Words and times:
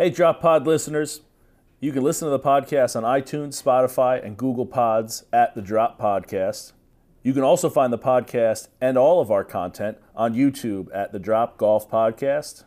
Hey, 0.00 0.10
Drop 0.10 0.40
Pod 0.40 0.64
listeners. 0.64 1.22
You 1.80 1.90
can 1.90 2.04
listen 2.04 2.26
to 2.26 2.30
the 2.30 2.38
podcast 2.38 2.94
on 2.94 3.02
iTunes, 3.02 3.60
Spotify, 3.60 4.24
and 4.24 4.36
Google 4.36 4.64
Pods 4.64 5.24
at 5.32 5.56
the 5.56 5.60
Drop 5.60 6.00
Podcast. 6.00 6.70
You 7.24 7.32
can 7.32 7.42
also 7.42 7.68
find 7.68 7.92
the 7.92 7.98
podcast 7.98 8.68
and 8.80 8.96
all 8.96 9.20
of 9.20 9.32
our 9.32 9.42
content 9.42 9.98
on 10.14 10.36
YouTube 10.36 10.86
at 10.94 11.10
the 11.10 11.18
Drop 11.18 11.58
Golf 11.58 11.90
Podcast. 11.90 12.62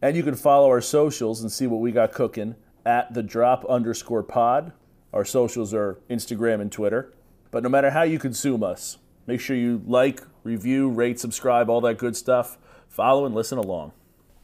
And 0.00 0.16
you 0.16 0.22
can 0.22 0.36
follow 0.36 0.68
our 0.68 0.80
socials 0.80 1.40
and 1.40 1.50
see 1.50 1.66
what 1.66 1.80
we 1.80 1.90
got 1.90 2.12
cooking 2.12 2.54
at 2.84 3.12
the 3.14 3.22
Drop 3.24 3.64
underscore 3.68 4.22
pod. 4.22 4.72
Our 5.12 5.24
socials 5.24 5.74
are 5.74 5.98
Instagram 6.08 6.60
and 6.60 6.70
Twitter. 6.70 7.12
But 7.50 7.64
no 7.64 7.68
matter 7.68 7.90
how 7.90 8.02
you 8.02 8.20
consume 8.20 8.62
us, 8.62 8.98
make 9.26 9.40
sure 9.40 9.56
you 9.56 9.82
like, 9.88 10.22
review, 10.44 10.88
rate, 10.88 11.18
subscribe, 11.18 11.68
all 11.68 11.80
that 11.80 11.98
good 11.98 12.16
stuff. 12.16 12.58
Follow 12.88 13.26
and 13.26 13.34
listen 13.34 13.58
along. 13.58 13.90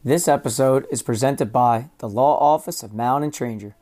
This 0.04 0.26
episode 0.26 0.88
is 0.90 1.00
presented 1.00 1.52
by 1.52 1.90
the 1.98 2.08
Law 2.08 2.36
Office 2.36 2.82
of 2.82 2.92
Mallon 2.92 3.22
and 3.22 3.32
Tranger. 3.32 3.76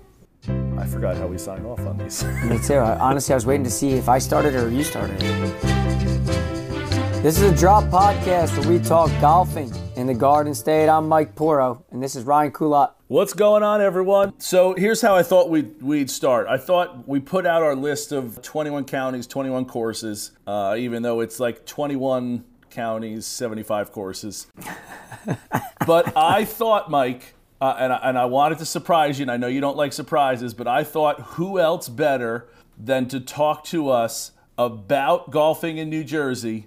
I 0.78 0.86
forgot 0.86 1.16
how 1.16 1.26
we 1.26 1.38
sign 1.38 1.64
off 1.64 1.80
on 1.80 1.98
these. 1.98 2.22
Me 2.44 2.56
too. 2.58 2.74
I, 2.74 2.96
honestly, 3.00 3.32
I 3.32 3.36
was 3.36 3.46
waiting 3.46 3.64
to 3.64 3.70
see 3.70 3.94
if 3.94 4.08
I 4.08 4.18
started 4.18 4.54
or 4.54 4.70
you 4.70 4.84
started. 4.84 5.20
This 7.24 7.40
is 7.40 7.50
a 7.50 7.56
Drop 7.56 7.84
Podcast 7.84 8.54
where 8.58 8.68
we 8.68 8.78
talk 8.78 9.08
golfing 9.18 9.72
in 9.96 10.06
the 10.06 10.12
Garden 10.12 10.54
State. 10.54 10.90
I'm 10.90 11.08
Mike 11.08 11.34
Puorro, 11.34 11.82
and 11.90 12.02
this 12.02 12.16
is 12.16 12.24
Ryan 12.24 12.52
Kulot. 12.52 12.90
What's 13.06 13.32
going 13.32 13.62
on, 13.62 13.80
everyone? 13.80 14.38
So 14.38 14.74
here's 14.74 15.00
how 15.00 15.16
I 15.16 15.22
thought 15.22 15.48
we'd, 15.48 15.80
we'd 15.80 16.10
start. 16.10 16.46
I 16.48 16.58
thought 16.58 17.08
we 17.08 17.20
put 17.20 17.46
out 17.46 17.62
our 17.62 17.74
list 17.74 18.12
of 18.12 18.42
21 18.42 18.84
counties, 18.84 19.26
21 19.26 19.64
courses, 19.64 20.32
uh, 20.46 20.76
even 20.78 21.02
though 21.02 21.20
it's 21.20 21.40
like 21.40 21.64
21 21.64 22.44
counties, 22.68 23.24
75 23.24 23.90
courses. 23.90 24.46
but 25.86 26.14
I 26.14 26.44
thought, 26.44 26.90
Mike, 26.90 27.36
uh, 27.58 27.74
and, 27.78 27.90
I, 27.90 28.00
and 28.02 28.18
I 28.18 28.26
wanted 28.26 28.58
to 28.58 28.66
surprise 28.66 29.18
you, 29.18 29.22
and 29.22 29.30
I 29.30 29.38
know 29.38 29.46
you 29.46 29.62
don't 29.62 29.78
like 29.78 29.94
surprises, 29.94 30.52
but 30.52 30.68
I 30.68 30.84
thought 30.84 31.20
who 31.20 31.58
else 31.58 31.88
better 31.88 32.48
than 32.78 33.08
to 33.08 33.18
talk 33.18 33.64
to 33.64 33.88
us 33.88 34.32
about 34.58 35.30
golfing 35.30 35.78
in 35.78 35.88
New 35.88 36.04
Jersey 36.04 36.66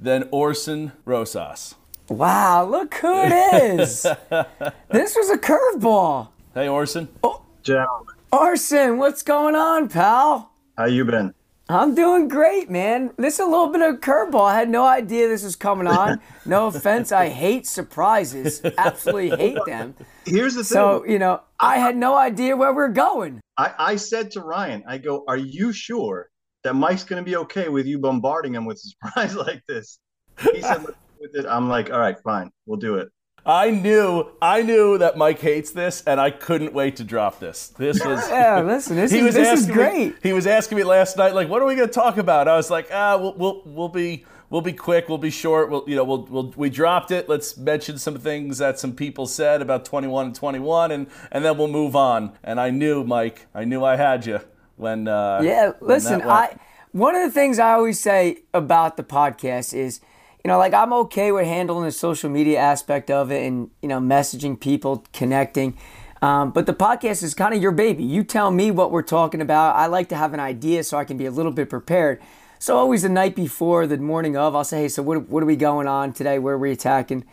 than 0.00 0.28
Orson 0.30 0.92
Rosas. 1.04 1.74
Wow, 2.08 2.64
look 2.64 2.94
who 2.94 3.22
it 3.22 3.80
is. 3.80 4.02
this 4.90 5.14
was 5.14 5.30
a 5.30 5.38
curveball. 5.38 6.28
Hey, 6.54 6.68
Orson. 6.68 7.08
Oh, 7.22 7.42
Gentlemen, 7.62 8.14
Orson, 8.32 8.98
what's 8.98 9.22
going 9.22 9.54
on, 9.54 9.88
pal? 9.88 10.50
how 10.76 10.86
you 10.86 11.04
been? 11.04 11.34
I'm 11.68 11.94
doing 11.94 12.26
great, 12.26 12.68
man. 12.68 13.12
This 13.16 13.34
is 13.34 13.40
a 13.40 13.44
little 13.44 13.68
bit 13.68 13.80
of 13.80 13.94
a 13.94 13.98
curveball. 13.98 14.50
I 14.50 14.58
had 14.58 14.68
no 14.68 14.84
idea 14.84 15.28
this 15.28 15.44
was 15.44 15.54
coming 15.54 15.86
on. 15.86 16.20
No 16.44 16.66
offense, 16.68 17.12
I 17.12 17.28
hate 17.28 17.64
surprises. 17.64 18.60
Absolutely 18.76 19.36
hate 19.36 19.58
them. 19.66 19.94
Here's 20.24 20.54
the 20.54 20.64
thing. 20.64 20.74
So, 20.74 21.04
you 21.04 21.20
know, 21.20 21.42
I 21.60 21.76
had 21.76 21.96
no 21.96 22.16
idea 22.16 22.56
where 22.56 22.74
we're 22.74 22.88
going. 22.88 23.40
I, 23.56 23.72
I 23.78 23.96
said 23.96 24.32
to 24.32 24.40
Ryan, 24.40 24.82
I 24.88 24.98
go, 24.98 25.22
Are 25.28 25.36
you 25.36 25.72
sure 25.72 26.30
that 26.62 26.74
Mike's 26.74 27.04
going 27.04 27.22
to 27.22 27.28
be 27.28 27.36
okay 27.36 27.68
with 27.68 27.86
you 27.86 27.98
bombarding 27.98 28.54
him 28.54 28.64
with 28.64 28.78
surprise 28.78 29.34
like 29.46 29.62
this? 29.66 29.98
He 30.40 30.62
said, 30.62 30.84
"Let's 30.84 30.96
with 31.20 31.34
it." 31.34 31.46
I'm 31.46 31.68
like, 31.68 31.90
All 31.90 31.98
right, 32.00 32.18
fine, 32.20 32.50
we'll 32.66 32.78
do 32.78 32.96
it. 32.96 33.08
I 33.44 33.70
knew, 33.70 34.30
I 34.42 34.62
knew 34.62 34.98
that 34.98 35.16
Mike 35.16 35.38
hates 35.40 35.70
this, 35.70 36.02
and 36.06 36.20
I 36.20 36.30
couldn't 36.30 36.74
wait 36.74 36.96
to 36.96 37.04
drop 37.04 37.40
this. 37.40 37.68
This 37.68 37.98
was. 38.04 38.28
Yeah, 38.28 38.60
listen, 38.60 38.96
this, 38.96 39.12
is, 39.12 39.34
this 39.34 39.36
is 39.36 39.46
asking 39.46 39.68
me- 39.68 39.74
great. 39.74 40.14
he 40.22 40.32
was 40.32 40.46
asking 40.46 40.76
me 40.76 40.84
last 40.84 41.16
night, 41.16 41.34
like, 41.34 41.48
"What 41.48 41.62
are 41.62 41.66
we 41.66 41.74
going 41.74 41.88
to 41.88 41.94
talk 41.94 42.18
about?" 42.18 42.48
I 42.48 42.56
was 42.56 42.70
like, 42.70 42.88
"Ah, 42.92 43.16
we'll, 43.16 43.34
we'll, 43.34 43.62
we'll 43.64 43.88
be, 43.88 44.26
we'll 44.50 44.60
be 44.60 44.74
quick, 44.74 45.08
we'll 45.08 45.18
be 45.18 45.30
short. 45.30 45.70
We'll, 45.70 45.84
you 45.86 45.96
know, 45.96 46.04
we'll, 46.04 46.26
we'll, 46.26 46.52
we 46.56 46.68
dropped 46.68 47.10
it. 47.10 47.28
Let's 47.30 47.56
mention 47.56 47.96
some 47.96 48.18
things 48.18 48.58
that 48.58 48.78
some 48.78 48.94
people 48.94 49.26
said 49.26 49.62
about 49.62 49.86
21 49.86 50.26
and 50.26 50.34
21, 50.34 50.90
and 50.90 51.06
and 51.32 51.44
then 51.44 51.56
we'll 51.56 51.68
move 51.68 51.96
on." 51.96 52.32
And 52.44 52.60
I 52.60 52.68
knew, 52.70 53.04
Mike, 53.04 53.46
I 53.54 53.64
knew 53.64 53.82
I 53.82 53.96
had 53.96 54.26
you 54.26 54.40
when. 54.80 55.08
Uh, 55.08 55.40
Yeah, 55.42 55.72
when 55.78 55.88
listen. 55.88 56.22
I 56.22 56.56
one 56.92 57.14
of 57.14 57.22
the 57.22 57.30
things 57.30 57.58
I 57.58 57.72
always 57.72 58.00
say 58.00 58.38
about 58.52 58.96
the 58.96 59.04
podcast 59.04 59.74
is, 59.74 60.00
you 60.44 60.48
know, 60.48 60.58
like 60.58 60.74
I'm 60.74 60.92
okay 60.92 61.30
with 61.30 61.46
handling 61.46 61.84
the 61.84 61.92
social 61.92 62.28
media 62.28 62.58
aspect 62.58 63.10
of 63.10 63.30
it 63.30 63.46
and 63.46 63.70
you 63.82 63.88
know 63.88 64.00
messaging 64.00 64.58
people, 64.58 65.04
connecting. 65.12 65.76
Um, 66.22 66.50
but 66.50 66.66
the 66.66 66.74
podcast 66.74 67.22
is 67.22 67.32
kind 67.32 67.54
of 67.54 67.62
your 67.62 67.72
baby. 67.72 68.04
You 68.04 68.24
tell 68.24 68.50
me 68.50 68.70
what 68.70 68.90
we're 68.90 69.02
talking 69.02 69.40
about. 69.40 69.76
I 69.76 69.86
like 69.86 70.08
to 70.10 70.16
have 70.16 70.34
an 70.34 70.40
idea 70.40 70.84
so 70.84 70.98
I 70.98 71.04
can 71.04 71.16
be 71.16 71.26
a 71.26 71.30
little 71.30 71.52
bit 71.52 71.70
prepared. 71.70 72.20
So 72.58 72.76
always 72.76 73.02
the 73.02 73.08
night 73.08 73.34
before, 73.34 73.86
the 73.86 73.96
morning 73.96 74.36
of, 74.36 74.54
I'll 74.54 74.64
say, 74.64 74.82
hey, 74.82 74.88
so 74.88 75.02
what, 75.02 75.30
what 75.30 75.42
are 75.42 75.46
we 75.46 75.56
going 75.56 75.86
on 75.88 76.12
today? 76.12 76.38
Where 76.38 76.56
are 76.56 76.58
we 76.58 76.72
attacking? 76.72 77.24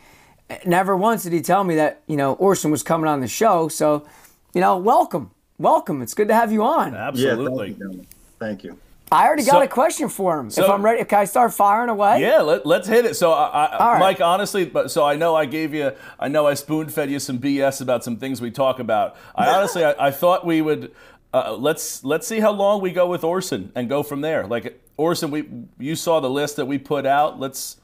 Never 0.65 0.95
once 0.95 1.23
did 1.23 1.33
he 1.33 1.41
tell 1.41 1.65
me 1.65 1.75
that, 1.75 2.01
you 2.07 2.15
know, 2.15 2.35
Orson 2.35 2.71
was 2.71 2.81
coming 2.81 3.09
on 3.09 3.19
the 3.19 3.27
show. 3.27 3.67
So, 3.67 4.07
you 4.53 4.61
know, 4.61 4.77
welcome. 4.77 5.31
Welcome. 5.59 6.03
It's 6.03 6.13
good 6.13 6.27
to 6.27 6.35
have 6.35 6.51
you 6.51 6.63
on. 6.63 6.93
absolutely. 6.93 7.69
Yeah, 7.69 7.75
thank 7.87 7.93
you. 7.99 8.05
Thank 8.39 8.63
you. 8.63 8.77
I 9.11 9.25
already 9.25 9.43
got 9.43 9.53
So- 9.53 9.61
a 9.61 9.67
question 9.67 10.09
for 10.09 10.37
him. 10.39 10.47
if 10.49 10.59
I'm 10.59 10.83
ready, 10.83 11.03
can 11.05 11.19
I 11.19 11.25
start 11.25 11.53
firing 11.53 11.89
away? 11.89 12.21
Yeah, 12.21 12.41
let, 12.41 12.65
let's 12.65 12.87
hit 12.87 13.05
it. 13.05 13.15
So, 13.15 13.31
I, 13.31 13.65
I, 13.65 13.77
All 13.77 13.91
right. 13.93 13.99
Mike, 13.99 14.21
honestly, 14.21 14.65
but 14.65 14.91
so 14.91 15.03
I 15.05 15.15
know 15.15 15.33
I 15.33 15.45
gave 15.45 15.73
you, 15.73 15.93
I 16.19 16.27
know 16.27 16.45
I 16.45 16.53
spoon 16.55 16.89
fed 16.89 17.09
you 17.09 17.17
some 17.19 17.39
BS 17.39 17.81
about 17.81 18.03
some 18.03 18.17
things 18.17 18.41
we 18.41 18.51
talk 18.51 18.79
about. 18.79 19.15
I 19.33 19.47
honestly, 19.55 19.83
I, 19.85 20.07
I 20.07 20.11
thought 20.11 20.45
we 20.45 20.61
would. 20.61 20.91
Uh, 21.33 21.53
let's 21.57 22.03
let's 22.03 22.25
see 22.27 22.39
how 22.39 22.51
long 22.51 22.81
we 22.81 22.91
go 22.91 23.07
with 23.07 23.23
Orson 23.23 23.71
and 23.75 23.89
go 23.89 24.01
from 24.03 24.21
there. 24.21 24.45
Like 24.47 24.81
Orson, 24.97 25.29
we 25.31 25.47
you 25.79 25.95
saw 25.95 26.19
the 26.19 26.29
list 26.29 26.55
that 26.57 26.65
we 26.65 26.77
put 26.77 27.05
out. 27.05 27.39
Let's 27.39 27.77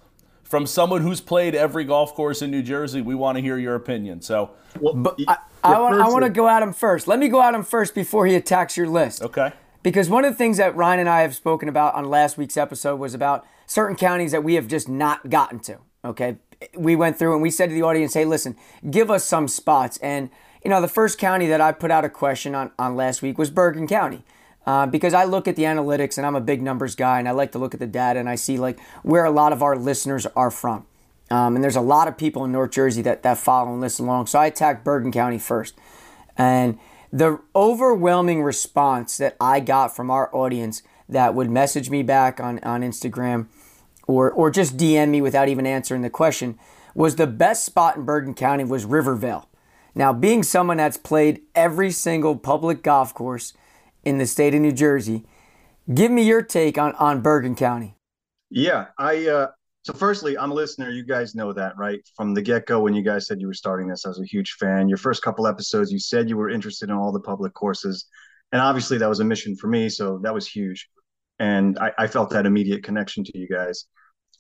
from 0.44 0.66
someone 0.66 1.02
who's 1.02 1.22
played 1.22 1.54
every 1.56 1.84
golf 1.86 2.14
course 2.16 2.42
in 2.42 2.52
New 2.52 2.62
Jersey. 2.62 3.02
We 3.02 3.16
want 3.16 3.38
to 3.38 3.42
hear 3.42 3.58
your 3.58 3.76
opinion. 3.76 4.22
So, 4.22 4.52
Well, 4.80 4.94
But 4.94 5.18
y- 5.18 5.26
I, 5.28 5.38
I 5.64 5.80
want, 5.80 5.96
I 6.02 6.08
want 6.10 6.24
to 6.24 6.30
go 6.30 6.48
at 6.50 6.62
him 6.62 6.74
first. 6.74 7.08
Let 7.08 7.20
me 7.20 7.28
go 7.28 7.42
at 7.42 7.54
him 7.54 7.64
first 7.64 7.96
before 7.96 8.26
he 8.26 8.36
attacks 8.36 8.78
your 8.78 8.88
list. 8.88 9.22
okay. 9.22 9.54
Because 9.82 10.10
one 10.10 10.24
of 10.24 10.32
the 10.32 10.38
things 10.38 10.58
that 10.58 10.76
Ryan 10.78 11.02
and 11.02 11.10
I 11.10 11.22
have 11.22 11.36
spoken 11.36 11.68
about 11.68 11.94
on 11.96 12.10
last 12.10 12.38
week's 12.38 12.56
episode 12.56 12.98
was 13.00 13.14
about 13.14 13.46
certain 13.66 13.98
counties 13.98 14.32
that 14.32 14.42
we 14.42 14.54
have 14.56 14.68
just 14.68 14.88
not 14.88 15.30
gotten 15.30 15.60
to. 15.60 15.80
Okay. 16.06 16.38
We 16.74 16.96
went 16.96 17.20
through 17.20 17.34
and 17.34 17.42
we 17.42 17.52
said 17.52 17.68
to 17.68 17.76
the 17.76 17.82
audience, 17.82 18.14
hey, 18.14 18.24
listen, 18.24 18.56
give 18.90 19.12
us 19.12 19.26
some 19.26 19.50
spots. 19.50 19.98
And, 19.98 20.30
you 20.64 20.70
know, 20.70 20.80
the 20.80 20.88
first 20.88 21.18
county 21.18 21.48
that 21.48 21.60
I 21.60 21.74
put 21.74 21.92
out 21.92 22.06
a 22.06 22.10
question 22.10 22.56
on, 22.56 22.72
on 22.80 22.96
last 22.96 23.22
week 23.22 23.38
was 23.38 23.50
Bergen 23.52 23.86
County. 23.86 24.24
Uh, 24.66 24.86
because 24.86 25.14
I 25.14 25.26
look 25.26 25.50
at 25.50 25.58
the 25.58 25.64
analytics 25.64 26.18
and 26.18 26.26
I'm 26.26 26.36
a 26.36 26.42
big 26.42 26.62
numbers 26.62 26.96
guy 26.96 27.20
and 27.20 27.28
I 27.28 27.32
like 27.32 27.52
to 27.52 27.60
look 27.60 27.74
at 27.74 27.82
the 27.82 27.88
data 27.88 28.18
and 28.18 28.30
I 28.30 28.36
see 28.36 28.58
like 28.58 28.80
where 29.02 29.26
a 29.26 29.32
lot 29.32 29.52
of 29.52 29.62
our 29.62 29.76
listeners 29.76 30.26
are 30.38 30.52
from. 30.52 30.86
Um, 31.30 31.56
and 31.56 31.64
there's 31.64 31.76
a 31.76 31.82
lot 31.82 32.08
of 32.08 32.18
people 32.18 32.44
in 32.46 32.52
North 32.52 32.72
Jersey 32.72 33.02
that, 33.04 33.24
that 33.24 33.38
follow 33.38 33.72
and 33.72 33.82
listen 33.82 34.06
along. 34.06 34.28
So 34.28 34.40
I 34.40 34.48
attacked 34.48 34.84
Bergen 34.84 35.12
County 35.12 35.40
first. 35.40 35.76
And 36.38 36.78
the 37.12 37.40
overwhelming 37.56 38.44
response 38.44 39.18
that 39.18 39.36
I 39.40 39.60
got 39.60 39.96
from 39.96 40.10
our 40.10 40.34
audience 40.36 40.84
that 41.08 41.36
would 41.36 41.50
message 41.50 41.90
me 41.90 42.04
back 42.04 42.40
on, 42.40 42.60
on 42.60 42.82
Instagram 42.82 43.48
or, 44.08 44.32
or 44.32 44.52
just 44.52 44.78
DM 44.78 45.10
me 45.10 45.22
without 45.22 45.48
even 45.48 45.66
answering 45.66 46.02
the 46.02 46.10
question 46.10 46.58
was 46.96 47.16
the 47.16 47.28
best 47.28 47.64
spot 47.64 47.96
in 47.96 48.04
Bergen 48.04 48.34
County 48.34 48.64
was 48.64 48.86
Rivervale. 48.86 49.50
Now, 49.96 50.12
being 50.12 50.44
someone 50.44 50.78
that's 50.78 50.98
played 50.98 51.42
every 51.54 51.92
single 51.92 52.36
public 52.36 52.82
golf 52.84 53.14
course 53.14 53.54
in 54.04 54.18
the 54.18 54.26
state 54.26 54.56
of 54.56 54.62
New 54.62 54.72
Jersey, 54.72 55.24
give 55.94 56.12
me 56.12 56.24
your 56.24 56.42
take 56.42 56.78
on, 56.78 56.94
on 56.96 57.22
Bergen 57.22 57.56
County. 57.56 57.96
Yeah, 58.50 58.88
I. 58.98 59.28
Uh, 59.28 59.48
so, 59.84 59.92
firstly, 59.92 60.38
I'm 60.38 60.52
a 60.52 60.54
listener. 60.54 60.90
You 60.90 61.04
guys 61.04 61.36
know 61.36 61.52
that, 61.52 61.78
right? 61.78 62.00
From 62.16 62.34
the 62.34 62.42
get 62.42 62.66
go, 62.68 62.80
when 62.80 62.94
you 62.94 63.04
guys 63.04 63.28
said 63.28 63.42
you 63.42 63.48
were 63.48 63.54
starting 63.54 63.88
this, 63.88 64.06
I 64.06 64.10
was 64.10 64.22
a 64.22 64.26
huge 64.26 64.54
fan. 64.54 64.88
Your 64.88 64.98
first 64.98 65.22
couple 65.22 65.46
episodes, 65.46 65.92
you 65.92 66.00
said 66.00 66.30
you 66.30 66.38
were 66.38 66.50
interested 66.50 66.90
in 66.90 66.96
all 66.96 67.12
the 67.12 67.20
public 67.20 67.54
courses. 67.54 68.06
And 68.54 68.62
obviously, 68.62 68.98
that 68.98 69.10
was 69.10 69.20
a 69.20 69.26
mission 69.26 69.58
for 69.58 69.68
me. 69.68 69.90
So, 69.90 70.20
that 70.24 70.34
was 70.34 70.48
huge. 70.48 70.90
And 71.40 71.78
I, 71.80 71.92
I 71.98 72.08
felt 72.08 72.30
that 72.30 72.46
immediate 72.46 72.84
connection 72.84 73.26
to 73.26 73.38
you 73.38 73.48
guys. 73.48 73.86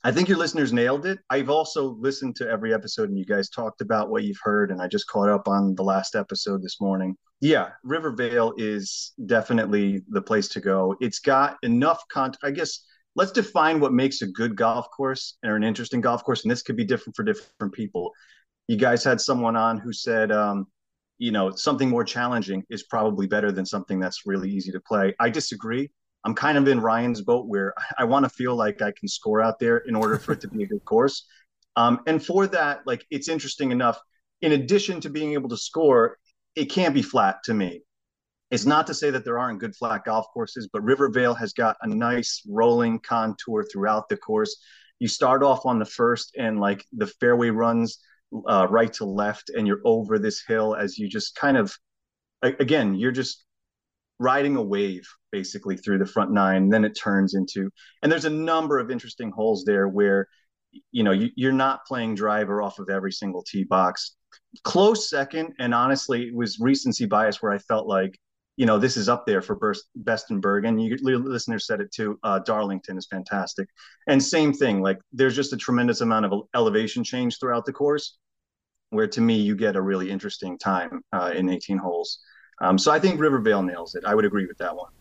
I 0.06 0.12
think 0.14 0.30
your 0.30 0.38
listeners 0.38 0.72
nailed 0.72 1.06
it. 1.06 1.20
I've 1.30 1.50
also 1.50 1.98
listened 2.00 2.38
to 2.38 2.50
every 2.50 2.74
episode, 2.74 3.10
and 3.10 3.18
you 3.18 3.26
guys 3.26 3.50
talked 3.50 3.82
about 3.82 4.10
what 4.10 4.24
you've 4.24 4.40
heard. 4.42 4.72
And 4.72 4.82
I 4.82 4.88
just 4.88 5.08
caught 5.08 5.30
up 5.30 5.50
on 5.50 5.76
the 5.76 5.84
last 5.84 6.16
episode 6.16 6.64
this 6.64 6.80
morning. 6.80 7.18
Yeah, 7.42 7.72
Rivervale 7.84 8.54
is 8.58 9.12
definitely 9.26 10.04
the 10.08 10.22
place 10.22 10.48
to 10.50 10.62
go. 10.62 10.96
It's 11.02 11.20
got 11.20 11.58
enough 11.64 12.02
content. 12.10 12.40
I 12.44 12.52
guess 12.52 12.86
let's 13.16 13.32
define 13.32 13.80
what 13.80 13.94
makes 13.94 14.22
a 14.22 14.28
good 14.28 14.56
golf 14.56 14.90
course 14.92 15.38
or 15.46 15.56
an 15.56 15.64
interesting 15.64 16.02
golf 16.02 16.24
course, 16.24 16.44
and 16.44 16.52
this 16.52 16.62
could 16.62 16.76
be 16.76 16.86
different 16.86 17.16
for 17.16 17.24
different 17.24 17.74
people. 17.74 18.12
You 18.68 18.78
guys 18.78 19.04
had 19.04 19.20
someone 19.20 19.56
on 19.56 19.78
who 19.78 19.92
said, 19.94 20.32
um, 20.32 20.68
you 21.18 21.32
know, 21.32 21.52
something 21.52 21.90
more 21.90 22.04
challenging 22.04 22.64
is 22.70 22.84
probably 22.84 23.28
better 23.28 23.52
than 23.52 23.66
something 23.66 24.00
that's 24.00 24.26
really 24.26 24.50
easy 24.50 24.72
to 24.72 24.80
play. 24.80 25.14
I 25.20 25.30
disagree. 25.30 25.92
I'm 26.26 26.34
kind 26.34 26.58
of 26.58 26.68
in 26.68 26.80
Ryan's 26.80 27.22
boat 27.22 27.48
where 27.48 27.74
I 27.98 28.06
want 28.06 28.26
to 28.26 28.30
feel 28.30 28.56
like 28.56 28.82
I 28.82 28.92
can 28.92 29.08
score 29.08 29.42
out 29.42 29.60
there 29.60 29.78
in 29.78 29.96
order 29.96 30.18
for 30.18 30.34
it 30.34 30.42
to 30.42 30.48
be 30.48 30.64
a 30.64 30.68
good 30.68 30.86
course. 30.86 31.26
Um, 31.76 32.02
and 32.08 32.24
for 32.24 32.48
that, 32.48 32.82
like 32.86 33.06
it's 33.10 33.30
interesting 33.30 33.72
enough. 33.72 34.00
In 34.42 34.54
addition 34.54 35.00
to 35.02 35.10
being 35.10 35.34
able 35.34 35.50
to 35.50 35.58
score, 35.58 36.18
it 36.56 36.66
can't 36.66 36.94
be 36.94 37.02
flat 37.02 37.38
to 37.46 37.54
me. 37.54 37.82
It's 38.54 38.68
not 38.68 38.86
to 38.86 38.94
say 38.94 39.10
that 39.10 39.26
there 39.26 39.40
aren't 39.40 39.60
good 39.60 39.76
flat 39.76 40.06
golf 40.06 40.28
courses, 40.32 40.70
but 40.72 40.84
Rivervale 40.84 41.34
has 41.34 41.54
got 41.54 41.76
a 41.82 41.88
nice 41.88 42.44
rolling 42.48 43.00
contour 43.00 43.66
throughout 43.66 44.10
the 44.10 44.16
course. 44.16 44.56
You 45.00 45.08
start 45.08 45.42
off 45.42 45.66
on 45.66 45.80
the 45.80 45.86
first, 45.86 46.36
and 46.38 46.60
like 46.60 46.86
the 46.94 47.08
fairway 47.08 47.50
runs 47.50 47.98
uh, 48.48 48.68
right 48.70 48.94
to 48.94 49.06
left, 49.06 49.50
and 49.50 49.66
you're 49.66 49.82
over 49.84 50.20
this 50.20 50.44
hill 50.48 50.76
as 50.76 51.00
you 51.00 51.10
just 51.10 51.36
kind 51.36 51.58
of, 51.58 51.74
again, 52.44 52.94
you're 52.94 53.12
just 53.12 53.44
riding 54.20 54.56
a 54.56 54.62
wave 54.62 55.08
basically 55.32 55.76
through 55.76 55.98
the 55.98 56.06
front 56.06 56.32
nine. 56.32 56.70
Then 56.70 56.86
it 56.86 56.94
turns 56.94 57.34
into, 57.34 57.72
and 58.04 58.12
there's 58.12 58.26
a 58.26 58.30
number 58.30 58.78
of 58.78 58.92
interesting 58.92 59.32
holes 59.32 59.64
there 59.66 59.88
where, 59.88 60.28
you 60.92 61.02
know, 61.02 61.12
you, 61.12 61.32
you're 61.36 61.52
not 61.52 61.88
playing 61.88 62.14
driver 62.14 62.62
off 62.62 62.78
of 62.78 62.88
every 62.88 63.14
single 63.14 63.42
tee 63.42 63.64
box. 63.64 64.16
Close 64.64 65.10
second, 65.10 65.56
and 65.58 65.74
honestly, 65.74 66.28
it 66.28 66.36
was 66.36 66.60
recency 66.60 67.08
bias 67.08 67.42
where 67.42 67.52
I 67.52 67.58
felt 67.58 67.88
like, 67.88 68.16
you 68.56 68.66
know, 68.66 68.78
this 68.78 68.98
is 68.98 69.10
up 69.10 69.26
there 69.26 69.42
for 69.42 69.56
best, 69.56 69.86
best 69.96 70.32
in 70.32 70.40
Bergen. 70.40 70.78
You 70.78 70.98
listeners 71.02 71.66
said 71.66 71.82
it 71.82 71.92
too. 71.92 72.20
Uh, 72.24 72.40
Darlington 72.40 72.98
is 72.98 73.08
fantastic, 73.08 73.68
and 74.08 74.22
same 74.22 74.54
thing. 74.54 74.82
Like, 74.82 75.00
there's 75.12 75.36
just 75.36 75.54
a 75.54 75.58
tremendous 75.58 76.02
amount 76.02 76.26
of 76.26 76.44
elevation 76.56 77.04
change 77.04 77.40
throughout 77.40 77.66
the 77.66 77.74
course, 77.74 78.18
where 78.90 79.08
to 79.08 79.22
me 79.22 79.36
you 79.36 79.56
get 79.56 79.76
a 79.76 79.82
really 79.82 80.10
interesting 80.10 80.58
time 80.58 81.04
uh, 81.14 81.32
in 81.36 81.50
18 81.50 81.78
holes. 81.78 82.20
Um, 82.62 82.78
so 82.78 82.92
I 82.92 83.00
think 83.00 83.20
Rivervale 83.20 83.64
nails 83.64 83.96
it. 83.96 84.06
I 84.06 84.14
would 84.14 84.26
agree 84.26 84.46
with 84.46 84.58
that 84.60 84.76
one. 84.76 84.92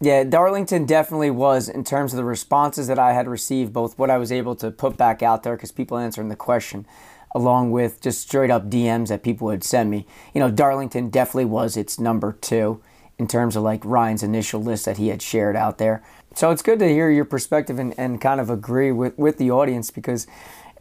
Yeah, 0.00 0.22
Darlington 0.22 0.86
definitely 0.86 1.30
was 1.30 1.68
in 1.68 1.82
terms 1.82 2.12
of 2.12 2.18
the 2.18 2.24
responses 2.24 2.86
that 2.86 3.00
I 3.00 3.12
had 3.12 3.26
received, 3.26 3.72
both 3.72 3.98
what 3.98 4.10
I 4.10 4.16
was 4.16 4.30
able 4.30 4.54
to 4.56 4.70
put 4.70 4.96
back 4.96 5.22
out 5.22 5.42
there 5.42 5.56
because 5.56 5.72
people 5.72 5.98
answering 5.98 6.28
the 6.28 6.36
question, 6.36 6.86
along 7.34 7.70
with 7.70 8.00
just 8.00 8.22
straight 8.22 8.50
up 8.50 8.70
DMs 8.70 9.08
that 9.08 9.22
people 9.22 9.46
would 9.46 9.64
send 9.64 9.90
me. 9.90 10.06
You 10.34 10.40
know, 10.40 10.50
Darlington 10.50 11.10
definitely 11.10 11.46
was 11.46 11.76
its 11.76 11.98
number 11.98 12.32
two 12.32 12.80
in 13.18 13.26
terms 13.26 13.56
of 13.56 13.62
like 13.62 13.84
Ryan's 13.84 14.22
initial 14.22 14.62
list 14.62 14.84
that 14.84 14.96
he 14.96 15.08
had 15.08 15.20
shared 15.20 15.56
out 15.56 15.78
there. 15.78 16.02
So 16.34 16.50
it's 16.50 16.62
good 16.62 16.78
to 16.78 16.88
hear 16.88 17.10
your 17.10 17.24
perspective 17.24 17.78
and, 17.78 17.94
and 17.98 18.20
kind 18.20 18.40
of 18.40 18.48
agree 18.48 18.92
with, 18.92 19.18
with 19.18 19.38
the 19.38 19.50
audience 19.50 19.90
because 19.90 20.26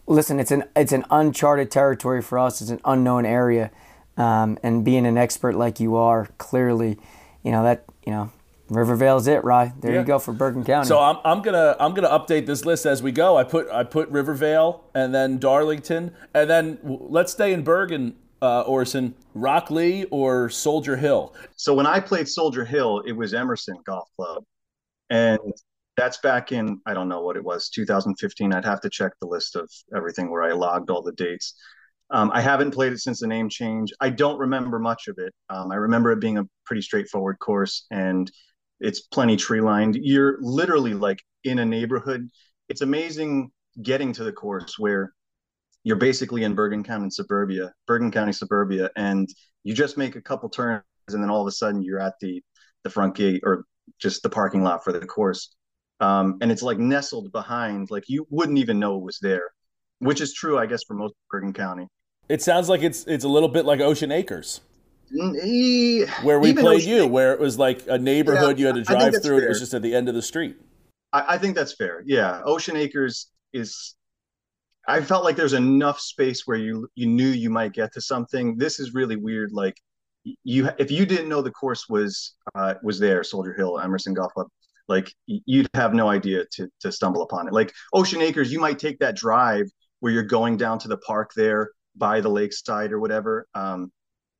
listen, 0.07 0.39
it's 0.39 0.51
an 0.51 0.63
it's 0.75 0.91
an 0.91 1.03
uncharted 1.11 1.69
territory 1.69 2.21
for 2.21 2.39
us. 2.39 2.61
It's 2.61 2.69
an 2.69 2.81
unknown 2.85 3.25
area. 3.25 3.71
Um, 4.15 4.57
and 4.63 4.83
being 4.83 5.05
an 5.05 5.17
expert 5.17 5.55
like 5.55 5.79
you 5.79 5.95
are, 5.95 6.27
clearly, 6.39 6.97
you 7.43 7.51
know 7.51 7.63
that 7.63 7.85
you 8.05 8.11
know 8.11 8.31
Rivervale's 8.69 9.27
it, 9.27 9.43
Rye. 9.43 9.73
There 9.79 9.93
yeah. 9.93 9.99
you 9.99 10.05
go 10.05 10.19
for 10.19 10.33
Bergen 10.33 10.63
County. 10.63 10.87
So 10.87 10.99
I'm, 10.99 11.17
I'm 11.23 11.41
gonna 11.41 11.75
I'm 11.79 11.93
gonna 11.93 12.09
update 12.09 12.45
this 12.45 12.65
list 12.65 12.85
as 12.85 13.01
we 13.01 13.11
go. 13.11 13.37
I 13.37 13.43
put 13.43 13.69
I 13.69 13.83
put 13.83 14.09
Rivervale 14.09 14.83
and 14.93 15.15
then 15.15 15.37
Darlington 15.37 16.13
and 16.33 16.49
then 16.49 16.79
let's 16.83 17.31
stay 17.31 17.53
in 17.53 17.63
Bergen, 17.63 18.15
uh, 18.41 18.61
Orson. 18.61 19.15
Rockleigh 19.33 20.05
or 20.11 20.49
Soldier 20.49 20.97
Hill. 20.97 21.33
So 21.55 21.73
when 21.73 21.85
I 21.85 21.99
played 21.99 22.27
Soldier 22.27 22.65
Hill, 22.65 23.03
it 23.05 23.13
was 23.13 23.33
Emerson 23.33 23.77
Golf 23.85 24.09
Club, 24.17 24.43
and 25.09 25.39
that's 25.95 26.17
back 26.17 26.51
in 26.51 26.81
I 26.85 26.93
don't 26.93 27.07
know 27.07 27.21
what 27.21 27.37
it 27.37 27.43
was 27.43 27.69
2015. 27.69 28.53
I'd 28.53 28.65
have 28.65 28.81
to 28.81 28.89
check 28.89 29.13
the 29.21 29.27
list 29.27 29.55
of 29.55 29.69
everything 29.95 30.29
where 30.29 30.43
I 30.43 30.51
logged 30.51 30.89
all 30.89 31.01
the 31.01 31.13
dates. 31.13 31.53
Um, 32.09 32.31
I 32.33 32.41
haven't 32.41 32.71
played 32.71 32.93
it 32.93 32.99
since 32.99 33.19
the 33.19 33.27
name 33.27 33.49
change. 33.49 33.91
I 33.99 34.09
don't 34.09 34.39
remember 34.39 34.79
much 34.79 35.07
of 35.07 35.17
it. 35.17 35.33
Um, 35.49 35.71
I 35.71 35.75
remember 35.75 36.11
it 36.11 36.21
being 36.21 36.37
a 36.37 36.47
pretty 36.65 36.81
straightforward 36.81 37.37
course 37.39 37.85
and 37.91 38.31
it's 38.79 39.01
plenty 39.01 39.37
tree 39.37 39.61
lined. 39.61 39.95
You're 39.95 40.37
literally 40.41 40.93
like 40.93 41.23
in 41.43 41.59
a 41.59 41.65
neighborhood. 41.65 42.29
It's 42.69 42.81
amazing 42.81 43.51
getting 43.81 44.11
to 44.13 44.23
the 44.23 44.31
course 44.31 44.77
where 44.77 45.13
you're 45.83 45.97
basically 45.97 46.43
in 46.43 46.53
Bergen 46.53 46.83
County 46.83 47.09
suburbia, 47.09 47.71
Bergen 47.85 48.11
County 48.11 48.33
suburbia, 48.33 48.89
and 48.95 49.27
you 49.63 49.73
just 49.73 49.97
make 49.97 50.15
a 50.15 50.21
couple 50.21 50.49
turns 50.49 50.83
and 51.09 51.23
then 51.23 51.29
all 51.29 51.41
of 51.41 51.47
a 51.47 51.51
sudden 51.51 51.81
you're 51.81 51.99
at 51.99 52.15
the 52.19 52.41
the 52.83 52.89
front 52.89 53.15
gate 53.15 53.41
or 53.43 53.65
just 53.99 54.21
the 54.23 54.29
parking 54.29 54.63
lot 54.63 54.83
for 54.83 54.91
the 54.91 55.05
course. 55.05 55.55
Um, 55.99 56.37
and 56.41 56.51
it's 56.51 56.61
like 56.61 56.77
nestled 56.77 57.31
behind, 57.31 57.89
like 57.89 58.03
you 58.07 58.27
wouldn't 58.29 58.59
even 58.59 58.79
know 58.79 58.97
it 58.97 59.03
was 59.03 59.17
there, 59.21 59.49
which 59.99 60.21
is 60.21 60.33
true, 60.33 60.59
I 60.59 60.65
guess, 60.65 60.83
for 60.83 60.93
most 60.93 61.15
Bergen 61.31 61.53
County. 61.53 61.87
It 62.29 62.41
sounds 62.41 62.69
like 62.69 62.81
it's 62.81 63.05
it's 63.07 63.23
a 63.23 63.29
little 63.29 63.49
bit 63.49 63.65
like 63.65 63.79
Ocean 63.79 64.11
Acres. 64.11 64.61
He, 65.09 66.05
where 66.21 66.39
we 66.39 66.53
played 66.53 66.83
you, 66.83 67.07
where 67.07 67.33
it 67.33 67.39
was 67.39 67.57
like 67.57 67.83
a 67.87 67.97
neighborhood 67.97 68.57
yeah, 68.57 68.61
you 68.61 68.65
had 68.67 68.75
to 68.75 68.83
drive 68.83 69.13
through. 69.23 69.39
Fair. 69.39 69.45
It 69.45 69.49
was 69.49 69.59
just 69.59 69.73
at 69.73 69.81
the 69.81 69.95
end 69.95 70.09
of 70.09 70.15
the 70.15 70.21
street. 70.21 70.57
I, 71.13 71.35
I 71.35 71.37
think 71.37 71.55
that's 71.55 71.73
fair. 71.73 72.03
Yeah, 72.05 72.41
Ocean 72.43 72.75
Acres 72.75 73.27
is. 73.53 73.95
I 74.89 75.01
felt 75.01 75.25
like 75.25 75.35
there's 75.35 75.53
enough 75.53 75.99
space 75.99 76.43
where 76.45 76.57
you 76.57 76.87
you 76.95 77.07
knew 77.07 77.27
you 77.27 77.49
might 77.49 77.73
get 77.73 77.93
to 77.93 78.01
something. 78.01 78.57
This 78.57 78.79
is 78.79 78.93
really 78.93 79.15
weird. 79.15 79.51
Like 79.51 79.75
you, 80.43 80.69
if 80.77 80.91
you 80.91 81.05
didn't 81.05 81.29
know 81.29 81.41
the 81.41 81.51
course 81.51 81.87
was 81.89 82.35
uh, 82.55 82.75
was 82.83 82.99
there, 82.99 83.23
Soldier 83.23 83.53
Hill, 83.53 83.79
Emerson 83.79 84.13
Golf 84.13 84.33
Club, 84.33 84.47
like 84.87 85.13
you'd 85.25 85.69
have 85.73 85.93
no 85.93 86.09
idea 86.09 86.45
to 86.53 86.69
to 86.81 86.91
stumble 86.91 87.21
upon 87.21 87.47
it. 87.47 87.53
Like 87.53 87.73
Ocean 87.93 88.21
Acres, 88.21 88.51
you 88.51 88.59
might 88.59 88.79
take 88.79 88.99
that 88.99 89.15
drive 89.15 89.65
where 89.99 90.11
you're 90.11 90.23
going 90.23 90.57
down 90.57 90.79
to 90.79 90.87
the 90.87 90.97
park 90.97 91.31
there 91.35 91.71
by 91.95 92.21
the 92.21 92.29
lakeside 92.29 92.91
or 92.91 92.99
whatever. 92.99 93.47
Um, 93.55 93.91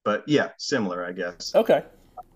but 0.08 0.24
yeah, 0.26 0.52
similar, 0.58 1.06
I 1.06 1.12
guess. 1.12 1.54
Okay. 1.54 1.84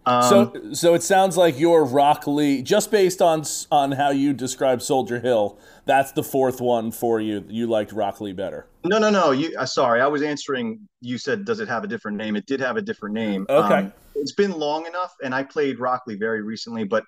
Um, 0.05 0.23
so, 0.23 0.73
so 0.73 0.93
it 0.93 1.03
sounds 1.03 1.37
like 1.37 1.57
your 1.57 1.85
Rockleigh, 1.85 2.65
just 2.65 2.91
based 2.91 3.21
on 3.21 3.45
on 3.71 3.93
how 3.93 4.09
you 4.09 4.33
describe 4.33 4.81
Soldier 4.81 5.21
Hill, 5.21 5.57
that's 5.85 6.11
the 6.11 6.21
fourth 6.21 6.59
one 6.59 6.91
for 6.91 7.21
you. 7.21 7.45
You 7.47 7.67
liked 7.67 7.93
Rockleigh 7.93 8.35
better. 8.35 8.67
No, 8.83 8.99
no, 8.99 9.09
no. 9.09 9.31
You, 9.31 9.55
uh, 9.57 9.65
sorry, 9.65 10.01
I 10.01 10.07
was 10.07 10.21
answering. 10.21 10.81
You 10.99 11.17
said, 11.17 11.45
does 11.45 11.61
it 11.61 11.69
have 11.69 11.85
a 11.85 11.87
different 11.87 12.17
name? 12.17 12.35
It 12.35 12.45
did 12.45 12.59
have 12.59 12.75
a 12.75 12.81
different 12.81 13.15
name. 13.15 13.45
Okay. 13.49 13.73
Um, 13.73 13.93
it's 14.15 14.33
been 14.33 14.51
long 14.51 14.85
enough, 14.85 15.13
and 15.23 15.33
I 15.33 15.43
played 15.43 15.79
Rock-Lee 15.79 16.15
very 16.15 16.41
recently, 16.41 16.83
but 16.83 17.05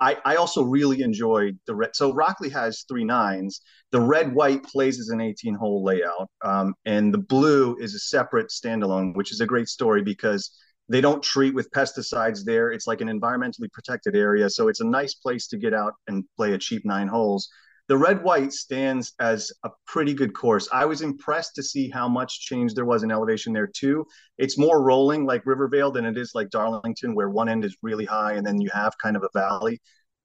I, 0.00 0.16
I 0.24 0.36
also 0.36 0.62
really 0.62 1.02
enjoyed 1.02 1.58
the 1.66 1.74
red. 1.74 1.96
So 1.96 2.12
Rockleigh 2.12 2.52
has 2.52 2.84
three 2.88 3.04
nines. 3.04 3.60
The 3.92 4.00
red 4.00 4.34
white 4.34 4.62
plays 4.64 5.00
as 5.00 5.08
an 5.08 5.20
18 5.20 5.54
hole 5.54 5.82
layout, 5.82 6.28
um, 6.44 6.74
and 6.84 7.14
the 7.14 7.18
blue 7.18 7.76
is 7.76 7.94
a 7.94 7.98
separate 7.98 8.48
standalone, 8.48 9.14
which 9.14 9.32
is 9.32 9.40
a 9.40 9.46
great 9.46 9.68
story 9.68 10.02
because 10.02 10.50
they 10.88 11.00
don't 11.00 11.22
treat 11.22 11.54
with 11.54 11.70
pesticides 11.70 12.44
there. 12.44 12.70
It's 12.70 12.86
like 12.86 13.00
an 13.00 13.08
environmentally 13.08 13.70
protected 13.72 14.14
area, 14.14 14.50
so 14.50 14.68
it's 14.68 14.80
a 14.80 14.86
nice 14.86 15.14
place 15.14 15.46
to 15.48 15.56
get 15.56 15.72
out 15.72 15.94
and 16.08 16.24
play 16.36 16.52
a 16.52 16.58
cheap 16.58 16.84
nine 16.84 17.08
holes 17.08 17.48
the 17.88 17.96
red 17.96 18.22
white 18.24 18.52
stands 18.52 19.14
as 19.20 19.52
a 19.64 19.70
pretty 19.86 20.12
good 20.12 20.34
course. 20.34 20.68
I 20.72 20.84
was 20.84 21.02
impressed 21.02 21.54
to 21.54 21.62
see 21.62 21.88
how 21.88 22.08
much 22.08 22.40
change 22.40 22.74
there 22.74 22.84
was 22.84 23.04
in 23.04 23.12
elevation 23.12 23.52
there 23.52 23.68
too. 23.68 24.04
It's 24.38 24.58
more 24.58 24.82
rolling 24.82 25.24
like 25.24 25.46
Rivervale 25.46 25.92
than 25.92 26.04
it 26.04 26.18
is 26.18 26.32
like 26.34 26.50
Darlington, 26.50 27.14
where 27.14 27.30
one 27.30 27.48
end 27.48 27.64
is 27.64 27.76
really 27.82 28.04
high 28.04 28.34
and 28.34 28.46
then 28.46 28.60
you 28.60 28.70
have 28.74 28.98
kind 29.00 29.16
of 29.16 29.22
a 29.22 29.38
valley. 29.38 29.80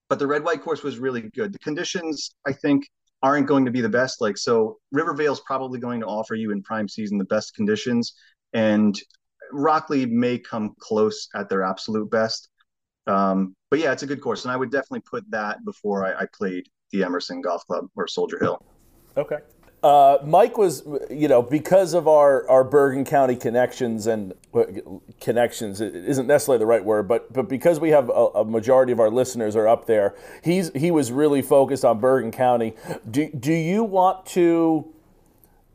But 0.10 0.18
the 0.20 0.27
red 0.27 0.44
white 0.44 0.62
course 0.62 0.84
was 0.84 0.98
really 0.98 1.30
good. 1.36 1.53
The 1.53 1.60
conditions, 1.60 2.34
I 2.48 2.53
think, 2.53 2.86
aren't 3.24 3.48
going 3.48 3.65
to 3.65 3.72
be 3.72 3.82
the 3.82 3.89
best. 3.89 4.22
Like 4.22 4.38
so, 4.38 4.77
Rivervale's 4.91 5.41
probably 5.41 5.80
going 5.80 6.00
to 6.01 6.08
offer 6.08 6.36
you 6.36 6.51
in 6.51 6.63
prime 6.63 6.88
season 6.89 7.18
the 7.18 7.25
best 7.25 7.56
conditions, 7.56 8.13
and 8.53 9.00
Rockleigh 9.53 10.10
may 10.10 10.39
come 10.39 10.74
close 10.80 11.27
at 11.36 11.48
their 11.48 11.63
absolute 11.63 12.10
best. 12.10 12.50
Um, 13.08 13.56
but 13.70 13.80
yeah, 13.80 13.91
it's 13.91 14.03
a 14.03 14.08
good 14.08 14.22
course, 14.22 14.46
and 14.46 14.51
I 14.51 14.58
would 14.58 14.72
definitely 14.72 15.03
put 15.10 15.30
that 15.32 15.63
before 15.63 16.06
I, 16.06 16.24
I 16.24 16.27
played 16.34 16.68
the 16.92 17.04
Emerson 17.04 17.42
Golf 17.42 17.66
Club 17.68 17.90
or 17.96 18.08
Soldier 18.08 18.40
Hill. 18.40 18.64
Okay. 19.18 19.38
Uh, 19.84 20.20
Mike 20.24 20.60
was, 20.60 20.84
you 21.10 21.28
know, 21.28 21.42
because 21.42 21.96
of 21.96 22.08
our, 22.08 22.48
our 22.48 22.64
Bergen 22.64 23.04
County 23.04 23.36
connections 23.36 24.06
and 24.06 24.34
connections 25.20 25.82
it 25.82 25.96
isn't 25.96 26.28
necessarily 26.28 26.60
the 26.60 26.68
right 26.68 26.86
word, 26.86 27.08
but 27.08 27.34
but 27.34 27.50
because 27.50 27.80
we 27.80 27.90
have 27.90 28.10
a, 28.10 28.28
a, 28.36 28.46
majority 28.46 28.92
of 28.92 29.00
our 29.00 29.10
listeners 29.10 29.56
are 29.56 29.68
up 29.68 29.88
there, 29.88 30.14
he's 30.44 30.72
he 30.76 30.92
was 30.92 31.12
really 31.12 31.42
focused 31.42 31.84
on 31.84 32.00
Bergen 32.00 32.32
County. 32.32 32.76
Do 33.10 33.28
do 33.32 33.52
you 33.52 33.84
want 33.84 34.28
to, 34.28 34.86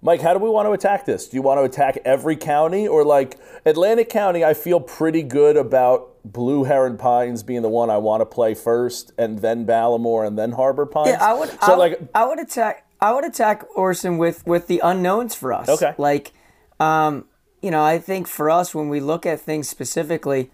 Mike? 0.03 0.21
How 0.21 0.33
do 0.33 0.39
we 0.39 0.51
want 0.51 0.69
to 0.69 0.73
attack 0.73 1.05
this? 1.05 1.27
Do 1.27 1.37
you 1.37 1.43
want 1.43 1.59
to 1.59 1.65
attack 1.65 1.99
every 2.05 2.37
county 2.37 2.87
or 2.87 3.05
like 3.05 3.41
Atlantic 3.65 4.09
County? 4.09 4.45
I 4.45 4.55
feel 4.55 4.79
pretty 4.79 5.25
good 5.25 5.57
about 5.57 6.16
Blue 6.33 6.65
Heron 6.65 6.97
Pines 6.97 7.43
being 7.43 7.63
the 7.63 7.69
one 7.69 7.89
I 7.89 7.99
want 7.99 8.21
to 8.21 8.27
play 8.27 8.55
first, 8.55 9.13
and 9.17 9.39
then 9.39 9.65
Ballamor, 9.65 10.27
and 10.27 10.37
then 10.39 10.53
Harbor 10.53 10.87
Pines. 10.87 11.11
Yeah, 11.11 11.25
I 11.25 11.35
would. 11.35 11.51
So 11.51 11.59
I 11.61 11.71
would, 11.71 11.79
like, 11.79 12.01
I 12.15 12.27
would 12.27 12.41
attack. 12.41 12.87
I 13.01 13.13
would 13.13 13.25
attack 13.25 13.65
Orson 13.77 14.19
with 14.19 14.47
with 14.47 14.67
the 14.67 14.81
unknowns 14.83 15.35
for 15.35 15.53
us. 15.53 15.69
Okay. 15.69 15.95
Like, 15.99 16.33
um, 16.81 17.27
you 17.63 17.71
know, 17.71 17.83
I 17.83 17.99
think 17.99 18.27
for 18.27 18.51
us 18.51 18.75
when 18.75 18.89
we 18.89 19.01
look 19.01 19.25
at 19.25 19.41
things 19.41 19.69
specifically, 19.69 20.51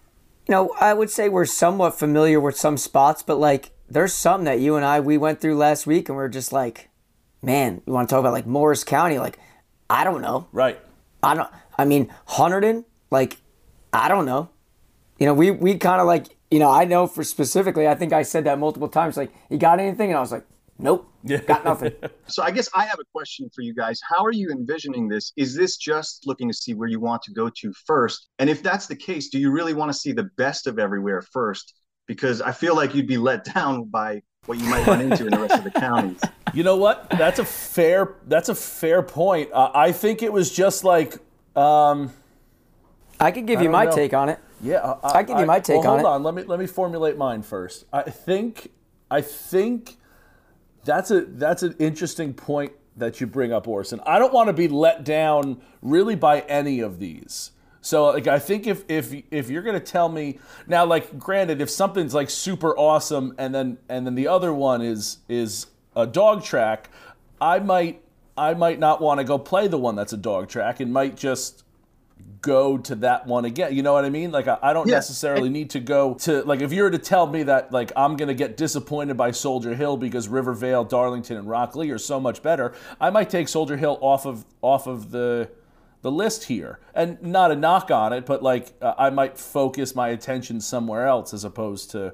you 0.47 0.51
know, 0.51 0.73
I 0.79 0.93
would 0.93 1.09
say 1.09 1.29
we're 1.29 1.45
somewhat 1.45 1.97
familiar 1.97 2.39
with 2.39 2.55
some 2.55 2.77
spots, 2.77 3.23
but 3.23 3.39
like 3.39 3.71
there's 3.89 4.13
some 4.13 4.43
that 4.43 4.59
you 4.59 4.75
and 4.75 4.85
I 4.85 4.99
we 4.99 5.17
went 5.17 5.41
through 5.41 5.57
last 5.57 5.87
week, 5.87 6.09
and 6.09 6.17
we 6.17 6.23
are 6.23 6.29
just 6.29 6.53
like, 6.53 6.89
man, 7.41 7.81
you 7.85 7.93
want 7.93 8.09
to 8.09 8.13
talk 8.13 8.19
about 8.19 8.33
like 8.33 8.45
Morris 8.45 8.83
County? 8.83 9.19
Like, 9.19 9.39
I 9.89 10.03
don't 10.03 10.21
know. 10.21 10.47
Right. 10.51 10.79
I 11.21 11.33
don't. 11.33 11.49
I 11.77 11.85
mean, 11.85 12.13
Hunterdon. 12.27 12.85
Like, 13.09 13.37
I 13.91 14.07
don't 14.07 14.25
know. 14.25 14.49
You 15.19 15.25
know, 15.27 15.33
we 15.33 15.51
we 15.51 15.77
kind 15.77 16.01
of 16.01 16.07
like 16.07 16.35
you 16.53 16.59
know, 16.59 16.69
I 16.69 16.85
know 16.85 17.07
for 17.07 17.23
specifically, 17.23 17.87
I 17.87 17.95
think 17.95 18.13
I 18.13 18.21
said 18.21 18.43
that 18.43 18.59
multiple 18.59 18.87
times. 18.87 19.17
Like, 19.17 19.33
you 19.49 19.57
got 19.57 19.79
anything? 19.79 20.09
And 20.09 20.17
I 20.17 20.19
was 20.19 20.31
like, 20.31 20.45
nope, 20.77 21.11
got 21.47 21.65
nothing. 21.65 21.93
so 22.27 22.43
I 22.43 22.51
guess 22.51 22.69
I 22.75 22.85
have 22.85 22.99
a 22.99 23.05
question 23.11 23.49
for 23.55 23.63
you 23.63 23.73
guys. 23.73 23.99
How 24.07 24.23
are 24.23 24.31
you 24.31 24.51
envisioning 24.51 25.07
this? 25.07 25.33
Is 25.35 25.55
this 25.55 25.77
just 25.77 26.27
looking 26.27 26.47
to 26.47 26.53
see 26.53 26.75
where 26.75 26.87
you 26.87 26.99
want 26.99 27.23
to 27.23 27.33
go 27.33 27.49
to 27.49 27.73
first? 27.87 28.29
And 28.37 28.51
if 28.51 28.61
that's 28.61 28.85
the 28.85 28.95
case, 28.95 29.29
do 29.29 29.39
you 29.39 29.49
really 29.49 29.73
want 29.73 29.91
to 29.91 29.97
see 29.97 30.11
the 30.11 30.29
best 30.37 30.67
of 30.67 30.77
everywhere 30.77 31.23
first? 31.23 31.73
Because 32.05 32.39
I 32.39 32.51
feel 32.51 32.75
like 32.75 32.93
you'd 32.93 33.07
be 33.07 33.17
let 33.17 33.45
down 33.55 33.85
by 33.85 34.21
what 34.45 34.59
you 34.59 34.65
might 34.65 34.85
run 34.85 35.01
into 35.01 35.25
in 35.25 35.31
the 35.31 35.39
rest 35.39 35.55
of 35.55 35.63
the 35.63 35.71
counties. 35.79 36.21
You 36.53 36.61
know 36.61 36.77
what? 36.77 37.09
That's 37.09 37.39
a 37.39 37.45
fair. 37.45 38.13
That's 38.27 38.49
a 38.49 38.55
fair 38.55 39.01
point. 39.01 39.51
Uh, 39.51 39.71
I 39.73 39.91
think 39.91 40.21
it 40.21 40.31
was 40.31 40.51
just 40.51 40.83
like. 40.83 41.17
Um, 41.55 42.13
I 43.19 43.31
could 43.31 43.47
give 43.47 43.61
you 43.61 43.69
my 43.69 43.85
know. 43.85 43.95
take 43.95 44.13
on 44.13 44.29
it. 44.29 44.39
Yeah, 44.63 44.95
I, 45.03 45.19
I 45.19 45.23
give 45.23 45.37
you 45.39 45.45
my 45.45 45.59
take 45.59 45.81
well, 45.81 45.93
on 45.93 45.99
hold 45.99 46.13
on, 46.13 46.23
let 46.23 46.33
me 46.33 46.43
let 46.43 46.59
me 46.59 46.67
formulate 46.67 47.17
mine 47.17 47.43
first. 47.43 47.85
I 47.91 48.03
think 48.03 48.71
I 49.11 49.21
think 49.21 49.97
that's 50.85 51.11
a 51.11 51.21
that's 51.21 51.63
an 51.63 51.75
interesting 51.79 52.33
point 52.33 52.71
that 52.97 53.19
you 53.19 53.27
bring 53.27 53.51
up, 53.51 53.67
Orson. 53.67 53.99
I 54.05 54.19
don't 54.19 54.33
want 54.33 54.47
to 54.47 54.53
be 54.53 54.67
let 54.67 55.03
down 55.03 55.61
really 55.81 56.15
by 56.15 56.41
any 56.41 56.79
of 56.79 56.99
these. 56.99 57.51
So 57.81 58.05
like 58.05 58.27
I 58.27 58.39
think 58.39 58.65
if 58.65 58.85
if 58.87 59.13
if 59.29 59.49
you're 59.49 59.61
gonna 59.61 59.79
tell 59.79 60.07
me 60.07 60.39
now, 60.67 60.85
like 60.85 61.19
granted, 61.19 61.59
if 61.59 61.69
something's 61.69 62.13
like 62.13 62.29
super 62.29 62.77
awesome 62.77 63.35
and 63.37 63.53
then 63.53 63.77
and 63.89 64.05
then 64.05 64.15
the 64.15 64.27
other 64.29 64.53
one 64.53 64.81
is 64.81 65.17
is 65.27 65.67
a 65.95 66.07
dog 66.07 66.43
track, 66.43 66.89
I 67.41 67.59
might 67.59 68.01
I 68.37 68.53
might 68.53 68.79
not 68.79 69.01
want 69.01 69.19
to 69.19 69.25
go 69.25 69.37
play 69.37 69.67
the 69.67 69.77
one 69.77 69.95
that's 69.95 70.13
a 70.13 70.17
dog 70.17 70.47
track 70.47 70.79
and 70.79 70.93
might 70.93 71.17
just 71.17 71.63
go 72.41 72.77
to 72.77 72.95
that 72.95 73.25
one 73.25 73.45
again. 73.45 73.73
You 73.73 73.81
know 73.81 73.93
what 73.93 74.05
I 74.05 74.09
mean? 74.09 74.31
Like 74.31 74.47
I, 74.47 74.57
I 74.61 74.73
don't 74.73 74.87
yeah. 74.87 74.95
necessarily 74.95 75.49
need 75.49 75.69
to 75.71 75.79
go 75.79 76.13
to 76.15 76.43
like 76.43 76.61
if 76.61 76.71
you 76.71 76.83
were 76.83 76.91
to 76.91 76.99
tell 76.99 77.25
me 77.25 77.43
that 77.43 77.71
like 77.71 77.91
I'm 77.95 78.15
gonna 78.15 78.33
get 78.33 78.57
disappointed 78.57 79.17
by 79.17 79.31
Soldier 79.31 79.73
Hill 79.73 79.97
because 79.97 80.27
Rivervale, 80.27 80.83
Darlington, 80.83 81.37
and 81.37 81.47
Rockleigh 81.47 81.91
are 81.91 81.97
so 81.97 82.19
much 82.19 82.43
better, 82.43 82.73
I 82.99 83.09
might 83.09 83.29
take 83.29 83.47
Soldier 83.47 83.77
Hill 83.77 83.97
off 84.01 84.25
of 84.25 84.45
off 84.61 84.87
of 84.87 85.11
the 85.11 85.49
the 86.03 86.11
list 86.11 86.43
here. 86.43 86.79
And 86.93 87.19
not 87.23 87.51
a 87.51 87.55
knock 87.55 87.89
on 87.89 88.13
it, 88.13 88.25
but 88.25 88.43
like 88.43 88.73
uh, 88.81 88.93
I 88.97 89.09
might 89.09 89.39
focus 89.39 89.95
my 89.95 90.09
attention 90.09 90.61
somewhere 90.61 91.07
else 91.07 91.33
as 91.33 91.43
opposed 91.43 91.91
to 91.91 92.13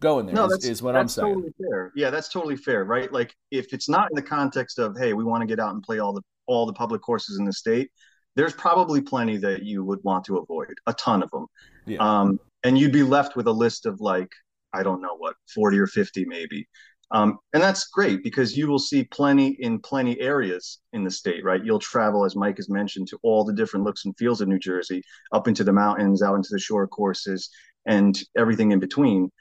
going 0.00 0.26
there. 0.26 0.34
No, 0.34 0.46
is, 0.46 0.52
that's, 0.52 0.64
is 0.64 0.82
what 0.82 0.92
that's 0.92 1.18
I'm 1.18 1.24
saying. 1.24 1.34
Totally 1.34 1.54
fair. 1.60 1.92
Yeah, 1.94 2.10
that's 2.10 2.28
totally 2.28 2.56
fair, 2.56 2.84
right? 2.84 3.12
Like 3.12 3.36
if 3.50 3.72
it's 3.72 3.88
not 3.88 4.10
in 4.10 4.16
the 4.16 4.22
context 4.22 4.78
of 4.78 4.96
hey, 4.96 5.12
we 5.12 5.24
want 5.24 5.42
to 5.42 5.46
get 5.46 5.60
out 5.60 5.74
and 5.74 5.82
play 5.82 5.98
all 6.00 6.12
the 6.12 6.22
all 6.46 6.66
the 6.66 6.72
public 6.72 7.02
courses 7.02 7.38
in 7.38 7.44
the 7.44 7.52
state, 7.52 7.90
there's 8.38 8.54
probably 8.54 9.00
plenty 9.00 9.36
that 9.36 9.64
you 9.64 9.82
would 9.82 9.98
want 10.04 10.24
to 10.24 10.36
avoid, 10.36 10.72
a 10.86 10.94
ton 10.94 11.24
of 11.24 11.30
them. 11.32 11.46
Yeah. 11.86 11.98
Um, 11.98 12.38
and 12.62 12.78
you'd 12.78 12.92
be 12.92 13.02
left 13.02 13.34
with 13.34 13.48
a 13.48 13.52
list 13.52 13.84
of 13.84 14.00
like, 14.00 14.30
I 14.72 14.84
don't 14.84 15.02
know 15.02 15.16
what, 15.16 15.34
40 15.52 15.76
or 15.80 15.88
50 15.88 16.24
maybe. 16.24 16.68
Um, 17.10 17.38
and 17.52 17.60
that's 17.60 17.88
great 17.88 18.22
because 18.22 18.56
you 18.56 18.68
will 18.68 18.78
see 18.78 19.02
plenty 19.02 19.56
in 19.58 19.80
plenty 19.80 20.20
areas 20.20 20.78
in 20.92 21.02
the 21.02 21.10
state, 21.10 21.42
right? 21.42 21.64
You'll 21.64 21.80
travel, 21.80 22.24
as 22.24 22.36
Mike 22.36 22.58
has 22.58 22.68
mentioned, 22.68 23.08
to 23.08 23.18
all 23.24 23.44
the 23.44 23.52
different 23.52 23.84
looks 23.84 24.04
and 24.04 24.16
feels 24.16 24.40
of 24.40 24.46
New 24.46 24.60
Jersey, 24.60 25.02
up 25.32 25.48
into 25.48 25.64
the 25.64 25.72
mountains, 25.72 26.22
out 26.22 26.36
into 26.36 26.50
the 26.52 26.60
shore 26.60 26.86
courses, 26.86 27.50
and 27.86 28.16
everything 28.36 28.70
in 28.70 28.78
between. 28.78 29.32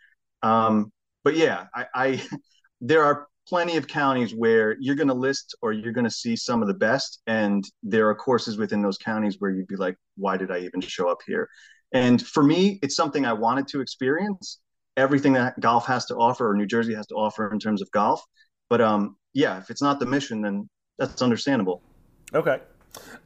Um, 0.42 0.92
but 1.24 1.36
yeah, 1.36 1.68
I, 1.76 1.86
I 1.94 2.24
there 2.82 3.04
are 3.04 3.28
plenty 3.48 3.78
of 3.78 3.88
counties 3.88 4.36
where 4.36 4.76
you're 4.80 4.96
going 4.96 5.08
to 5.08 5.14
list 5.14 5.56
or 5.62 5.72
you're 5.72 5.94
going 5.94 6.06
to 6.06 6.12
see 6.12 6.36
some 6.36 6.62
of 6.62 6.68
the 6.68 6.74
best 6.74 7.22
and 7.28 7.64
there 7.82 8.10
are 8.10 8.16
courses 8.16 8.58
within 8.58 8.82
those 8.82 8.98
counties 8.98 9.38
where 9.40 9.52
you'd 9.52 9.68
be 9.68 9.76
like 9.76 9.96
why 10.18 10.36
did 10.36 10.52
i 10.52 10.60
even 10.60 10.82
show 10.82 11.10
up 11.10 11.20
here? 11.26 11.50
And 11.94 12.26
for 12.26 12.44
me 12.44 12.80
it's 12.82 12.96
something 12.96 13.26
i 13.26 13.34
wanted 13.34 13.68
to 13.70 13.82
experience. 13.82 14.60
Everything 14.98 15.34
that 15.34 15.60
golf 15.60 15.86
has 15.86 16.06
to 16.08 16.16
offer 16.16 16.50
or 16.50 16.56
new 16.56 16.66
jersey 16.66 16.94
has 16.96 17.08
to 17.08 17.16
offer 17.16 17.52
in 17.52 17.60
terms 17.60 17.82
of 17.82 17.90
golf. 17.92 18.22
But 18.70 18.82
um 18.82 19.16
yeah 19.34 19.60
if 19.60 19.70
it's 19.70 19.82
not 19.82 20.00
the 20.00 20.06
mission 20.06 20.42
then 20.42 20.70
that's 21.00 21.22
understandable. 21.22 21.82
Okay. 22.34 22.60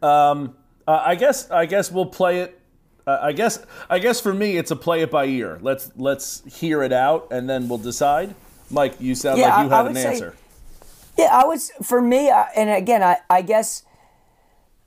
Um 0.03 0.55
i 0.87 1.15
guess 1.15 1.49
i 1.49 1.65
guess 1.65 1.91
we'll 1.91 2.05
play 2.05 2.41
it. 2.41 2.59
I 3.07 3.31
guess 3.31 3.65
I 3.89 3.97
guess 3.97 4.21
for 4.21 4.33
me 4.33 4.57
it's 4.57 4.69
a 4.69 4.75
play 4.75 5.01
it 5.01 5.09
by 5.09 5.25
ear. 5.25 5.57
Let's 5.61 5.91
let's 5.95 6.43
hear 6.59 6.83
it 6.83 6.93
out 6.93 7.29
and 7.31 7.49
then 7.49 7.67
we'll 7.67 7.79
decide. 7.79 8.35
Mike, 8.71 8.95
you 8.99 9.15
sound 9.15 9.39
yeah, 9.39 9.55
like 9.55 9.65
you 9.65 9.69
had 9.69 9.87
an 9.87 9.95
say, 9.95 10.07
answer. 10.07 10.35
Yeah, 11.17 11.29
I 11.31 11.45
was 11.45 11.71
for 11.83 12.01
me, 12.01 12.29
and 12.29 12.69
again, 12.69 13.03
I, 13.03 13.17
I 13.29 13.41
guess, 13.41 13.83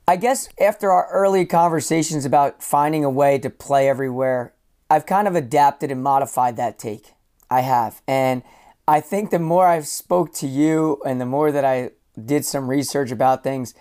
I 0.07 0.15
guess 0.15 0.49
after 0.59 0.91
our 0.91 1.07
early 1.11 1.45
conversations 1.45 2.25
about 2.25 2.63
finding 2.63 3.03
a 3.03 3.09
way 3.09 3.37
to 3.39 3.49
play 3.49 3.87
everywhere, 3.87 4.53
I've 4.89 5.05
kind 5.05 5.27
of 5.27 5.35
adapted 5.35 5.91
and 5.91 6.01
modified 6.01 6.57
that 6.57 6.79
take. 6.79 7.13
I 7.49 7.61
have, 7.61 8.01
and 8.07 8.43
I 8.87 9.01
think 9.01 9.29
the 9.29 9.39
more 9.39 9.67
I've 9.67 9.87
spoke 9.87 10.33
to 10.35 10.47
you, 10.47 11.01
and 11.05 11.21
the 11.21 11.25
more 11.25 11.51
that 11.51 11.63
I 11.63 11.91
did 12.23 12.45
some 12.45 12.69
research 12.69 13.11
about 13.11 13.43
things, 13.43 13.73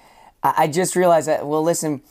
I, 0.43 0.55
I 0.59 0.67
just 0.69 0.97
realized 0.97 1.29
that 1.29 1.47
well, 1.47 1.63
listen, 1.63 2.03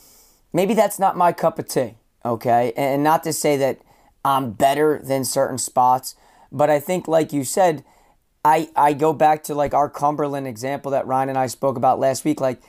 maybe 0.51 0.73
that's 0.73 0.99
not 0.99 1.15
my 1.15 1.31
cup 1.31 1.59
of 1.59 1.67
tea. 1.67 1.95
Okay, 2.25 2.73
and 2.75 3.03
not 3.03 3.23
to 3.23 3.33
say 3.33 3.57
that 3.57 3.79
I'm 4.25 4.51
better 4.51 4.99
than 5.03 5.25
certain 5.25 5.57
spots 5.57 6.15
but 6.53 6.69
I 6.69 6.79
think, 6.79 7.07
like 7.07 7.33
you 7.33 7.43
said, 7.43 7.83
I, 8.45 8.69
I 8.75 8.93
go 8.93 9.11
back 9.11 9.43
to 9.45 9.55
like 9.55 9.73
our 9.73 9.89
Cumberland 9.89 10.47
example 10.47 10.91
that 10.91 11.07
Ryan 11.07 11.29
and 11.29 11.37
I 11.37 11.47
spoke 11.47 11.75
about 11.75 11.99
last 11.99 12.23
week. 12.23 12.39
Like, 12.39 12.61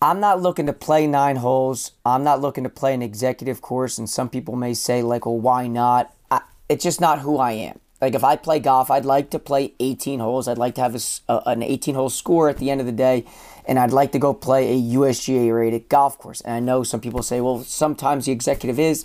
I'm 0.00 0.18
not 0.18 0.42
looking 0.42 0.66
to 0.66 0.72
play 0.72 1.06
nine 1.06 1.36
holes. 1.36 1.92
I'm 2.04 2.24
not 2.24 2.40
looking 2.40 2.64
to 2.64 2.70
play 2.70 2.92
an 2.92 3.02
executive 3.02 3.62
course. 3.62 3.98
And 3.98 4.10
some 4.10 4.28
people 4.28 4.56
may 4.56 4.74
say, 4.74 5.02
like, 5.02 5.24
well, 5.24 5.38
why 5.38 5.68
not? 5.68 6.12
I, 6.30 6.40
it's 6.68 6.82
just 6.82 7.00
not 7.00 7.20
who 7.20 7.38
I 7.38 7.52
am. 7.52 7.78
Like, 8.00 8.14
if 8.14 8.24
I 8.24 8.34
play 8.34 8.58
golf, 8.58 8.90
I'd 8.90 9.04
like 9.04 9.30
to 9.30 9.38
play 9.38 9.74
18 9.78 10.18
holes. 10.18 10.48
I'd 10.48 10.58
like 10.58 10.74
to 10.74 10.80
have 10.80 10.96
a, 10.96 11.32
a, 11.32 11.42
an 11.50 11.62
18 11.62 11.94
hole 11.94 12.10
score 12.10 12.48
at 12.48 12.56
the 12.56 12.68
end 12.68 12.80
of 12.80 12.86
the 12.86 12.92
day. 12.92 13.24
And 13.64 13.78
I'd 13.78 13.92
like 13.92 14.10
to 14.12 14.18
go 14.18 14.34
play 14.34 14.72
a 14.72 14.82
USGA 14.96 15.54
rated 15.54 15.88
golf 15.88 16.18
course. 16.18 16.40
And 16.40 16.52
I 16.52 16.58
know 16.58 16.82
some 16.82 17.00
people 17.00 17.22
say, 17.22 17.40
well, 17.40 17.62
sometimes 17.62 18.26
the 18.26 18.32
executive 18.32 18.80
is. 18.80 19.04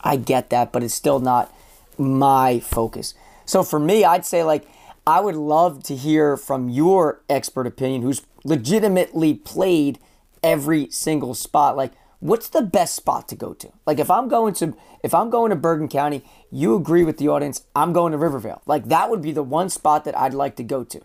I 0.00 0.16
get 0.16 0.50
that, 0.50 0.72
but 0.72 0.82
it's 0.82 0.94
still 0.94 1.20
not 1.20 1.54
my 1.96 2.58
focus. 2.58 3.14
So 3.46 3.62
for 3.62 3.78
me, 3.78 4.04
I'd 4.04 4.24
say 4.24 4.42
like 4.42 4.66
I 5.06 5.20
would 5.20 5.36
love 5.36 5.82
to 5.84 5.96
hear 5.96 6.36
from 6.36 6.68
your 6.68 7.22
expert 7.28 7.66
opinion 7.66 8.02
who's 8.02 8.22
legitimately 8.44 9.34
played 9.34 9.98
every 10.42 10.90
single 10.90 11.34
spot. 11.34 11.76
Like 11.76 11.92
what's 12.20 12.48
the 12.48 12.62
best 12.62 12.94
spot 12.94 13.28
to 13.28 13.36
go 13.36 13.52
to? 13.52 13.70
Like 13.86 13.98
if 13.98 14.10
I'm 14.10 14.28
going 14.28 14.54
to 14.54 14.74
if 15.02 15.14
I'm 15.14 15.28
going 15.28 15.50
to 15.50 15.56
Bergen 15.56 15.88
County, 15.88 16.24
you 16.50 16.74
agree 16.74 17.04
with 17.04 17.18
the 17.18 17.28
audience, 17.28 17.64
I'm 17.76 17.92
going 17.92 18.12
to 18.12 18.18
Rivervale. 18.18 18.62
Like 18.66 18.86
that 18.88 19.10
would 19.10 19.20
be 19.20 19.32
the 19.32 19.42
one 19.42 19.68
spot 19.68 20.04
that 20.06 20.16
I'd 20.18 20.34
like 20.34 20.56
to 20.56 20.64
go 20.64 20.84
to. 20.84 21.02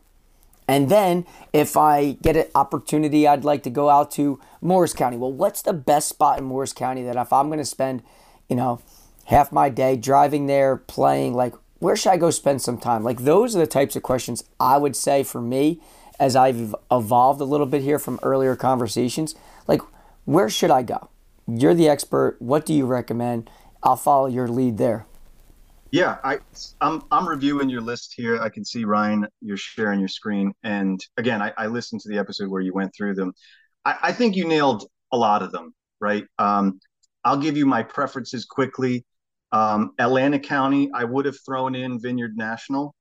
And 0.70 0.88
then 0.88 1.26
if 1.52 1.76
I 1.76 2.12
get 2.22 2.38
an 2.38 2.46
opportunity, 2.56 3.28
I'd 3.28 3.44
like 3.44 3.64
to 3.64 3.70
go 3.72 3.90
out 3.90 4.12
to 4.12 4.40
Morris 4.62 4.94
County. 4.94 5.18
Well, 5.18 5.34
what's 5.34 5.64
the 5.64 5.74
best 5.74 6.08
spot 6.08 6.38
in 6.38 6.46
Morris 6.46 6.74
County 6.74 7.04
that 7.04 7.16
if 7.16 7.34
I'm 7.34 7.48
going 7.48 7.60
to 7.60 7.66
spend, 7.66 8.04
you 8.48 8.56
know, 8.56 8.80
half 9.26 9.52
my 9.52 9.70
day 9.70 9.96
driving 9.96 10.46
there, 10.46 10.78
playing, 10.78 11.34
like 11.34 11.56
where 11.80 11.96
should 11.96 12.12
I 12.12 12.18
go 12.18 12.30
spend 12.30 12.62
some 12.62 12.78
time? 12.78 13.04
Like 13.04 13.20
those 13.20 13.56
are 13.56 13.60
the 13.60 13.68
types 13.68 13.96
of 13.96 14.04
questions 14.04 14.44
I 14.60 14.78
would 14.78 14.96
say 14.96 15.24
for 15.24 15.42
me 15.42 15.82
as 16.20 16.36
I've 16.36 16.76
evolved 16.92 17.42
a 17.42 17.46
little 17.46 17.66
bit 17.66 17.82
here 17.82 18.00
from 18.00 18.20
earlier 18.22 18.56
conversations. 18.56 19.36
Like 19.68 19.82
where 20.26 20.50
should 20.50 20.72
I 20.72 20.84
go? 20.84 21.10
You're 21.48 21.74
the 21.74 21.90
expert. 21.90 22.36
What 22.40 22.66
do 22.66 22.74
you 22.74 22.86
recommend? 22.86 23.50
I'll 23.82 23.96
follow 23.96 24.28
your 24.28 24.48
lead 24.48 24.78
there. 24.78 25.06
Yeah, 25.92 26.18
I, 26.24 26.38
I'm 26.82 27.02
I'm 27.10 27.28
reviewing 27.28 27.70
your 27.70 27.82
list 27.82 28.14
here. 28.16 28.40
I 28.40 28.50
can 28.50 28.64
see 28.64 28.86
Ryan, 28.86 29.26
you're 29.42 29.58
sharing 29.58 30.00
your 30.00 30.08
screen, 30.08 30.54
and 30.64 31.04
again, 31.18 31.42
I, 31.42 31.52
I 31.58 31.66
listened 31.66 32.02
to 32.02 32.10
the 32.10 32.20
episode 32.20 32.50
where 32.50 32.62
you 32.62 32.74
went 32.74 32.92
through 32.96 33.16
them. 33.16 33.34
I, 33.86 33.96
I 34.04 34.12
think 34.12 34.36
you 34.36 34.48
nailed 34.48 34.86
a 35.12 35.18
lot 35.18 35.42
of 35.42 35.52
them, 35.52 35.74
right? 36.00 36.26
Um, 36.38 36.80
I'll 37.24 37.38
give 37.38 37.58
you 37.58 37.66
my 37.66 37.82
preferences 37.82 38.46
quickly. 38.46 39.04
Um, 39.52 39.94
Atlantic 39.98 40.44
County, 40.44 40.92
I 40.94 41.04
would 41.04 41.26
have 41.26 41.38
thrown 41.46 41.76
in 41.76 42.00
Vineyard 42.00 42.38
National 42.38 42.96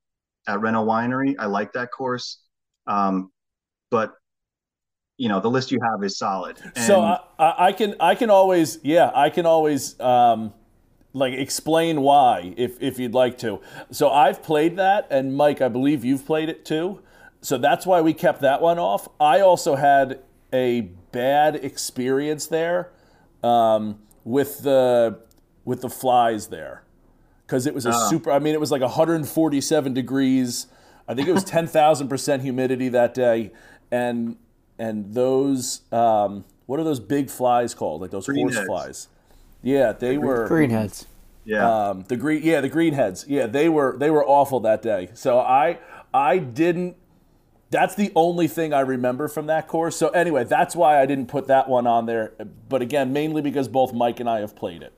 at 0.47 0.59
Renault 0.61 0.85
Winery. 0.85 1.35
I 1.37 1.45
like 1.45 1.73
that 1.73 1.91
course. 1.91 2.41
Um, 2.87 3.31
but 3.91 4.13
you 5.17 5.27
know 5.27 5.39
the 5.39 5.49
list 5.49 5.71
you 5.71 5.79
have 5.91 6.03
is 6.03 6.17
solid. 6.17 6.57
And 6.75 6.85
so 6.85 7.01
I, 7.01 7.19
I, 7.67 7.71
can 7.73 7.95
I 7.99 8.15
can 8.15 8.29
always 8.29 8.79
yeah 8.83 9.11
I 9.13 9.29
can 9.29 9.45
always 9.45 9.99
um, 9.99 10.53
like 11.13 11.33
explain 11.33 12.01
why 12.01 12.53
if 12.57 12.81
if 12.81 12.97
you'd 12.97 13.13
like 13.13 13.37
to. 13.39 13.61
So 13.91 14.09
I've 14.09 14.41
played 14.41 14.77
that, 14.77 15.07
and 15.11 15.35
Mike, 15.35 15.61
I 15.61 15.67
believe 15.67 16.05
you've 16.05 16.25
played 16.25 16.49
it 16.49 16.65
too. 16.65 17.01
So 17.41 17.57
that's 17.57 17.85
why 17.85 18.01
we 18.01 18.13
kept 18.13 18.41
that 18.41 18.61
one 18.61 18.79
off. 18.79 19.07
I 19.19 19.41
also 19.41 19.75
had 19.75 20.19
a 20.51 20.81
bad 21.11 21.55
experience 21.55 22.47
there 22.47 22.91
um, 23.43 23.99
with 24.23 24.63
the 24.63 25.19
with 25.69 25.81
the 25.81 25.89
flies 25.89 26.47
there. 26.47 26.81
because 27.45 27.67
it 27.67 27.75
was 27.75 27.85
a 27.85 27.91
uh. 27.91 28.09
super. 28.09 28.31
I 28.31 28.39
mean, 28.39 28.55
it 28.55 28.59
was 28.59 28.71
like 28.71 28.81
147 28.81 29.93
degrees. 29.93 30.65
I 31.07 31.13
think 31.13 31.27
it 31.27 31.31
was 31.31 31.43
10,000 31.59 32.07
percent 32.07 32.41
humidity 32.41 32.89
that 32.89 33.13
day, 33.13 33.51
and 33.91 34.35
and 34.79 35.13
those 35.13 35.81
um, 35.91 36.43
what 36.65 36.79
are 36.79 36.83
those 36.83 36.99
big 36.99 37.29
flies 37.29 37.75
called? 37.75 38.01
Like 38.01 38.09
those 38.09 38.25
green 38.25 38.45
horse 38.47 38.55
heads. 38.55 38.65
flies. 38.67 39.07
Yeah, 39.61 39.91
they 39.91 40.15
the 40.15 40.21
were 40.21 40.49
greenheads. 40.49 41.05
Yeah, 41.45 41.89
um, 41.89 42.03
the 42.07 42.17
green. 42.17 42.41
Yeah, 42.43 42.61
the 42.61 42.69
greenheads. 42.69 43.25
Yeah, 43.27 43.45
they 43.45 43.69
were 43.69 43.95
they 43.95 44.09
were 44.09 44.25
awful 44.25 44.59
that 44.61 44.81
day. 44.81 45.11
So 45.13 45.39
I 45.39 45.77
I 46.11 46.39
didn't. 46.39 46.95
That's 47.69 47.93
the 47.93 48.11
only 48.15 48.47
thing 48.47 48.73
I 48.73 48.79
remember 48.79 49.27
from 49.27 49.45
that 49.45 49.67
course. 49.67 49.95
So 49.95 50.07
anyway, 50.09 50.45
that's 50.45 50.75
why 50.75 50.99
I 50.99 51.05
didn't 51.05 51.27
put 51.27 51.45
that 51.45 51.69
one 51.69 51.85
on 51.85 52.07
there. 52.07 52.33
But 52.67 52.81
again, 52.81 53.13
mainly 53.13 53.43
because 53.43 53.67
both 53.67 53.93
Mike 53.93 54.19
and 54.19 54.27
I 54.27 54.39
have 54.39 54.55
played 54.55 54.81
it. 54.81 54.93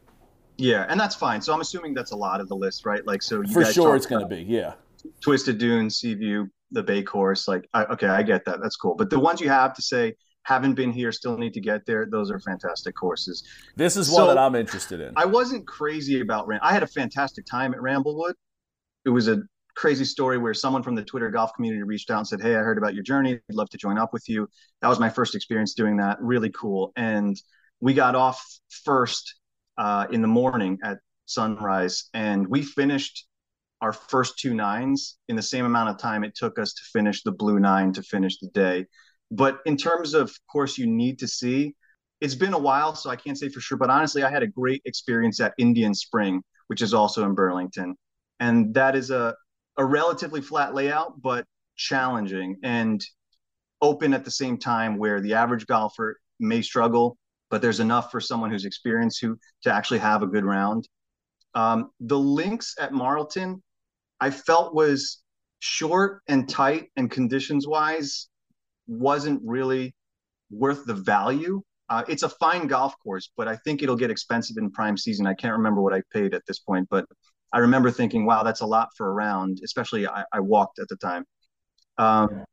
Yeah, 0.57 0.85
and 0.89 0.99
that's 0.99 1.15
fine. 1.15 1.41
So 1.41 1.53
I'm 1.53 1.61
assuming 1.61 1.93
that's 1.93 2.11
a 2.11 2.15
lot 2.15 2.41
of 2.41 2.47
the 2.47 2.55
list, 2.55 2.85
right? 2.85 3.05
Like, 3.05 3.21
so 3.21 3.41
you 3.41 3.53
for 3.53 3.65
sure 3.65 3.95
it's 3.95 4.05
going 4.05 4.21
to 4.21 4.27
be, 4.27 4.43
yeah. 4.43 4.73
Twisted 5.21 5.57
Dune, 5.57 5.89
Seaview, 5.89 6.45
the 6.71 6.83
Bay 6.83 7.01
Course. 7.01 7.47
Like, 7.47 7.67
I, 7.73 7.85
okay, 7.85 8.07
I 8.07 8.21
get 8.23 8.45
that. 8.45 8.59
That's 8.61 8.75
cool. 8.75 8.95
But 8.95 9.09
the 9.09 9.19
ones 9.19 9.41
you 9.41 9.49
have 9.49 9.73
to 9.73 9.81
say 9.81 10.15
haven't 10.43 10.73
been 10.73 10.91
here, 10.91 11.11
still 11.11 11.37
need 11.37 11.53
to 11.53 11.61
get 11.61 11.85
there. 11.85 12.07
Those 12.09 12.31
are 12.31 12.39
fantastic 12.39 12.95
courses. 12.95 13.43
This 13.75 13.95
is 13.95 14.07
so, 14.07 14.25
one 14.25 14.35
that 14.35 14.37
I'm 14.37 14.55
interested 14.55 14.99
in. 14.99 15.13
I 15.15 15.25
wasn't 15.25 15.67
crazy 15.67 16.21
about 16.21 16.47
Ram. 16.47 16.59
I 16.63 16.73
had 16.73 16.83
a 16.83 16.87
fantastic 16.87 17.45
time 17.45 17.73
at 17.73 17.79
Ramblewood. 17.79 18.33
It 19.05 19.09
was 19.09 19.27
a 19.27 19.41
crazy 19.75 20.05
story 20.05 20.37
where 20.37 20.53
someone 20.53 20.83
from 20.83 20.95
the 20.95 21.03
Twitter 21.03 21.29
golf 21.29 21.53
community 21.55 21.83
reached 21.83 22.11
out 22.11 22.17
and 22.17 22.27
said, 22.27 22.41
"Hey, 22.41 22.55
I 22.55 22.59
heard 22.59 22.77
about 22.77 22.93
your 22.93 23.03
journey. 23.03 23.33
I'd 23.33 23.55
love 23.55 23.69
to 23.69 23.77
join 23.77 23.97
up 23.97 24.13
with 24.13 24.27
you." 24.27 24.47
That 24.81 24.89
was 24.89 24.99
my 24.99 25.09
first 25.09 25.35
experience 25.35 25.73
doing 25.73 25.97
that. 25.97 26.21
Really 26.21 26.49
cool. 26.51 26.91
And 26.95 27.39
we 27.79 27.93
got 27.93 28.15
off 28.15 28.43
first 28.83 29.35
uh, 29.81 30.05
in 30.11 30.21
the 30.21 30.27
morning 30.27 30.77
at 30.83 30.99
sunrise, 31.25 32.09
and 32.13 32.47
we 32.47 32.61
finished 32.61 33.25
our 33.81 33.91
first 33.91 34.37
two 34.37 34.53
nines 34.53 35.17
in 35.27 35.35
the 35.35 35.41
same 35.41 35.65
amount 35.65 35.89
of 35.89 35.97
time 35.97 36.23
it 36.23 36.35
took 36.35 36.59
us 36.59 36.73
to 36.73 36.83
finish 36.93 37.23
the 37.23 37.31
blue 37.31 37.59
nine 37.59 37.91
to 37.91 38.03
finish 38.03 38.37
the 38.37 38.49
day. 38.49 38.85
But 39.31 39.57
in 39.65 39.75
terms 39.77 40.13
of 40.13 40.31
course 40.51 40.77
you 40.77 40.85
need 40.85 41.17
to 41.17 41.27
see, 41.27 41.75
it's 42.19 42.35
been 42.35 42.53
a 42.53 42.59
while, 42.59 42.93
so 42.93 43.09
I 43.09 43.15
can't 43.15 43.39
say 43.39 43.49
for 43.49 43.59
sure. 43.59 43.79
But 43.79 43.89
honestly, 43.89 44.21
I 44.21 44.29
had 44.29 44.43
a 44.43 44.47
great 44.47 44.83
experience 44.85 45.39
at 45.39 45.55
Indian 45.57 45.95
Spring, 45.95 46.43
which 46.67 46.83
is 46.83 46.93
also 46.93 47.25
in 47.25 47.33
Burlington. 47.33 47.95
And 48.39 48.75
that 48.75 48.95
is 48.95 49.09
a, 49.09 49.33
a 49.77 49.83
relatively 49.83 50.41
flat 50.41 50.75
layout, 50.75 51.19
but 51.19 51.45
challenging 51.75 52.57
and 52.61 53.03
open 53.81 54.13
at 54.13 54.25
the 54.25 54.31
same 54.31 54.59
time 54.59 54.99
where 54.99 55.19
the 55.21 55.33
average 55.33 55.65
golfer 55.65 56.19
may 56.39 56.61
struggle, 56.61 57.17
but 57.51 57.61
there's 57.61 57.81
enough 57.81 58.09
for 58.09 58.19
someone 58.19 58.49
who's 58.49 58.65
experienced 58.65 59.21
who 59.21 59.37
to 59.61 59.71
actually 59.71 59.99
have 59.99 60.23
a 60.23 60.27
good 60.27 60.45
round. 60.45 60.87
Um, 61.53 61.91
the 61.99 62.17
links 62.17 62.75
at 62.79 62.93
Marlton, 62.93 63.61
I 64.19 64.31
felt 64.31 64.73
was 64.73 65.21
short 65.59 66.21
and 66.27 66.49
tight 66.49 66.89
and 66.95 67.11
conditions 67.11 67.67
wise 67.67 68.29
wasn't 68.87 69.41
really 69.45 69.93
worth 70.49 70.85
the 70.85 70.93
value. 70.93 71.61
Uh, 71.89 72.03
it's 72.07 72.23
a 72.23 72.29
fine 72.29 72.67
golf 72.67 72.95
course, 73.03 73.29
but 73.35 73.47
I 73.47 73.57
think 73.57 73.83
it'll 73.83 73.97
get 73.97 74.09
expensive 74.09 74.55
in 74.57 74.71
prime 74.71 74.97
season. 74.97 75.27
I 75.27 75.33
can't 75.33 75.53
remember 75.53 75.81
what 75.81 75.93
I 75.93 76.01
paid 76.13 76.33
at 76.33 76.41
this 76.47 76.59
point, 76.59 76.87
but 76.89 77.05
I 77.53 77.59
remember 77.59 77.91
thinking, 77.91 78.25
wow, 78.25 78.43
that's 78.43 78.61
a 78.61 78.65
lot 78.65 78.89
for 78.95 79.09
a 79.09 79.13
round, 79.13 79.59
especially 79.63 80.07
I, 80.07 80.23
I 80.31 80.39
walked 80.39 80.79
at 80.79 80.87
the 80.87 80.95
time. 80.95 81.25
Um, 81.97 82.45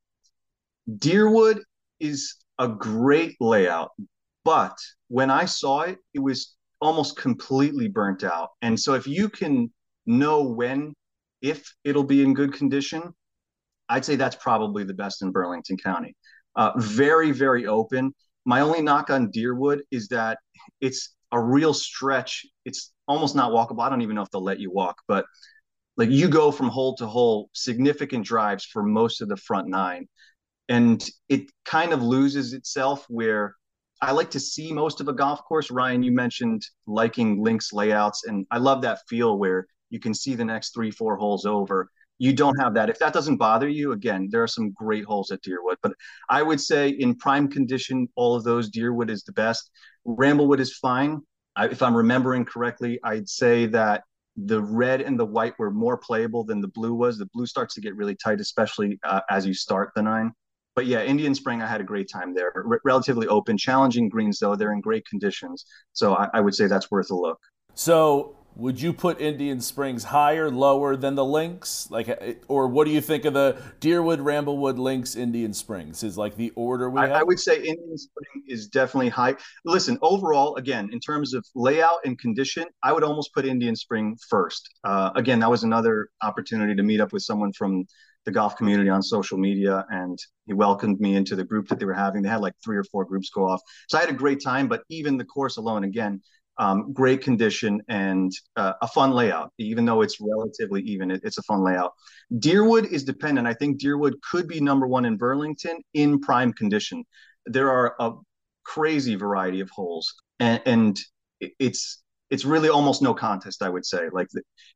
Deerwood 0.96 1.60
is 2.00 2.34
a 2.58 2.66
great 2.66 3.36
layout, 3.40 3.92
but 4.44 4.76
when 5.08 5.30
I 5.30 5.44
saw 5.44 5.82
it, 5.82 5.98
it 6.14 6.20
was 6.20 6.54
almost 6.80 7.16
completely 7.16 7.88
burnt 7.88 8.24
out. 8.24 8.50
And 8.62 8.78
so 8.78 8.94
if 8.94 9.06
you 9.06 9.28
can 9.28 9.72
know 10.06 10.42
when, 10.42 10.94
if 11.42 11.72
it'll 11.84 12.04
be 12.04 12.22
in 12.22 12.34
good 12.34 12.52
condition, 12.52 13.12
I'd 13.88 14.04
say 14.04 14.16
that's 14.16 14.36
probably 14.36 14.84
the 14.84 14.94
best 14.94 15.22
in 15.22 15.32
Burlington 15.32 15.76
County. 15.76 16.14
Uh, 16.56 16.72
very, 16.76 17.30
very 17.30 17.66
open. 17.66 18.12
My 18.44 18.60
only 18.60 18.82
knock 18.82 19.10
on 19.10 19.30
Deerwood 19.30 19.80
is 19.90 20.08
that 20.08 20.38
it's 20.80 21.14
a 21.32 21.40
real 21.40 21.74
stretch. 21.74 22.46
It's 22.64 22.92
almost 23.06 23.34
not 23.34 23.52
walkable. 23.52 23.82
I 23.82 23.88
don't 23.88 24.02
even 24.02 24.16
know 24.16 24.22
if 24.22 24.30
they'll 24.30 24.42
let 24.42 24.60
you 24.60 24.70
walk, 24.70 24.96
but 25.08 25.24
like 25.96 26.10
you 26.10 26.28
go 26.28 26.50
from 26.50 26.68
hole 26.68 26.94
to 26.96 27.06
hole, 27.06 27.50
significant 27.52 28.24
drives 28.24 28.64
for 28.64 28.82
most 28.82 29.20
of 29.20 29.28
the 29.28 29.36
front 29.36 29.68
nine. 29.68 30.06
And 30.68 31.04
it 31.28 31.50
kind 31.64 31.92
of 31.92 32.02
loses 32.02 32.52
itself 32.52 33.04
where 33.08 33.54
I 34.00 34.12
like 34.12 34.30
to 34.32 34.40
see 34.40 34.72
most 34.72 35.00
of 35.00 35.08
a 35.08 35.12
golf 35.12 35.44
course. 35.44 35.70
Ryan, 35.70 36.02
you 36.02 36.12
mentioned 36.12 36.62
liking 36.86 37.42
links 37.42 37.72
layouts, 37.72 38.24
and 38.26 38.46
I 38.50 38.58
love 38.58 38.82
that 38.82 39.00
feel 39.08 39.38
where 39.38 39.66
you 39.90 39.98
can 39.98 40.14
see 40.14 40.34
the 40.34 40.44
next 40.44 40.74
three, 40.74 40.90
four 40.90 41.16
holes 41.16 41.46
over 41.46 41.90
you 42.18 42.32
don't 42.32 42.58
have 42.60 42.74
that. 42.74 42.90
If 42.90 42.98
that 42.98 43.12
doesn't 43.12 43.36
bother 43.36 43.68
you, 43.68 43.92
again, 43.92 44.28
there 44.30 44.42
are 44.42 44.48
some 44.48 44.72
great 44.72 45.04
holes 45.04 45.30
at 45.30 45.40
Deerwood. 45.42 45.76
But 45.82 45.92
I 46.28 46.42
would 46.42 46.60
say 46.60 46.88
in 46.88 47.14
prime 47.14 47.48
condition, 47.48 48.08
all 48.16 48.34
of 48.34 48.44
those, 48.44 48.70
Deerwood 48.70 49.08
is 49.08 49.22
the 49.22 49.32
best. 49.32 49.70
Ramblewood 50.04 50.60
is 50.60 50.76
fine. 50.76 51.20
I, 51.56 51.66
if 51.68 51.80
I'm 51.80 51.96
remembering 51.96 52.44
correctly, 52.44 52.98
I'd 53.04 53.28
say 53.28 53.66
that 53.66 54.02
the 54.36 54.62
red 54.62 55.00
and 55.00 55.18
the 55.18 55.24
white 55.24 55.58
were 55.58 55.70
more 55.70 55.96
playable 55.96 56.44
than 56.44 56.60
the 56.60 56.68
blue 56.68 56.94
was. 56.94 57.18
The 57.18 57.28
blue 57.32 57.46
starts 57.46 57.74
to 57.74 57.80
get 57.80 57.96
really 57.96 58.16
tight, 58.16 58.40
especially 58.40 58.98
uh, 59.04 59.20
as 59.30 59.46
you 59.46 59.54
start 59.54 59.92
the 59.94 60.02
nine. 60.02 60.32
But 60.78 60.86
yeah, 60.86 61.02
Indian 61.02 61.34
Spring, 61.34 61.60
I 61.60 61.66
had 61.66 61.80
a 61.80 61.84
great 61.84 62.08
time 62.08 62.34
there. 62.34 62.52
R- 62.54 62.80
relatively 62.84 63.26
open, 63.26 63.58
challenging 63.58 64.08
greens 64.08 64.38
though. 64.38 64.54
They're 64.54 64.72
in 64.72 64.80
great 64.80 65.04
conditions, 65.08 65.64
so 65.92 66.14
I, 66.14 66.28
I 66.34 66.40
would 66.40 66.54
say 66.54 66.68
that's 66.68 66.88
worth 66.88 67.10
a 67.10 67.16
look. 67.16 67.40
So 67.74 68.36
would 68.54 68.80
you 68.80 68.92
put 68.92 69.20
Indian 69.20 69.60
Springs 69.60 70.04
higher, 70.04 70.52
lower 70.52 70.94
than 70.94 71.16
the 71.16 71.24
Links? 71.24 71.88
Like, 71.90 72.08
uh, 72.08 72.34
or 72.46 72.68
what 72.68 72.84
do 72.86 72.92
you 72.92 73.00
think 73.00 73.24
of 73.24 73.34
the 73.34 73.60
Deerwood, 73.80 74.20
Ramblewood, 74.20 74.78
Links, 74.78 75.16
Indian 75.16 75.52
Springs? 75.52 76.04
Is 76.04 76.16
like 76.16 76.36
the 76.36 76.52
order 76.54 76.88
we 76.88 77.00
I, 77.00 77.06
have? 77.08 77.16
I 77.16 77.22
would 77.24 77.40
say 77.40 77.56
Indian 77.56 77.98
Spring 77.98 78.44
is 78.46 78.68
definitely 78.68 79.08
high. 79.08 79.34
Listen, 79.64 79.98
overall, 80.00 80.54
again, 80.54 80.90
in 80.92 81.00
terms 81.00 81.34
of 81.34 81.44
layout 81.56 81.98
and 82.04 82.16
condition, 82.20 82.66
I 82.84 82.92
would 82.92 83.02
almost 83.02 83.34
put 83.34 83.44
Indian 83.44 83.74
Spring 83.74 84.16
first. 84.30 84.68
Uh, 84.84 85.10
again, 85.16 85.40
that 85.40 85.50
was 85.50 85.64
another 85.64 86.10
opportunity 86.22 86.76
to 86.76 86.84
meet 86.84 87.00
up 87.00 87.12
with 87.12 87.24
someone 87.24 87.52
from 87.52 87.84
the 88.28 88.32
golf 88.32 88.56
community 88.56 88.90
on 88.90 89.02
social 89.02 89.38
media, 89.38 89.86
and 89.88 90.18
he 90.44 90.52
welcomed 90.52 91.00
me 91.00 91.16
into 91.16 91.34
the 91.34 91.44
group 91.44 91.66
that 91.68 91.78
they 91.78 91.86
were 91.86 91.94
having. 91.94 92.20
They 92.20 92.28
had 92.28 92.42
like 92.42 92.52
three 92.62 92.76
or 92.76 92.84
four 92.84 93.06
groups 93.06 93.30
go 93.30 93.48
off, 93.48 93.62
so 93.88 93.96
I 93.96 94.02
had 94.02 94.10
a 94.10 94.20
great 94.24 94.42
time. 94.44 94.68
But 94.68 94.82
even 94.90 95.16
the 95.16 95.24
course 95.24 95.56
alone, 95.56 95.84
again 95.84 96.20
um, 96.58 96.92
great 96.92 97.22
condition 97.22 97.80
and 97.88 98.32
uh, 98.56 98.74
a 98.82 98.88
fun 98.88 99.12
layout. 99.12 99.52
Even 99.58 99.84
though 99.84 100.02
it's 100.02 100.18
relatively 100.20 100.82
even, 100.82 101.10
it, 101.10 101.20
it's 101.24 101.38
a 101.38 101.42
fun 101.42 101.62
layout. 101.64 101.92
Deerwood 102.38 102.86
is 102.86 103.04
dependent. 103.04 103.46
I 103.46 103.54
think 103.54 103.80
Deerwood 103.80 104.14
could 104.28 104.48
be 104.48 104.60
number 104.60 104.86
one 104.86 105.04
in 105.04 105.16
Burlington 105.16 105.78
in 105.94 106.20
prime 106.20 106.52
condition. 106.52 107.04
There 107.46 107.70
are 107.70 107.94
a 107.98 108.12
crazy 108.64 109.14
variety 109.14 109.60
of 109.60 109.70
holes, 109.70 110.12
and, 110.40 110.60
and 110.66 111.00
it's 111.40 112.02
it's 112.30 112.44
really 112.44 112.68
almost 112.68 113.02
no 113.02 113.14
contest. 113.14 113.62
I 113.62 113.68
would 113.68 113.86
say, 113.86 114.08
like 114.12 114.28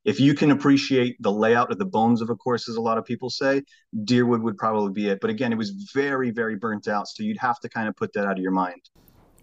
if 0.04 0.20
you 0.20 0.34
can 0.34 0.50
appreciate 0.50 1.16
the 1.20 1.32
layout 1.32 1.70
of 1.70 1.78
the 1.78 1.84
bones 1.84 2.20
of 2.20 2.30
a 2.30 2.36
course, 2.36 2.68
as 2.68 2.76
a 2.76 2.80
lot 2.80 2.98
of 2.98 3.04
people 3.04 3.30
say, 3.30 3.62
Deerwood 4.04 4.42
would 4.42 4.56
probably 4.56 4.92
be 4.92 5.08
it. 5.08 5.18
But 5.20 5.30
again, 5.30 5.52
it 5.52 5.58
was 5.58 5.70
very 5.94 6.30
very 6.30 6.56
burnt 6.56 6.88
out, 6.88 7.08
so 7.08 7.22
you'd 7.22 7.38
have 7.38 7.60
to 7.60 7.68
kind 7.68 7.88
of 7.88 7.96
put 7.96 8.12
that 8.14 8.26
out 8.26 8.32
of 8.32 8.42
your 8.42 8.52
mind. 8.52 8.80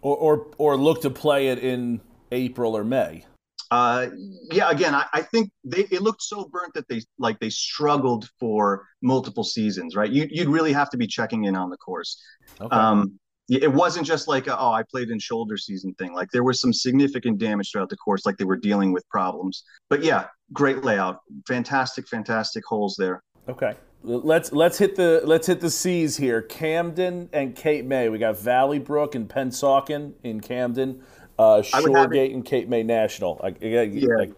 Or, 0.01 0.15
or, 0.15 0.47
or 0.57 0.77
look 0.77 1.01
to 1.01 1.09
play 1.09 1.49
it 1.49 1.59
in 1.59 1.99
April 2.31 2.77
or 2.77 2.85
May. 2.85 3.25
Uh, 3.71 4.07
yeah, 4.51 4.71
again, 4.71 4.95
I, 4.95 5.05
I, 5.13 5.21
think 5.21 5.51
they 5.63 5.85
it 5.91 6.01
looked 6.01 6.23
so 6.23 6.45
burnt 6.45 6.73
that 6.73 6.87
they 6.87 7.01
like 7.19 7.39
they 7.39 7.51
struggled 7.51 8.27
for 8.39 8.87
multiple 9.03 9.43
seasons, 9.43 9.95
right? 9.95 10.09
You, 10.09 10.27
would 10.39 10.49
really 10.51 10.73
have 10.73 10.89
to 10.89 10.97
be 10.97 11.05
checking 11.05 11.43
in 11.43 11.55
on 11.55 11.69
the 11.69 11.77
course. 11.77 12.19
Okay. 12.59 12.75
Um, 12.75 13.19
it 13.49 13.71
wasn't 13.71 14.05
just 14.05 14.27
like 14.27 14.47
a, 14.47 14.57
oh, 14.57 14.71
I 14.71 14.83
played 14.83 15.09
in 15.09 15.19
shoulder 15.19 15.57
season 15.57 15.93
thing. 15.95 16.13
Like 16.13 16.29
there 16.31 16.43
was 16.43 16.61
some 16.61 16.71
significant 16.71 17.39
damage 17.39 17.71
throughout 17.71 17.89
the 17.89 17.97
course, 17.97 18.25
like 18.25 18.37
they 18.37 18.45
were 18.45 18.57
dealing 18.57 18.93
with 18.93 19.07
problems. 19.09 19.63
But 19.89 20.03
yeah, 20.03 20.27
great 20.53 20.83
layout, 20.83 21.19
fantastic, 21.47 22.07
fantastic 22.07 22.63
holes 22.65 22.95
there. 22.97 23.23
Okay, 23.47 23.75
let's 24.03 24.51
let's 24.51 24.77
hit 24.77 24.95
the 24.95 25.21
let's 25.25 25.47
hit 25.47 25.61
the 25.61 25.71
C's 25.71 26.17
here. 26.17 26.41
Camden 26.43 27.29
and 27.33 27.55
Cape 27.55 27.85
May. 27.85 28.09
We 28.09 28.19
got 28.19 28.37
Valley 28.37 28.79
Brook 28.79 29.15
and 29.15 29.27
Pennsauken 29.27 30.13
in 30.23 30.41
Camden 30.41 31.01
uh, 31.39 31.61
Shoregate 31.61 32.33
and 32.33 32.45
Cape 32.45 32.67
May 32.67 32.83
National. 32.83 33.39
I, 33.43 33.47
I, 33.47 33.81
yeah. 33.83 34.07
Like, 34.17 34.33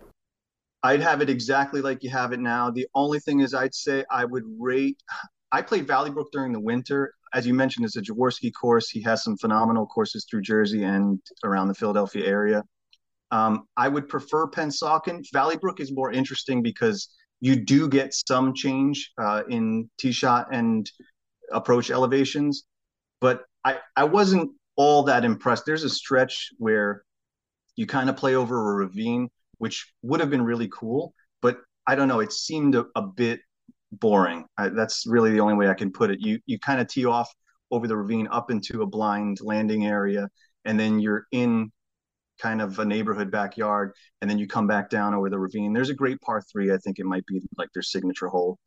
I'd 0.83 1.01
have 1.01 1.21
it 1.21 1.29
exactly 1.29 1.81
like 1.81 2.03
you 2.03 2.09
have 2.11 2.31
it 2.31 2.39
now. 2.39 2.71
The 2.71 2.87
only 2.95 3.19
thing 3.19 3.41
is, 3.41 3.53
I'd 3.53 3.75
say 3.75 4.05
I 4.09 4.23
would 4.25 4.43
rate. 4.57 4.97
I 5.51 5.61
played 5.61 5.85
Valley 5.85 6.11
Brook 6.11 6.29
during 6.31 6.53
the 6.53 6.59
winter. 6.59 7.13
As 7.33 7.47
you 7.47 7.53
mentioned, 7.53 7.85
it's 7.85 7.95
a 7.95 8.01
Jaworski 8.01 8.51
course. 8.53 8.89
He 8.89 9.01
has 9.03 9.23
some 9.23 9.37
phenomenal 9.37 9.85
courses 9.85 10.25
through 10.29 10.41
Jersey 10.41 10.83
and 10.83 11.19
around 11.43 11.69
the 11.69 11.73
Philadelphia 11.73 12.25
area. 12.25 12.63
Um, 13.31 13.67
I 13.77 13.87
would 13.87 14.09
prefer 14.09 14.47
Pennsauken. 14.47 15.23
Valley 15.31 15.57
Brook 15.57 15.79
is 15.79 15.91
more 15.93 16.11
interesting 16.11 16.61
because 16.61 17.07
you 17.39 17.55
do 17.55 17.87
get 17.87 18.13
some 18.27 18.53
change 18.53 19.11
uh, 19.17 19.43
in 19.49 19.89
tee 19.97 20.11
shot 20.11 20.47
and 20.51 20.89
approach 21.51 21.89
elevations, 21.89 22.65
but 23.19 23.43
I, 23.63 23.79
I 23.95 24.03
wasn't 24.03 24.51
all 24.75 25.03
that 25.03 25.23
impressed. 25.23 25.65
There's 25.65 25.83
a 25.83 25.89
stretch 25.89 26.49
where 26.57 27.03
you 27.75 27.87
kind 27.87 28.09
of 28.09 28.17
play 28.17 28.35
over 28.35 28.73
a 28.73 28.75
ravine, 28.75 29.29
which 29.57 29.91
would 30.01 30.19
have 30.19 30.29
been 30.29 30.43
really 30.43 30.67
cool. 30.67 31.13
But 31.41 31.59
I 31.87 31.95
don't 31.95 32.07
know. 32.07 32.19
It 32.19 32.33
seemed 32.33 32.75
a, 32.75 32.85
a 32.95 33.01
bit 33.01 33.39
boring. 33.91 34.45
I, 34.57 34.69
that's 34.69 35.05
really 35.05 35.31
the 35.31 35.39
only 35.39 35.55
way 35.55 35.67
I 35.67 35.73
can 35.73 35.91
put 35.91 36.11
it. 36.11 36.19
You 36.21 36.39
you 36.45 36.59
kind 36.59 36.79
of 36.79 36.87
tee 36.87 37.05
off 37.05 37.31
over 37.71 37.87
the 37.87 37.97
ravine 37.97 38.27
up 38.31 38.51
into 38.51 38.81
a 38.81 38.85
blind 38.85 39.39
landing 39.41 39.85
area, 39.85 40.29
and 40.65 40.79
then 40.79 40.99
you're 40.99 41.25
in 41.31 41.71
kind 42.41 42.61
of 42.61 42.79
a 42.79 42.85
neighborhood 42.85 43.31
backyard, 43.31 43.93
and 44.21 44.29
then 44.29 44.39
you 44.39 44.47
come 44.47 44.67
back 44.67 44.89
down 44.89 45.13
over 45.13 45.29
the 45.29 45.39
ravine. 45.39 45.73
There's 45.73 45.89
a 45.89 45.93
great 45.93 46.19
par 46.21 46.41
three. 46.41 46.73
I 46.73 46.77
think 46.77 46.99
it 46.99 47.05
might 47.05 47.25
be 47.25 47.41
like 47.57 47.69
their 47.73 47.83
signature 47.83 48.27
hole. 48.27 48.57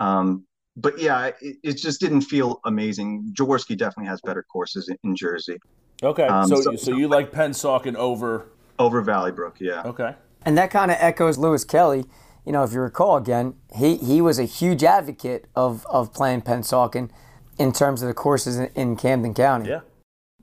Um, 0.00 0.46
but 0.76 0.98
yeah, 0.98 1.30
it, 1.40 1.56
it, 1.62 1.76
just 1.76 2.00
didn't 2.00 2.22
feel 2.22 2.60
amazing. 2.64 3.32
Jaworski 3.38 3.76
definitely 3.76 4.08
has 4.08 4.20
better 4.22 4.42
courses 4.42 4.88
in, 4.88 4.96
in 5.04 5.14
Jersey. 5.16 5.58
Okay, 6.02 6.26
um, 6.26 6.48
so, 6.48 6.60
so, 6.60 6.76
so 6.76 6.96
you 6.96 7.08
like 7.08 7.30
Pennsauken 7.30 7.94
over 7.94 8.48
over 8.78 9.00
Valley 9.02 9.32
Brook, 9.32 9.56
yeah. 9.60 9.82
Okay, 9.84 10.14
and 10.44 10.56
that 10.58 10.70
kind 10.70 10.90
of 10.90 10.96
echoes 11.00 11.38
Lewis 11.38 11.64
Kelly. 11.64 12.04
You 12.44 12.52
know, 12.52 12.64
if 12.64 12.72
you 12.72 12.80
recall 12.80 13.16
again, 13.16 13.54
he 13.76 13.96
he 13.96 14.20
was 14.20 14.38
a 14.38 14.44
huge 14.44 14.82
advocate 14.82 15.46
of 15.54 15.86
of 15.86 16.12
playing 16.12 16.42
Pennsauken 16.42 17.10
in 17.58 17.72
terms 17.72 18.02
of 18.02 18.08
the 18.08 18.14
courses 18.14 18.58
in, 18.58 18.70
in 18.74 18.96
Camden 18.96 19.34
County. 19.34 19.70
Yeah, 19.70 19.80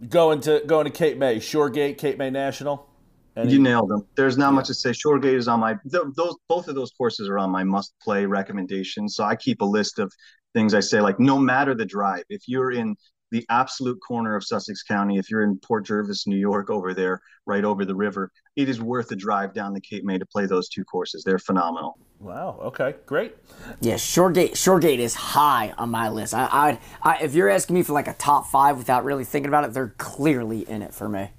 going 0.08 0.42
to 0.42 0.62
going 0.66 0.86
to 0.86 0.92
Cape 0.92 1.18
May, 1.18 1.38
Shoregate, 1.38 1.98
Cape 1.98 2.18
May 2.18 2.30
National. 2.30 2.88
Any? 3.36 3.54
You 3.54 3.60
nailed 3.60 3.90
them. 3.90 4.06
There's 4.16 4.38
not 4.38 4.50
yeah. 4.50 4.56
much 4.56 4.68
to 4.68 4.74
say. 4.74 4.92
Shoregate 4.92 5.36
is 5.36 5.48
on 5.48 5.60
my 5.60 5.76
th- 5.90 6.04
those 6.16 6.36
both 6.48 6.68
of 6.68 6.76
those 6.76 6.92
courses 6.92 7.30
are 7.30 7.38
on 7.38 7.50
my 7.50 7.64
must 7.64 7.94
play 8.02 8.26
recommendations. 8.26 9.16
So 9.16 9.24
I 9.24 9.36
keep 9.36 9.62
a 9.62 9.66
list 9.66 10.00
of 10.00 10.12
things 10.54 10.74
I 10.74 10.80
say 10.80 11.00
like 11.00 11.20
no 11.20 11.38
matter 11.38 11.76
the 11.76 11.86
drive, 11.86 12.24
if 12.30 12.44
you're 12.48 12.72
in 12.72 12.96
the 13.32 13.46
absolute 13.50 14.00
corner 14.06 14.36
of 14.36 14.44
Sussex 14.44 14.84
County. 14.84 15.18
If 15.18 15.30
you're 15.30 15.44
in 15.44 15.58
Port 15.60 15.86
Jervis, 15.86 16.28
New 16.28 16.38
York, 16.38 16.70
over 16.70 16.94
there, 16.94 17.22
right 17.46 17.64
over 17.64 17.86
the 17.86 17.96
river, 17.96 18.32
it 18.56 18.70
is 18.70 18.82
worth 18.82 19.12
a 19.12 19.16
drive 19.16 19.54
down 19.54 19.74
the 19.74 19.82
Cape 19.82 20.04
May 20.04 20.18
to 20.18 20.26
play 20.26 20.46
those 20.46 20.70
two 20.70 20.84
courses. 20.84 21.24
They're 21.24 21.40
phenomenal. 21.40 21.98
Wow. 22.20 22.60
Okay. 22.62 22.96
Great. 23.06 23.36
Yeah, 23.80 23.96
Shoregate. 23.96 24.52
Shoregate 24.52 25.00
is 25.00 25.16
high 25.16 25.74
on 25.78 25.90
my 25.90 26.10
list. 26.10 26.34
I, 26.34 26.50
I, 26.52 26.80
I, 27.02 27.24
if 27.24 27.34
you're 27.34 27.50
asking 27.50 27.76
me 27.76 27.84
for 27.84 27.94
like 27.94 28.08
a 28.08 28.14
top 28.14 28.48
five 28.48 28.78
without 28.78 29.06
really 29.06 29.24
thinking 29.24 29.48
about 29.48 29.64
it, 29.64 29.74
they're 29.74 29.96
clearly 29.98 30.68
in 30.68 30.82
it 30.82 30.94
for 30.94 31.08
me. 31.08 31.30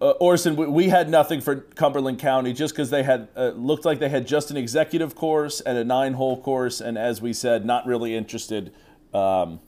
Uh, 0.00 0.10
Orson, 0.20 0.54
we, 0.54 0.66
we, 0.66 0.88
had 0.88 1.08
nothing 1.08 1.40
for 1.40 1.56
Cumberland 1.56 2.20
County 2.20 2.52
just 2.52 2.72
because 2.72 2.88
they 2.88 3.02
had 3.02 3.26
uh, 3.34 3.48
looked 3.48 3.84
like 3.84 3.98
they 3.98 4.08
had 4.08 4.28
just 4.28 4.52
an 4.52 4.56
executive 4.56 5.16
course 5.16 5.60
and 5.60 5.76
a 5.76 5.82
nine-hole 5.82 6.40
course, 6.40 6.80
and 6.80 6.96
as 6.96 7.20
we 7.20 7.32
said, 7.32 7.66
not 7.66 7.84
really 7.84 8.14
interested. 8.14 8.72
Um, 9.12 9.58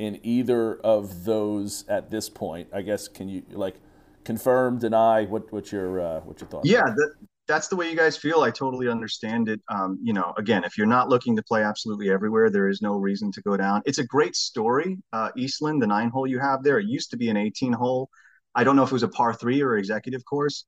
in 0.00 0.18
either 0.22 0.76
of 0.76 1.24
those 1.26 1.84
at 1.86 2.10
this 2.10 2.30
point? 2.30 2.68
I 2.72 2.80
guess 2.80 3.06
can 3.06 3.28
you 3.28 3.42
like 3.52 3.76
confirm, 4.24 4.78
deny? 4.78 5.26
What 5.26 5.52
what's 5.52 5.70
your 5.70 6.00
uh, 6.00 6.20
what's 6.20 6.40
your 6.40 6.48
thought? 6.48 6.64
Yeah, 6.64 6.84
that, 6.84 7.14
that's 7.46 7.68
the 7.68 7.76
way 7.76 7.90
you 7.90 7.96
guys 7.96 8.16
feel. 8.16 8.40
I 8.40 8.50
totally 8.50 8.88
understand 8.88 9.50
it. 9.50 9.60
Um, 9.68 9.98
you 10.02 10.14
know, 10.14 10.32
again, 10.38 10.64
if 10.64 10.78
you're 10.78 10.86
not 10.86 11.10
looking 11.10 11.36
to 11.36 11.42
play 11.42 11.62
absolutely 11.62 12.10
everywhere, 12.10 12.48
there 12.48 12.68
is 12.68 12.80
no 12.80 12.96
reason 12.96 13.30
to 13.32 13.42
go 13.42 13.58
down. 13.58 13.82
It's 13.84 13.98
a 13.98 14.04
great 14.04 14.34
story. 14.34 14.96
Uh, 15.12 15.30
Eastlyn, 15.36 15.78
the 15.78 15.86
nine 15.86 16.08
hole 16.08 16.26
you 16.26 16.38
have 16.38 16.62
there, 16.62 16.78
it 16.78 16.86
used 16.86 17.10
to 17.10 17.18
be 17.18 17.28
an 17.28 17.36
18 17.36 17.74
hole. 17.74 18.08
I 18.54 18.64
don't 18.64 18.76
know 18.76 18.82
if 18.82 18.88
it 18.88 18.94
was 18.94 19.02
a 19.02 19.08
par 19.08 19.34
three 19.34 19.62
or 19.62 19.76
executive 19.76 20.24
course. 20.24 20.64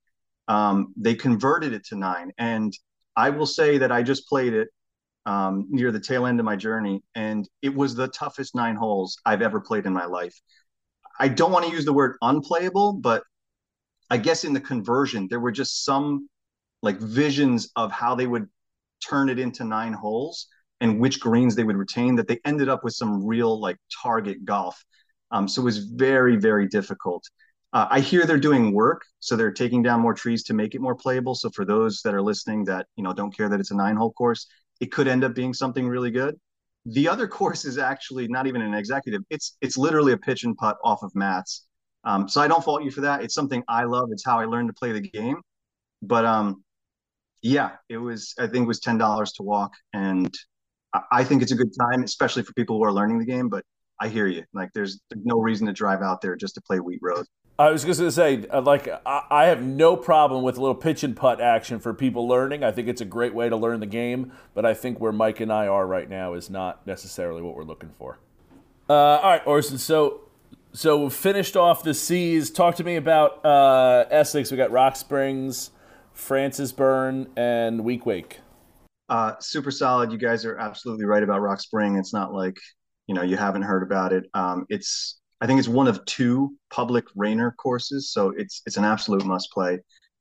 Um, 0.47 0.93
they 0.97 1.15
converted 1.15 1.73
it 1.73 1.87
to 1.87 1.97
nine, 1.97 2.33
and 2.37 2.77
I 3.17 3.31
will 3.31 3.47
say 3.47 3.79
that 3.79 3.91
I 3.91 4.03
just 4.03 4.29
played 4.29 4.53
it 4.53 4.69
um, 5.27 5.67
near 5.71 5.93
the 5.93 6.01
tail 6.01 6.27
end 6.27 6.41
of 6.41 6.47
my 6.47 6.57
journey, 6.57 7.03
and 7.15 7.49
it 7.63 7.75
was 7.75 7.95
the 7.95 8.09
toughest 8.09 8.55
nine 8.55 8.77
holes 8.77 9.17
I've 9.25 9.43
ever 9.43 9.61
played 9.61 9.87
in 9.87 9.93
my 9.93 10.07
life. 10.07 10.35
I 11.19 11.29
don't 11.29 11.53
want 11.53 11.67
to 11.67 11.71
use 11.71 11.85
the 11.85 11.93
word 11.93 12.17
unplayable, 12.23 12.95
but 12.95 13.23
I 14.11 14.17
guess 14.17 14.45
in 14.45 14.53
the 14.53 14.61
conversion, 14.61 15.29
there 15.29 15.41
were 15.41 15.53
just 15.53 15.85
some 15.85 16.29
like 16.83 16.99
visions 16.99 17.71
of 17.77 17.93
how 17.93 18.15
they 18.15 18.27
would 18.27 18.49
turn 19.07 19.29
it 19.29 19.39
into 19.39 19.65
nine 19.65 19.93
holes 19.93 20.49
and 20.81 21.01
which 21.01 21.21
greens 21.21 21.55
they 21.55 21.65
would 21.65 21.77
retain 21.77 22.17
that 22.17 22.27
they 22.27 22.41
ended 22.45 22.69
up 22.69 22.83
with 22.83 22.95
some 22.95 23.25
real 23.25 23.61
like 23.61 23.77
target 24.03 24.45
golf. 24.45 24.85
Um, 25.31 25.49
so 25.49 25.63
it 25.63 25.65
was 25.65 25.79
very, 25.79 26.37
very 26.37 26.67
difficult. 26.69 27.25
Uh, 27.73 27.87
I 27.89 28.01
hear 28.01 28.27
they're 28.27 28.37
doing 28.37 28.75
work, 28.75 29.03
so 29.21 29.35
they're 29.35 29.51
taking 29.51 29.83
down 29.83 30.01
more 30.01 30.13
trees 30.13 30.43
to 30.45 30.55
make 30.55 30.75
it 30.75 30.81
more 30.81 30.95
playable. 30.95 31.35
So 31.35 31.49
for 31.51 31.65
those 31.65 32.03
that 32.03 32.13
are 32.13 32.21
listening 32.21 32.65
that 32.67 32.87
you 32.97 33.03
know 33.03 33.15
don't 33.15 33.35
care 33.35 33.49
that 33.49 33.61
it's 33.61 33.71
a 33.71 33.77
nine 33.77 33.97
hole 33.97 34.13
course, 34.13 34.47
it 34.83 34.91
could 34.91 35.07
end 35.07 35.23
up 35.23 35.33
being 35.33 35.55
something 35.55 35.87
really 35.87 36.11
good. 36.11 36.35
The 36.87 37.09
other 37.09 37.29
course 37.29 37.65
is 37.65 37.79
actually 37.79 38.27
not 38.27 38.49
even 38.49 38.61
an 38.63 38.75
executive. 38.75 39.23
It's 39.31 39.57
it's 39.61 39.79
literally 39.79 40.13
a 40.13 40.19
pitch 40.19 40.43
and 40.43 40.57
putt 40.57 40.77
off 40.85 41.05
of 41.05 41.15
mats. 41.15 41.67
Um, 42.05 42.29
so 42.29 42.41
I 42.41 42.49
don't 42.49 42.65
fault 42.65 42.83
you 42.83 42.91
for 42.91 43.03
that. 43.03 43.23
It's 43.23 43.35
something 43.35 43.63
I 43.69 43.85
love. 43.85 44.09
It's 44.11 44.25
how 44.27 44.41
I 44.41 44.47
learned 44.47 44.69
to 44.71 44.75
play 44.75 44.91
the 44.91 45.01
game. 45.01 45.37
But 46.03 46.25
um, 46.25 46.65
yeah, 47.43 47.71
it 47.89 47.99
was. 47.99 48.35
I 48.41 48.49
think 48.49 48.65
it 48.65 48.67
was 48.75 48.81
ten 48.81 48.99
dollars 48.99 49.31
to 49.35 49.45
walk, 49.45 49.73
and 49.93 50.35
I 51.13 51.23
think 51.23 51.43
it's 51.43 51.53
a 51.53 51.57
good 51.57 51.73
time, 51.79 52.03
especially 52.03 52.43
for 52.43 52.53
people 52.55 52.77
who 52.77 52.85
are 52.85 52.93
learning 52.93 53.21
the 53.21 53.25
game. 53.25 53.49
But 53.49 53.65
I 54.01 54.09
hear 54.09 54.27
you. 54.27 54.43
Like, 54.53 54.71
there's, 54.75 55.01
there's 55.11 55.25
no 55.25 55.39
reason 55.39 55.69
to 55.69 55.73
drive 55.73 56.03
out 56.03 56.21
there 56.21 56.35
just 56.35 56.57
to 56.57 56.61
play 56.63 56.81
Wheat 56.81 56.99
Road. 57.03 57.25
I 57.59 57.71
was 57.71 57.85
just 57.85 57.99
going 57.99 58.09
to 58.09 58.13
say, 58.13 58.47
uh, 58.49 58.63
like, 58.63 58.89
I 59.05 59.45
have 59.45 59.63
no 59.63 59.95
problem 59.97 60.43
with 60.43 60.57
a 60.57 60.61
little 60.61 60.75
pitch 60.75 61.05
and 61.05 61.15
putt 61.15 61.41
action 61.41 61.79
for 61.79 61.93
people 61.93 62.27
learning. 62.27 62.65
I 62.65 62.73
think 62.73 62.89
it's 62.89 63.01
a 63.01 63.05
great 63.05 63.35
way 63.35 63.49
to 63.49 63.57
learn 63.57 63.81
the 63.81 63.87
game, 63.87 64.33
but 64.55 64.65
I 64.65 64.75
think 64.75 65.01
where 65.01 65.13
Mike 65.13 65.41
and 65.41 65.53
I 65.53 65.67
are 65.67 65.87
right 65.87 66.09
now 66.09 66.35
is 66.35 66.49
not 66.49 66.87
necessarily 66.87 67.43
what 67.43 67.55
we're 67.55 67.65
looking 67.65 67.91
for. 67.91 68.19
Uh, 68.89 68.95
all 68.95 69.31
right, 69.31 69.47
Orson. 69.47 69.79
So, 69.79 70.23
so 70.73 71.09
finished 71.11 71.57
off 71.57 71.85
the 71.85 71.95
seas. 71.95 72.51
Talk 72.51 72.77
to 72.77 72.85
me 72.85 72.97
about 72.97 73.45
uh, 73.45 74.07
Essex. 74.11 74.51
We 74.51 74.57
got 74.57 74.71
Rock 74.71 74.97
Springs, 74.97 75.71
Francis 76.15 76.73
Byrne, 76.73 77.29
and 77.37 77.81
Weequahic. 77.81 78.37
Uh, 79.09 79.35
super 79.41 79.71
solid. 79.71 80.11
You 80.11 80.19
guys 80.19 80.45
are 80.47 80.57
absolutely 80.57 81.05
right 81.05 81.23
about 81.23 81.43
Rock 81.43 81.61
Spring. 81.61 81.97
It's 81.97 82.15
not 82.15 82.33
like 82.33 82.57
you 83.07 83.15
know 83.15 83.23
you 83.23 83.37
haven't 83.37 83.63
heard 83.63 83.83
about 83.83 84.13
it. 84.13 84.25
Um, 84.33 84.65
it's 84.69 85.21
I 85.43 85.47
think 85.47 85.59
it's 85.59 85.69
one 85.69 85.89
of 85.89 86.05
two 86.05 86.57
public 86.71 87.05
Raynor 87.17 87.51
courses, 87.59 88.13
so 88.13 88.33
it's 88.37 88.63
it's 88.65 88.77
an 88.77 88.85
absolute 88.85 89.25
must 89.25 89.51
play. 89.51 89.81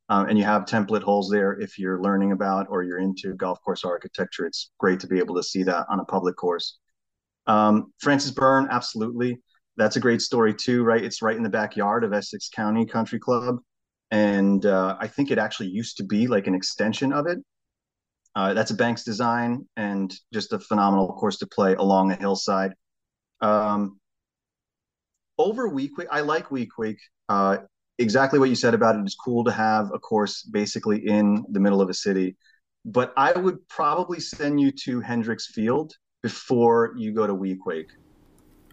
Um, 0.09 0.27
and 0.27 0.37
you 0.37 0.43
have 0.43 0.65
template 0.65 1.03
holes 1.03 1.29
there 1.29 1.53
if 1.61 1.77
you're 1.77 2.01
learning 2.01 2.31
about 2.31 2.65
or 2.69 2.81
you're 2.81 2.97
into 2.97 3.35
golf 3.35 3.61
course 3.63 3.85
architecture. 3.85 4.47
It's 4.47 4.71
great 4.79 4.99
to 5.01 5.07
be 5.07 5.19
able 5.19 5.35
to 5.35 5.43
see 5.43 5.61
that 5.63 5.85
on 5.89 5.99
a 5.99 6.05
public 6.05 6.35
course. 6.35 6.79
Um, 7.45 7.93
Francis 7.99 8.31
Byrne, 8.31 8.67
absolutely. 8.71 9.39
That's 9.77 9.95
a 9.95 9.99
great 9.99 10.23
story 10.23 10.55
too, 10.55 10.83
right? 10.83 11.03
It's 11.03 11.21
right 11.21 11.37
in 11.37 11.43
the 11.43 11.49
backyard 11.49 12.03
of 12.03 12.13
Essex 12.13 12.49
County 12.49 12.87
Country 12.87 13.19
Club, 13.19 13.59
and 14.09 14.65
uh, 14.65 14.97
I 14.99 15.07
think 15.07 15.29
it 15.29 15.37
actually 15.37 15.69
used 15.69 15.97
to 15.97 16.03
be 16.03 16.25
like 16.25 16.47
an 16.47 16.55
extension 16.55 17.13
of 17.13 17.27
it. 17.27 17.37
Uh, 18.35 18.55
that's 18.55 18.71
a 18.71 18.75
Banks 18.75 19.03
design 19.03 19.67
and 19.77 20.11
just 20.33 20.51
a 20.51 20.59
phenomenal 20.59 21.13
course 21.13 21.37
to 21.37 21.47
play 21.47 21.75
along 21.75 22.11
a 22.11 22.15
hillside. 22.15 22.73
Um, 23.39 24.00
over 25.41 25.67
week 25.67 25.97
week 25.97 26.07
i 26.11 26.21
like 26.21 26.51
week 26.51 26.77
week 26.77 26.99
uh, 27.29 27.57
exactly 27.97 28.39
what 28.39 28.49
you 28.49 28.55
said 28.55 28.73
about 28.73 28.95
it 28.95 29.05
is 29.05 29.15
cool 29.15 29.43
to 29.43 29.51
have 29.51 29.89
a 29.93 29.99
course 29.99 30.43
basically 30.43 31.07
in 31.07 31.45
the 31.51 31.59
middle 31.59 31.81
of 31.81 31.89
a 31.89 31.93
city. 31.93 32.35
But 32.85 33.13
i 33.15 33.31
would 33.31 33.67
probably 33.69 34.19
send 34.19 34.59
you 34.59 34.71
to 34.83 34.99
hendricks 34.99 35.47
field 35.47 35.93
before 36.23 36.93
you 36.97 37.13
go 37.13 37.25
to 37.27 37.33
weequahic 37.33 37.87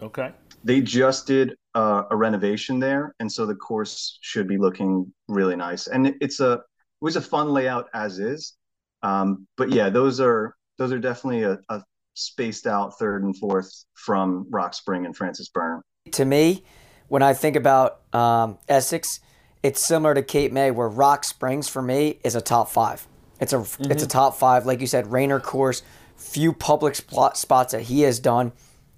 okay. 0.03 0.33
They 0.65 0.81
just 0.81 1.27
did 1.27 1.55
uh, 1.75 2.03
a 2.11 2.17
renovation 2.17 2.81
there 2.81 3.15
and 3.21 3.31
so 3.31 3.47
the 3.47 3.55
course 3.55 4.19
should 4.23 4.49
be 4.49 4.59
looking 4.59 5.13
really 5.29 5.57
nice. 5.57 5.87
And 5.87 6.15
it's 6.21 6.41
a 6.41 6.53
it 6.53 7.05
was 7.05 7.17
a 7.17 7.21
fun 7.21 7.51
layout 7.51 7.87
as 7.95 8.19
is. 8.19 8.57
Um, 9.03 9.47
but 9.57 9.71
yeah 9.71 9.89
those 9.89 10.21
are 10.21 10.57
those 10.79 10.93
are 10.93 10.99
definitely 10.99 11.45
a, 11.45 11.59
a 11.69 11.83
spaced 12.15 12.67
out 12.67 12.99
third 12.99 13.23
and 13.23 13.37
fourth 13.37 13.71
from 13.95 14.47
rock 14.51 14.75
spring 14.75 15.07
and 15.07 15.17
francis 15.17 15.49
byrne 15.49 15.81
to 16.09 16.25
me, 16.25 16.65
when 17.09 17.23
I 17.23 17.35
think 17.35 17.57
about 17.57 18.01
um, 18.13 18.59
Essex, 18.69 19.21
it's 19.63 19.81
similar 19.81 20.15
to 20.15 20.23
Cape 20.23 20.53
May, 20.53 20.71
where 20.71 20.89
Rock 20.89 21.25
Springs 21.25 21.69
for 21.69 21.83
me 21.83 22.19
is 22.23 22.35
a 22.35 22.41
top 22.41 22.69
five. 22.69 23.07
It's 23.41 23.53
a 23.53 23.57
mm-hmm. 23.57 23.91
it's 23.91 24.03
a 24.03 24.09
top 24.09 24.37
five, 24.37 24.67
like 24.67 24.81
you 24.81 24.87
said, 24.87 25.11
Raynor 25.11 25.41
course, 25.41 25.83
few 26.17 26.53
public 26.53 26.95
spot, 26.95 27.37
spots 27.37 27.73
that 27.73 27.83
he 27.83 28.03
has 28.03 28.19
done. 28.19 28.53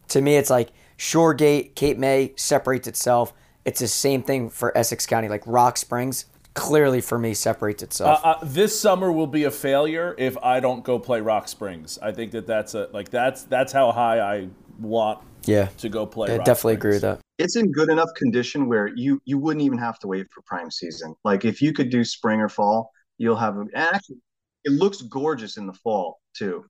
To 0.08 0.20
me, 0.20 0.36
it's 0.36 0.50
like 0.50 0.70
Shoregate, 0.98 1.74
Cape 1.74 1.98
May 1.98 2.32
separates 2.36 2.88
itself. 2.88 3.32
It's 3.64 3.80
the 3.80 3.88
same 3.88 4.22
thing 4.22 4.50
for 4.50 4.76
Essex 4.76 5.06
County, 5.06 5.28
like 5.28 5.42
Rock 5.46 5.76
Springs. 5.76 6.26
Clearly, 6.54 7.00
for 7.00 7.16
me, 7.16 7.32
separates 7.32 7.82
itself. 7.82 8.24
Uh, 8.24 8.28
uh, 8.28 8.38
this 8.42 8.78
summer 8.78 9.12
will 9.12 9.28
be 9.28 9.44
a 9.44 9.50
failure 9.52 10.16
if 10.18 10.36
I 10.38 10.58
don't 10.58 10.82
go 10.82 10.98
play 10.98 11.20
Rock 11.20 11.46
Springs. 11.46 11.98
I 12.02 12.10
think 12.10 12.32
that 12.32 12.46
that's 12.46 12.74
a 12.74 12.88
like 12.92 13.10
that's 13.10 13.44
that's 13.44 13.72
how 13.72 13.92
high 13.92 14.20
I 14.20 14.48
want 14.80 15.20
yeah 15.44 15.66
to 15.78 15.88
go 15.88 16.06
play. 16.06 16.34
I 16.34 16.38
definitely 16.38 16.74
agree 16.74 16.92
with 16.92 17.02
that. 17.02 17.20
It's 17.38 17.56
in 17.56 17.72
good 17.72 17.90
enough 17.90 18.10
condition 18.16 18.68
where 18.68 18.88
you 18.88 19.20
you 19.24 19.38
wouldn't 19.38 19.64
even 19.64 19.78
have 19.78 19.98
to 20.00 20.06
wait 20.06 20.26
for 20.32 20.42
prime 20.42 20.70
season. 20.70 21.14
Like 21.24 21.44
if 21.44 21.62
you 21.62 21.72
could 21.72 21.90
do 21.90 22.04
spring 22.04 22.40
or 22.40 22.48
fall, 22.48 22.90
you'll 23.18 23.36
have 23.36 23.56
and 23.56 23.74
actually 23.74 24.18
it 24.64 24.72
looks 24.72 25.02
gorgeous 25.02 25.56
in 25.56 25.66
the 25.66 25.72
fall 25.72 26.20
too. 26.34 26.64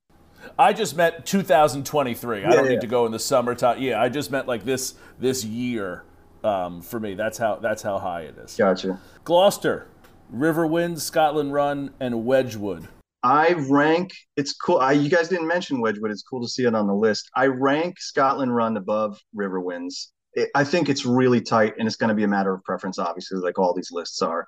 I 0.57 0.73
just 0.73 0.95
meant 0.95 1.25
2023. 1.25 2.41
Yeah, 2.41 2.47
I 2.47 2.51
don't 2.51 2.65
yeah. 2.65 2.71
need 2.71 2.81
to 2.81 2.87
go 2.87 3.05
in 3.05 3.11
the 3.11 3.19
summertime. 3.19 3.81
Yeah, 3.81 4.01
I 4.01 4.09
just 4.09 4.31
meant 4.31 4.47
like 4.47 4.65
this 4.65 4.95
this 5.19 5.43
year. 5.43 6.03
Um, 6.43 6.81
for 6.81 6.99
me, 6.99 7.13
that's 7.13 7.37
how 7.37 7.57
that's 7.57 7.83
how 7.83 7.99
high 7.99 8.21
it 8.21 8.37
is. 8.37 8.55
Gotcha. 8.55 8.99
Gloucester, 9.23 9.87
Riverwind, 10.33 10.99
Scotland 10.99 11.53
Run, 11.53 11.93
and 11.99 12.25
Wedgwood. 12.25 12.87
I 13.23 13.53
rank. 13.69 14.13
It's 14.35 14.53
cool. 14.53 14.79
I, 14.79 14.93
you 14.93 15.09
guys 15.09 15.29
didn't 15.29 15.47
mention 15.47 15.79
Wedgwood. 15.79 16.11
It's 16.11 16.23
cool 16.23 16.41
to 16.41 16.47
see 16.47 16.65
it 16.65 16.73
on 16.73 16.87
the 16.87 16.93
list. 16.93 17.29
I 17.35 17.47
rank 17.47 17.99
Scotland 17.99 18.55
Run 18.55 18.77
above 18.77 19.19
Riverwinds. 19.35 20.07
It, 20.33 20.49
I 20.55 20.63
think 20.63 20.89
it's 20.89 21.05
really 21.05 21.41
tight, 21.41 21.73
and 21.77 21.87
it's 21.87 21.97
going 21.97 22.09
to 22.09 22.15
be 22.15 22.23
a 22.23 22.27
matter 22.27 22.53
of 22.53 22.63
preference, 22.63 22.97
obviously, 22.97 23.39
like 23.39 23.59
all 23.59 23.73
these 23.73 23.91
lists 23.91 24.21
are. 24.21 24.47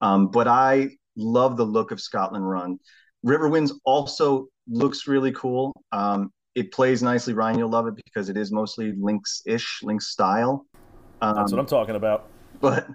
Um, 0.00 0.28
but 0.28 0.46
I 0.46 0.90
love 1.16 1.56
the 1.56 1.64
look 1.64 1.90
of 1.90 2.00
Scotland 2.00 2.48
Run. 2.48 2.78
Riverwinds 3.26 3.72
also 3.84 4.46
looks 4.68 5.06
really 5.06 5.32
cool. 5.32 5.72
Um, 5.90 6.30
it 6.54 6.72
plays 6.72 7.02
nicely. 7.02 7.32
Ryan, 7.32 7.58
you'll 7.58 7.70
love 7.70 7.86
it 7.86 7.94
because 7.96 8.28
it 8.28 8.36
is 8.36 8.52
mostly 8.52 8.92
Links-ish, 8.98 9.80
Links 9.82 10.08
style. 10.08 10.66
Um, 11.22 11.34
That's 11.36 11.52
what 11.52 11.58
I'm 11.58 11.66
talking 11.66 11.96
about. 11.96 12.26
But 12.60 12.86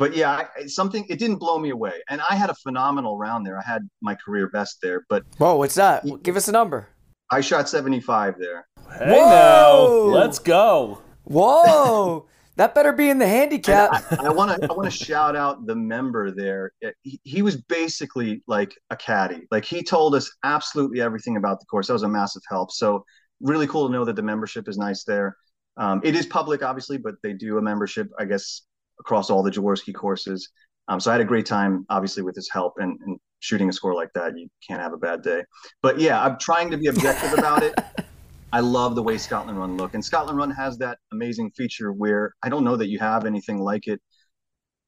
but 0.00 0.16
yeah, 0.16 0.46
something 0.66 1.04
it 1.10 1.18
didn't 1.18 1.36
blow 1.36 1.58
me 1.58 1.68
away, 1.70 1.92
and 2.08 2.22
I 2.28 2.34
had 2.34 2.48
a 2.48 2.54
phenomenal 2.54 3.18
round 3.18 3.46
there. 3.46 3.58
I 3.58 3.62
had 3.62 3.86
my 4.00 4.14
career 4.14 4.48
best 4.48 4.78
there. 4.82 5.04
But 5.10 5.24
whoa, 5.36 5.56
what's 5.56 5.74
that? 5.74 6.22
Give 6.22 6.36
us 6.36 6.48
a 6.48 6.52
number. 6.52 6.88
I 7.30 7.42
shot 7.42 7.68
75 7.68 8.38
there. 8.38 8.66
Hey 8.98 9.12
Whoa! 9.12 10.08
now, 10.08 10.18
let's 10.18 10.38
go. 10.38 11.02
Whoa. 11.24 12.26
That 12.56 12.74
better 12.74 12.92
be 12.92 13.08
in 13.08 13.18
the 13.18 13.28
handicap. 13.28 14.04
I 14.20 14.28
want 14.28 14.60
to 14.60 14.68
I 14.70 14.74
want 14.74 14.84
to 14.84 14.90
shout 14.90 15.34
out 15.34 15.64
the 15.64 15.74
member 15.74 16.30
there. 16.30 16.72
He, 17.00 17.18
he, 17.22 17.40
was 17.40 17.56
basically 17.56 18.42
like 18.46 18.76
a 18.90 18.96
caddy. 18.96 19.46
Like 19.50 19.64
he 19.64 19.82
told 19.82 20.14
us 20.14 20.30
absolutely 20.44 21.00
everything 21.00 21.38
about 21.38 21.60
the 21.60 21.64
course. 21.66 21.86
That 21.86 21.94
was 21.94 22.02
a 22.02 22.08
massive 22.08 22.42
help. 22.50 22.70
So 22.70 23.06
really 23.40 23.66
cool 23.66 23.86
to 23.86 23.92
know 23.92 24.04
that 24.04 24.14
the 24.14 24.22
membership 24.22 24.68
is 24.68 24.76
nice 24.76 25.04
there. 25.04 25.38
Um, 25.78 26.02
it 26.04 26.14
is 26.14 26.26
public, 26.26 26.62
obviously, 26.62 26.98
but 26.98 27.14
they 27.22 27.32
do 27.32 27.56
a 27.56 27.62
membership, 27.62 28.10
I 28.18 28.26
guess, 28.26 28.62
across 29.00 29.30
all 29.30 29.42
the 29.42 29.50
Jaworski 29.50 29.94
courses. 29.94 30.48
Um, 30.88 31.00
so 31.00 31.10
I 31.10 31.14
had 31.14 31.20
a 31.20 31.24
great 31.26 31.46
time, 31.46 31.86
obviously, 31.88 32.22
with 32.22 32.36
his 32.36 32.48
help 32.50 32.74
and, 32.78 32.98
and, 33.06 33.18
shooting 33.42 33.70
a 33.70 33.72
score 33.72 33.94
like 33.94 34.10
that. 34.14 34.36
You 34.36 34.48
can't 34.68 34.82
have 34.82 34.92
a 34.92 34.98
bad 34.98 35.22
day. 35.22 35.42
But 35.80 35.98
yeah, 35.98 36.22
I'm 36.22 36.38
trying 36.38 36.70
to 36.72 36.76
be 36.76 36.88
objective 36.88 37.32
about 37.32 37.62
it. 37.62 37.74
I 38.52 38.60
love 38.60 38.94
the 38.94 39.02
way 39.02 39.16
Scotland 39.16 39.58
Run 39.58 39.78
look, 39.78 39.94
and 39.94 40.04
Scotland 40.04 40.36
Run 40.36 40.50
has 40.50 40.76
that 40.76 40.98
amazing 41.10 41.50
feature 41.56 41.90
where 41.90 42.34
I 42.42 42.50
don't 42.50 42.64
know 42.64 42.76
that 42.76 42.88
you 42.88 42.98
have 42.98 43.24
anything 43.24 43.58
like 43.58 43.86
it 43.86 43.98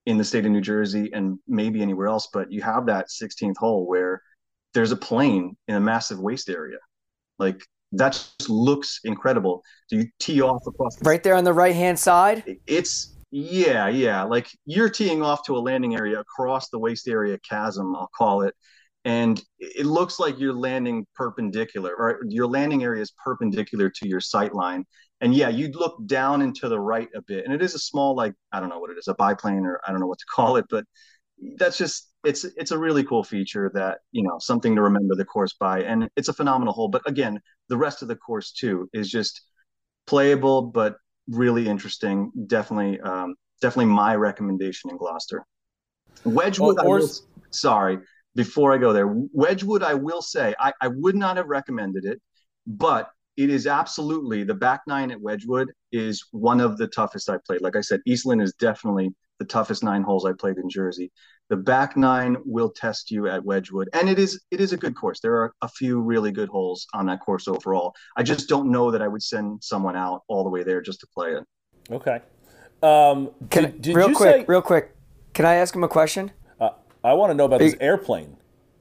in 0.05 0.19
the 0.19 0.25
state 0.25 0.45
of 0.45 0.53
New 0.53 0.61
Jersey 0.61 1.11
and 1.15 1.39
maybe 1.47 1.81
anywhere 1.81 2.09
else, 2.09 2.29
but 2.33 2.53
you 2.53 2.61
have 2.61 2.85
that 2.87 3.07
16th 3.09 3.57
hole 3.57 3.87
where 3.87 4.21
there's 4.75 4.93
a 4.93 4.97
plane 4.97 5.57
in 5.69 5.77
a 5.77 5.81
massive 5.81 6.19
waste 6.19 6.51
area. 6.51 6.79
Like 7.39 7.63
that 7.93 8.13
just 8.13 8.49
looks 8.49 9.01
incredible. 9.05 9.63
So 9.89 9.97
you 9.97 10.07
tee 10.19 10.43
off 10.43 10.63
across 10.67 10.97
the 10.97 11.09
right 11.09 11.23
there 11.23 11.35
on 11.35 11.45
the 11.45 11.53
right 11.53 11.75
hand 11.75 11.99
side. 11.99 12.59
It's 12.67 13.12
yeah, 13.33 13.89
yeah. 13.89 14.23
Like 14.25 14.49
you're 14.67 14.91
teeing 14.91 15.23
off 15.23 15.43
to 15.47 15.57
a 15.57 15.61
landing 15.61 15.97
area 15.97 16.21
across 16.21 16.69
the 16.69 16.79
waste 16.79 17.09
area 17.09 17.39
chasm, 17.39 17.97
I'll 17.97 18.11
call 18.17 18.43
it. 18.43 18.55
And 19.05 19.43
it 19.59 19.87
looks 19.87 20.21
like 20.21 20.39
you're 20.39 20.53
landing 20.53 21.07
perpendicular, 21.15 21.95
or 21.97 22.21
your 22.29 22.47
landing 22.47 22.85
area 22.85 23.03
is 23.03 23.13
perpendicular 23.25 23.91
to 23.91 24.09
your 24.09 24.21
sight 24.21 24.55
line. 24.55 24.85
And 25.23 25.35
yeah, 25.35 25.49
you'd 25.49 25.77
look 25.77 25.97
down 26.07 26.43
and 26.43 26.55
to 26.57 26.69
the 26.69 26.79
right 26.79 27.09
a 27.17 27.23
bit. 27.23 27.45
And 27.45 27.55
it 27.55 27.63
is 27.63 27.75
a 27.75 27.79
small, 27.79 28.15
like, 28.15 28.35
I 28.53 28.61
don't 28.61 28.69
know 28.69 28.79
what 28.79 28.91
it 28.91 28.99
is, 28.99 29.09
a 29.09 29.15
biplane, 29.15 29.65
or 29.65 29.81
I 29.87 29.91
don't 29.91 30.01
know 30.01 30.07
what 30.07 30.19
to 30.19 30.27
call 30.35 30.57
it, 30.57 30.67
but 30.71 30.85
that's 31.59 31.79
just 31.79 32.11
it's 32.25 32.45
it's 32.45 32.71
a 32.71 32.79
really 32.79 33.05
cool 33.05 33.25
feature 33.25 33.71
that 33.75 33.99
you 34.13 34.23
know 34.23 34.39
something 34.41 34.77
to 34.77 34.83
remember 34.83 35.15
the 35.17 35.25
course 35.25 35.55
by 35.59 35.83
and 35.83 36.09
it's 36.17 36.29
a 36.29 36.33
phenomenal 36.33 36.73
hole 36.73 36.89
but 36.89 37.03
again 37.07 37.41
the 37.69 37.77
rest 37.77 38.03
of 38.03 38.09
the 38.09 38.17
course 38.17 38.53
too 38.53 38.89
is 38.93 39.11
just 39.11 39.43
playable 40.07 40.63
but 40.63 40.97
really 41.29 41.69
interesting. 41.69 42.31
Definitely, 42.47 43.01
um, 43.01 43.35
definitely 43.61 43.93
my 43.93 44.15
recommendation 44.17 44.91
in 44.91 44.97
Gloucester. 44.97 45.45
Wedgwood, 46.25 46.79
or... 46.81 46.99
Will, 46.99 47.09
sorry, 47.51 47.99
before 48.35 48.73
I 48.73 48.79
go 48.79 48.93
there, 48.93 49.09
Wedgwood, 49.33 49.83
I 49.83 49.95
will 49.95 50.23
say 50.23 50.55
I, 50.59 50.73
I 50.81 50.89
would 50.89 51.17
not 51.17 51.37
have 51.37 51.47
recommended 51.47 52.05
it, 52.05 52.21
but 52.67 53.11
it 53.37 53.51
is 53.51 53.67
absolutely 53.67 54.45
the 54.45 54.55
back 54.55 54.83
nine 54.87 55.11
at 55.11 55.21
Wedgwood 55.21 55.73
is 55.91 56.25
one 56.33 56.61
of 56.61 56.77
the 56.77 56.87
toughest 56.87 57.31
I 57.31 57.39
played. 57.47 57.63
Like 57.63 57.77
I 57.77 57.81
said, 57.81 58.01
Eastlyn 58.07 58.43
is 58.43 58.53
definitely 58.55 59.11
the 59.39 59.47
toughest 59.47 59.83
nine 59.83 60.03
holes 60.03 60.27
I 60.27 60.33
played 60.33 60.59
in 60.59 60.69
Jersey. 60.69 61.11
The 61.53 61.59
back 61.59 61.99
nine 61.99 62.39
will 62.47 62.71
test 62.71 63.11
you 63.11 63.29
at 63.29 63.45
Wedgwood, 63.45 63.91
and 63.93 64.09
it 64.09 64.19
is 64.19 64.41
it 64.51 64.59
is 64.59 64.73
a 64.73 64.77
good 64.79 64.97
course. 64.97 65.21
There 65.21 65.35
are 65.35 65.53
a 65.61 65.69
few 65.69 66.01
really 66.01 66.33
good 66.33 66.49
holes 66.49 66.87
on 66.95 67.05
that 67.09 67.21
course 67.21 67.47
overall. 67.47 67.95
I 68.17 68.23
just 68.23 68.49
don't 68.49 68.71
know 68.71 68.91
that 68.91 69.03
I 69.03 69.07
would 69.07 69.23
send 69.23 69.63
someone 69.63 69.95
out 69.95 70.23
all 70.29 70.45
the 70.45 70.49
way 70.49 70.63
there 70.63 70.81
just 70.81 71.01
to 71.01 71.07
play 71.09 71.33
it. 71.33 71.45
Okay. 71.91 72.23
Um, 72.83 73.33
Can, 73.51 73.65
did, 73.65 73.83
did 73.83 73.97
real 73.97 74.15
quick, 74.15 74.35
say, 74.35 74.45
real 74.49 74.63
quick. 74.63 74.97
Can 75.35 75.45
I 75.45 75.57
ask 75.57 75.77
him 75.77 75.85
a 75.85 75.89
question? 75.89 76.31
Uh, 76.59 76.71
I 77.05 77.13
want 77.13 77.29
to 77.29 77.35
know 77.35 77.45
about 77.45 77.59
this 77.59 77.77
airplane. 77.81 78.39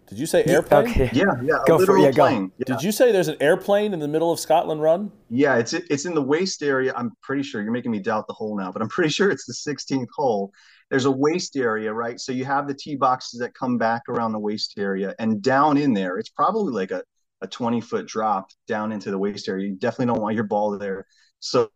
Did 0.07 0.17
you 0.17 0.25
say 0.25 0.45
airplane? 0.45 0.91
Okay. 0.91 1.09
Yeah, 1.11 1.25
yeah. 1.43 1.59
Go 1.67 1.85
for 1.85 1.97
it. 1.97 2.03
Yeah, 2.03 2.11
plane. 2.11 2.53
Yeah. 2.57 2.63
Did 2.67 2.83
you 2.83 2.93
say 2.93 3.11
there's 3.11 3.27
an 3.27 3.37
airplane 3.41 3.93
in 3.93 3.99
the 3.99 4.07
middle 4.07 4.31
of 4.31 4.39
Scotland 4.39 4.81
Run? 4.81 5.11
Yeah, 5.29 5.57
it's 5.57 5.73
it's 5.73 6.05
in 6.05 6.13
the 6.13 6.21
waste 6.21 6.63
area. 6.63 6.93
I'm 6.95 7.11
pretty 7.21 7.43
sure 7.43 7.61
you're 7.61 7.73
making 7.73 7.91
me 7.91 7.99
doubt 7.99 8.27
the 8.27 8.33
hole 8.33 8.57
now, 8.57 8.71
but 8.71 8.81
I'm 8.81 8.87
pretty 8.87 9.09
sure 9.09 9.29
it's 9.29 9.45
the 9.45 9.53
16th 9.53 10.07
hole. 10.15 10.53
There's 10.91 11.05
a 11.05 11.11
waste 11.11 11.57
area, 11.57 11.91
right? 11.91 12.19
So 12.19 12.31
you 12.31 12.45
have 12.45 12.67
the 12.67 12.75
tee 12.75 12.95
boxes 12.95 13.39
that 13.39 13.55
come 13.55 13.79
back 13.79 14.03
around 14.09 14.33
the 14.33 14.39
waste 14.39 14.75
area, 14.77 15.15
and 15.17 15.41
down 15.41 15.77
in 15.77 15.93
there, 15.93 16.19
it's 16.19 16.29
probably 16.29 16.73
like 16.73 16.91
a 16.91 17.01
a 17.41 17.47
20 17.47 17.81
foot 17.81 18.07
drop 18.07 18.49
down 18.67 18.91
into 18.91 19.11
the 19.11 19.17
waste 19.17 19.49
area. 19.49 19.67
You 19.67 19.75
definitely 19.75 20.13
don't 20.13 20.21
want 20.21 20.35
your 20.35 20.43
ball 20.43 20.77
there. 20.77 21.05
So 21.39 21.71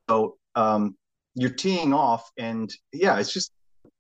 um, 0.56 0.96
you're 1.34 1.50
teeing 1.50 1.94
off, 1.94 2.30
and 2.38 2.72
yeah, 2.94 3.20
it's 3.20 3.34
just 3.34 3.52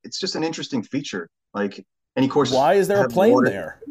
it's 0.04 0.20
just 0.20 0.36
an 0.36 0.44
interesting 0.44 0.84
feature. 0.84 1.28
Like 1.54 1.84
any 2.16 2.28
course. 2.28 2.52
Why 2.52 2.76
is 2.76 2.88
there 2.88 3.04
a 3.04 3.10
plane 3.10 3.34
water. 3.34 3.50
there? 3.50 3.82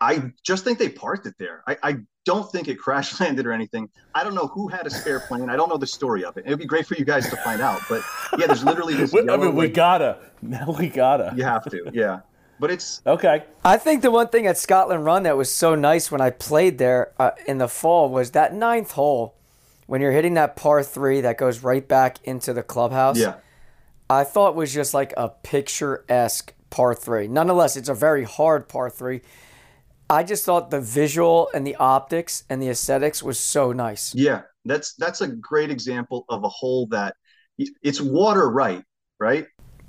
I 0.00 0.32
just 0.42 0.64
think 0.64 0.78
they 0.78 0.88
parked 0.88 1.26
it 1.26 1.34
there. 1.38 1.62
I, 1.66 1.76
I 1.82 1.96
don't 2.24 2.50
think 2.50 2.68
it 2.68 2.76
crash 2.76 3.18
landed 3.20 3.46
or 3.46 3.52
anything. 3.52 3.88
I 4.14 4.24
don't 4.24 4.34
know 4.34 4.46
who 4.46 4.68
had 4.68 4.86
a 4.86 4.90
spare 4.90 5.20
plane. 5.20 5.48
I 5.48 5.56
don't 5.56 5.68
know 5.68 5.76
the 5.76 5.86
story 5.86 6.24
of 6.24 6.36
it. 6.36 6.44
It'd 6.46 6.58
be 6.58 6.66
great 6.66 6.86
for 6.86 6.94
you 6.94 7.04
guys 7.04 7.28
to 7.30 7.36
find 7.36 7.60
out. 7.60 7.80
But 7.88 8.02
yeah, 8.38 8.46
there's 8.46 8.64
literally 8.64 8.94
this. 8.94 9.14
I 9.14 9.36
mean, 9.36 9.54
we 9.54 9.68
gotta. 9.68 10.18
Now 10.44 10.76
we 10.78 10.88
gotta. 10.90 11.32
You 11.34 11.44
have 11.44 11.64
to. 11.70 11.90
Yeah. 11.94 12.20
But 12.60 12.70
it's 12.70 13.00
okay. 13.06 13.44
I 13.64 13.78
think 13.78 14.02
the 14.02 14.10
one 14.10 14.28
thing 14.28 14.46
at 14.46 14.58
Scotland 14.58 15.06
Run 15.06 15.22
that 15.22 15.38
was 15.38 15.50
so 15.50 15.74
nice 15.74 16.10
when 16.10 16.20
I 16.20 16.28
played 16.28 16.76
there 16.76 17.12
uh, 17.18 17.30
in 17.46 17.56
the 17.56 17.66
fall 17.66 18.10
was 18.10 18.32
that 18.32 18.52
ninth 18.52 18.92
hole 18.92 19.36
when 19.86 20.02
you're 20.02 20.12
hitting 20.12 20.34
that 20.34 20.54
par 20.54 20.82
three 20.82 21.22
that 21.22 21.38
goes 21.38 21.62
right 21.62 21.88
back 21.88 22.18
into 22.24 22.52
the 22.52 22.62
clubhouse. 22.62 23.18
Yeah. 23.18 23.36
I 24.10 24.24
thought 24.24 24.54
was 24.54 24.72
just 24.72 24.92
like 24.92 25.14
a 25.16 25.30
picturesque 25.30 26.52
par 26.68 26.94
three. 26.94 27.26
Nonetheless, 27.26 27.76
it's 27.76 27.88
a 27.88 27.94
very 27.94 28.24
hard 28.24 28.68
par 28.68 28.90
three 28.90 29.22
I 30.14 30.22
just 30.22 30.44
thought 30.44 30.70
the 30.70 30.80
visual 30.80 31.50
and 31.52 31.66
the 31.66 31.74
optics 31.76 32.44
and 32.48 32.62
the 32.62 32.68
aesthetics 32.68 33.22
was 33.22 33.38
so 33.38 33.72
nice. 33.72 34.14
Yeah, 34.14 34.42
that's 34.64 34.94
that's 34.94 35.20
a 35.20 35.28
great 35.28 35.70
example 35.70 36.24
of 36.28 36.44
a 36.44 36.48
hole 36.48 36.86
that 36.88 37.16
it's 37.58 38.00
water 38.00 38.48
right, 38.50 38.82
right? 39.18 39.46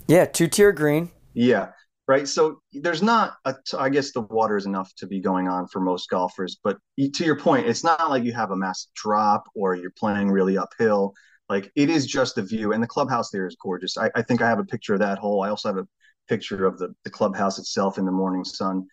Yeah, 0.07 0.25
two 0.25 0.47
tier 0.47 0.71
green. 0.71 1.11
Yeah, 1.33 1.69
right. 2.07 2.27
So 2.27 2.61
there's 2.73 3.03
not 3.03 3.35
a, 3.45 3.55
I 3.77 3.89
guess 3.89 4.11
the 4.11 4.21
water 4.21 4.57
is 4.57 4.65
enough 4.65 4.93
to 4.97 5.07
be 5.07 5.19
going 5.19 5.47
on 5.47 5.67
for 5.67 5.79
most 5.79 6.09
golfers, 6.09 6.57
but 6.63 6.77
to 6.97 7.23
your 7.23 7.39
point, 7.39 7.67
it's 7.67 7.83
not 7.83 8.09
like 8.09 8.23
you 8.23 8.33
have 8.33 8.51
a 8.51 8.55
massive 8.55 8.91
drop 8.95 9.43
or 9.55 9.75
you're 9.75 9.91
playing 9.91 10.31
really 10.31 10.57
uphill. 10.57 11.13
Like 11.49 11.71
it 11.75 11.89
is 11.91 12.07
just 12.07 12.35
the 12.35 12.41
view, 12.41 12.73
and 12.73 12.81
the 12.81 12.87
clubhouse 12.87 13.29
there 13.29 13.45
is 13.45 13.55
gorgeous. 13.61 13.97
I, 13.97 14.09
I 14.15 14.23
think 14.23 14.41
I 14.41 14.49
have 14.49 14.59
a 14.59 14.65
picture 14.65 14.95
of 14.95 14.99
that 15.01 15.19
hole. 15.19 15.43
I 15.43 15.49
also 15.49 15.69
have 15.69 15.77
a 15.77 15.87
picture 16.27 16.65
of 16.65 16.79
the 16.79 16.95
the 17.03 17.11
clubhouse 17.11 17.59
itself 17.59 17.99
in 17.99 18.05
the 18.05 18.11
morning 18.11 18.43
sun 18.43 18.87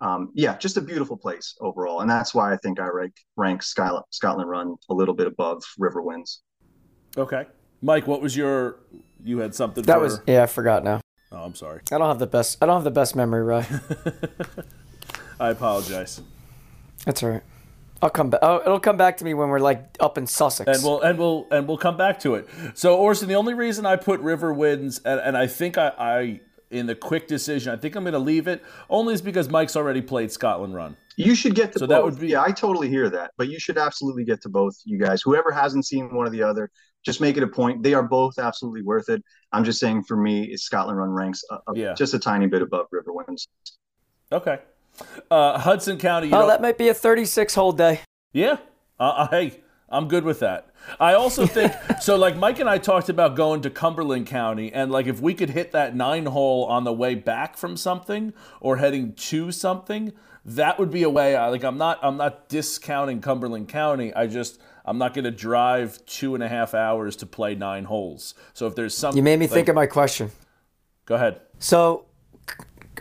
um, 0.00 0.30
yeah, 0.34 0.56
just 0.58 0.76
a 0.76 0.80
beautiful 0.80 1.16
place 1.16 1.54
overall, 1.60 2.00
and 2.00 2.10
that's 2.10 2.34
why 2.34 2.52
I 2.52 2.56
think 2.58 2.78
I 2.78 2.88
rank 2.88 3.14
rank 3.36 3.62
Scotland, 3.62 4.04
Scotland 4.10 4.50
Run 4.50 4.76
a 4.90 4.94
little 4.94 5.14
bit 5.14 5.26
above 5.26 5.62
Riverwinds. 5.80 6.38
Okay, 7.16 7.46
Mike, 7.80 8.06
what 8.06 8.20
was 8.20 8.36
your? 8.36 8.80
You 9.24 9.38
had 9.38 9.54
something. 9.54 9.84
That 9.84 9.96
for... 9.96 10.00
was 10.00 10.20
yeah, 10.26 10.42
I 10.42 10.46
forgot 10.46 10.84
now. 10.84 11.00
Oh, 11.32 11.38
I'm 11.38 11.54
sorry. 11.54 11.80
I 11.90 11.98
don't 11.98 12.08
have 12.08 12.18
the 12.18 12.26
best. 12.26 12.58
I 12.62 12.66
don't 12.66 12.76
have 12.76 12.84
the 12.84 12.90
best 12.90 13.16
memory, 13.16 13.42
right? 13.42 13.68
I 15.40 15.50
apologize. 15.50 16.20
That's 17.04 17.22
all 17.22 17.30
right. 17.30 17.42
I'll 18.02 18.10
come 18.10 18.30
back. 18.30 18.40
Oh, 18.42 18.60
it'll 18.60 18.80
come 18.80 18.96
back 18.98 19.16
to 19.18 19.24
me 19.24 19.32
when 19.32 19.48
we're 19.48 19.58
like 19.58 19.96
up 20.00 20.18
in 20.18 20.26
Sussex, 20.26 20.68
and 20.70 20.84
we'll 20.84 21.00
and 21.00 21.18
we'll 21.18 21.46
and 21.50 21.66
we'll 21.66 21.78
come 21.78 21.96
back 21.96 22.20
to 22.20 22.34
it. 22.34 22.48
So, 22.74 22.96
Orson, 22.96 23.28
the 23.28 23.34
only 23.34 23.54
reason 23.54 23.86
I 23.86 23.96
put 23.96 24.20
Riverwinds, 24.22 25.00
and, 25.04 25.20
and 25.20 25.36
I 25.36 25.46
think 25.46 25.78
I, 25.78 25.92
I 25.98 26.40
in 26.70 26.86
the 26.86 26.94
quick 26.94 27.28
decision. 27.28 27.72
I 27.72 27.76
think 27.76 27.94
I'm 27.94 28.04
going 28.04 28.12
to 28.12 28.18
leave 28.18 28.48
it 28.48 28.62
only 28.90 29.14
is 29.14 29.22
because 29.22 29.48
Mike's 29.48 29.76
already 29.76 30.02
played 30.02 30.32
Scotland 30.32 30.74
Run. 30.74 30.96
You 31.16 31.34
should 31.34 31.54
get 31.54 31.72
to 31.72 31.78
so 31.78 31.86
both. 31.86 31.96
that 31.96 32.04
would 32.04 32.20
be 32.20 32.28
yeah. 32.28 32.42
I 32.42 32.50
totally 32.50 32.88
hear 32.88 33.08
that, 33.10 33.32
but 33.38 33.48
you 33.48 33.58
should 33.58 33.78
absolutely 33.78 34.24
get 34.24 34.42
to 34.42 34.48
both. 34.48 34.76
You 34.84 34.98
guys, 34.98 35.22
whoever 35.22 35.50
hasn't 35.50 35.86
seen 35.86 36.14
one 36.14 36.26
or 36.26 36.30
the 36.30 36.42
other, 36.42 36.70
just 37.04 37.20
make 37.20 37.36
it 37.36 37.42
a 37.42 37.46
point. 37.46 37.82
They 37.82 37.94
are 37.94 38.02
both 38.02 38.38
absolutely 38.38 38.82
worth 38.82 39.08
it. 39.08 39.22
I'm 39.52 39.64
just 39.64 39.80
saying 39.80 40.04
for 40.04 40.16
me, 40.16 40.44
it's 40.44 40.64
Scotland 40.64 40.98
Run 40.98 41.10
ranks 41.10 41.42
a, 41.50 41.54
a, 41.54 41.60
yeah. 41.74 41.94
just 41.94 42.12
a 42.12 42.18
tiny 42.18 42.46
bit 42.46 42.60
above 42.60 42.86
Riverwinds. 42.92 43.46
Okay, 44.30 44.58
uh, 45.30 45.58
Hudson 45.58 45.96
County. 45.96 46.28
oh, 46.32 46.40
know, 46.40 46.46
that 46.48 46.60
might 46.60 46.76
be 46.76 46.88
a 46.88 46.94
36 46.94 47.54
hole 47.54 47.72
day. 47.72 48.00
Yeah, 48.32 48.58
uh, 49.00 49.28
hey, 49.28 49.62
I'm 49.88 50.08
good 50.08 50.24
with 50.24 50.40
that. 50.40 50.68
I 51.00 51.14
also 51.14 51.46
think 51.46 51.72
so. 52.00 52.16
Like 52.16 52.36
Mike 52.36 52.58
and 52.60 52.68
I 52.68 52.78
talked 52.78 53.08
about 53.08 53.36
going 53.36 53.60
to 53.62 53.70
Cumberland 53.70 54.26
County, 54.26 54.72
and 54.72 54.90
like 54.90 55.06
if 55.06 55.20
we 55.20 55.34
could 55.34 55.50
hit 55.50 55.72
that 55.72 55.94
nine 55.94 56.26
hole 56.26 56.64
on 56.64 56.84
the 56.84 56.92
way 56.92 57.14
back 57.14 57.56
from 57.56 57.76
something 57.76 58.32
or 58.60 58.76
heading 58.78 59.12
to 59.14 59.50
something, 59.52 60.12
that 60.44 60.78
would 60.78 60.90
be 60.90 61.02
a 61.02 61.10
way. 61.10 61.36
I 61.36 61.48
like. 61.48 61.64
I'm 61.64 61.78
not. 61.78 61.98
I'm 62.02 62.16
not 62.16 62.48
discounting 62.48 63.20
Cumberland 63.20 63.68
County. 63.68 64.14
I 64.14 64.26
just. 64.26 64.60
I'm 64.88 64.98
not 64.98 65.14
going 65.14 65.24
to 65.24 65.32
drive 65.32 66.04
two 66.06 66.36
and 66.36 66.44
a 66.44 66.48
half 66.48 66.72
hours 66.72 67.16
to 67.16 67.26
play 67.26 67.56
nine 67.56 67.84
holes. 67.84 68.34
So 68.54 68.68
if 68.68 68.76
there's 68.76 68.96
something, 68.96 69.16
You 69.16 69.22
made 69.24 69.40
me 69.40 69.46
like- 69.46 69.52
think 69.54 69.68
of 69.68 69.74
my 69.74 69.86
question. 69.86 70.30
Go 71.06 71.16
ahead. 71.16 71.40
So, 71.58 72.04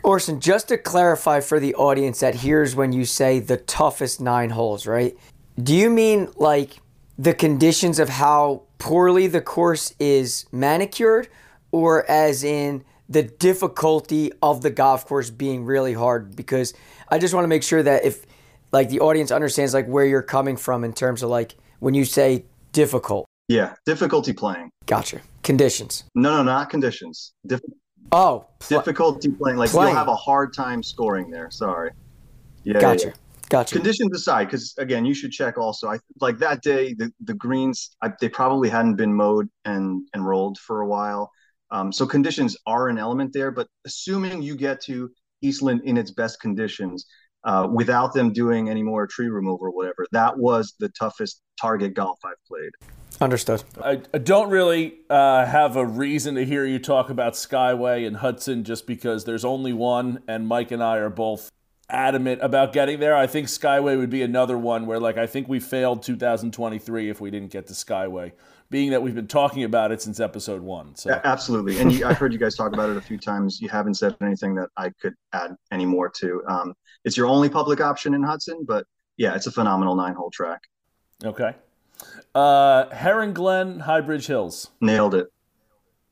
Orson, 0.03 0.39
just 0.39 0.67
to 0.69 0.77
clarify 0.79 1.41
for 1.41 1.59
the 1.59 1.75
audience 1.75 2.19
that 2.21 2.35
hears 2.35 2.75
when 2.75 2.91
you 2.91 3.05
say 3.05 3.39
the 3.39 3.57
toughest 3.57 4.19
nine 4.19 4.49
holes, 4.49 4.87
right? 4.87 5.15
Do 5.61 5.75
you 5.75 5.89
mean 5.91 6.29
like 6.37 6.77
the 7.17 7.33
conditions 7.33 7.99
of 7.99 8.09
how 8.09 8.63
poorly 8.77 9.27
the 9.27 9.41
course 9.41 9.93
is 9.99 10.45
manicured, 10.51 11.27
or 11.71 12.09
as 12.09 12.43
in 12.43 12.83
the 13.07 13.23
difficulty 13.23 14.31
of 14.41 14.61
the 14.61 14.69
golf 14.69 15.05
course 15.05 15.29
being 15.29 15.65
really 15.65 15.93
hard? 15.93 16.35
Because 16.35 16.73
I 17.09 17.19
just 17.19 17.33
want 17.33 17.43
to 17.45 17.49
make 17.49 17.63
sure 17.63 17.83
that 17.83 18.03
if 18.05 18.25
like 18.71 18.89
the 18.89 18.99
audience 18.99 19.31
understands 19.31 19.73
like 19.73 19.87
where 19.87 20.05
you're 20.05 20.21
coming 20.21 20.57
from 20.57 20.83
in 20.83 20.93
terms 20.93 21.23
of 21.23 21.29
like 21.29 21.55
when 21.79 21.93
you 21.93 22.03
say 22.05 22.45
difficult. 22.71 23.25
Yeah, 23.47 23.75
difficulty 23.85 24.33
playing. 24.33 24.71
Gotcha. 24.87 25.21
Conditions. 25.43 26.03
No, 26.15 26.37
no, 26.37 26.43
not 26.43 26.69
conditions. 26.69 27.33
Dif- 27.45 27.61
Oh, 28.11 28.45
pl- 28.59 28.77
difficulty 28.79 29.29
playing. 29.31 29.57
Like 29.57 29.71
Playing. 29.71 29.89
you'll 29.89 29.97
have 29.97 30.07
a 30.07 30.15
hard 30.15 30.53
time 30.53 30.83
scoring 30.83 31.29
there. 31.31 31.49
Sorry. 31.49 31.91
Yeah. 32.63 32.73
yeah, 32.75 32.81
gotcha. 32.81 33.07
yeah. 33.07 33.13
Gotcha. 33.49 33.75
Conditions 33.75 34.15
aside, 34.15 34.45
because 34.45 34.73
again, 34.77 35.05
you 35.05 35.13
should 35.13 35.31
check 35.31 35.57
also. 35.57 35.87
I 35.87 35.99
like 36.19 36.39
that 36.39 36.61
day 36.61 36.93
the 36.93 37.11
the 37.23 37.33
greens 37.33 37.95
I, 38.01 38.11
they 38.19 38.29
probably 38.29 38.69
hadn't 38.69 38.95
been 38.95 39.13
mowed 39.13 39.47
and 39.65 40.07
and 40.13 40.25
rolled 40.25 40.57
for 40.57 40.81
a 40.81 40.87
while. 40.87 41.31
Um, 41.71 41.91
so 41.91 42.05
conditions 42.05 42.55
are 42.65 42.89
an 42.89 42.97
element 42.97 43.33
there, 43.33 43.51
but 43.51 43.67
assuming 43.85 44.41
you 44.41 44.55
get 44.55 44.81
to 44.81 45.11
Eastlyn 45.43 45.81
in 45.83 45.97
its 45.97 46.11
best 46.11 46.39
conditions, 46.39 47.05
uh, 47.43 47.67
without 47.71 48.13
them 48.13 48.33
doing 48.33 48.69
any 48.69 48.83
more 48.83 49.07
tree 49.07 49.27
removal 49.27 49.67
or 49.67 49.71
whatever, 49.71 50.05
that 50.11 50.37
was 50.37 50.73
the 50.79 50.89
toughest 50.89 51.41
target 51.59 51.93
golf 51.93 52.19
I've 52.25 52.43
played. 52.47 52.71
Understood. 53.21 53.63
I, 53.81 54.01
I 54.13 54.17
don't 54.17 54.49
really 54.49 54.95
uh, 55.09 55.45
have 55.45 55.77
a 55.77 55.85
reason 55.85 56.35
to 56.35 56.45
hear 56.45 56.65
you 56.65 56.79
talk 56.79 57.09
about 57.09 57.33
Skyway 57.33 58.05
and 58.05 58.17
Hudson 58.17 58.63
just 58.63 58.85
because 58.85 59.23
there's 59.25 59.45
only 59.45 59.71
one, 59.71 60.21
and 60.27 60.47
Mike 60.47 60.71
and 60.71 60.83
I 60.83 60.97
are 60.97 61.09
both 61.09 61.49
adamant 61.89 62.41
about 62.41 62.73
getting 62.73 62.99
there. 62.99 63.15
I 63.15 63.27
think 63.27 63.47
Skyway 63.47 63.97
would 63.97 64.09
be 64.09 64.21
another 64.21 64.57
one 64.57 64.85
where, 64.85 64.99
like, 64.99 65.17
I 65.17 65.27
think 65.27 65.47
we 65.47 65.59
failed 65.59 66.03
2023 66.03 67.09
if 67.09 67.21
we 67.21 67.29
didn't 67.31 67.51
get 67.51 67.67
to 67.67 67.73
Skyway, 67.73 68.31
being 68.69 68.91
that 68.91 69.01
we've 69.01 69.15
been 69.15 69.27
talking 69.27 69.63
about 69.63 69.91
it 69.91 70.01
since 70.01 70.19
episode 70.19 70.61
one. 70.61 70.95
So 70.95 71.11
A- 71.11 71.25
Absolutely, 71.25 71.79
and 71.79 71.91
you, 71.91 72.05
I've 72.05 72.17
heard 72.17 72.33
you 72.33 72.39
guys 72.39 72.55
talk 72.55 72.73
about 72.73 72.89
it 72.89 72.97
a 72.97 73.01
few 73.01 73.17
times. 73.17 73.61
You 73.61 73.69
haven't 73.69 73.95
said 73.95 74.15
anything 74.21 74.55
that 74.55 74.69
I 74.77 74.89
could 75.01 75.13
add 75.33 75.55
any 75.71 75.85
more 75.85 76.09
to. 76.09 76.41
Um, 76.47 76.73
it's 77.03 77.15
your 77.17 77.27
only 77.27 77.49
public 77.49 77.81
option 77.81 78.13
in 78.13 78.23
Hudson, 78.23 78.65
but 78.67 78.85
yeah, 79.17 79.35
it's 79.35 79.47
a 79.47 79.51
phenomenal 79.51 79.95
nine-hole 79.95 80.31
track. 80.31 80.61
okay. 81.23 81.53
Uh, 82.33 82.89
Heron 82.93 83.31
Glen, 83.31 83.79
Highbridge 83.81 84.27
Hills, 84.27 84.71
Nailed 84.81 85.15
it 85.15 85.27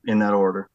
in 0.06 0.20
that 0.20 0.34
order. 0.34 0.70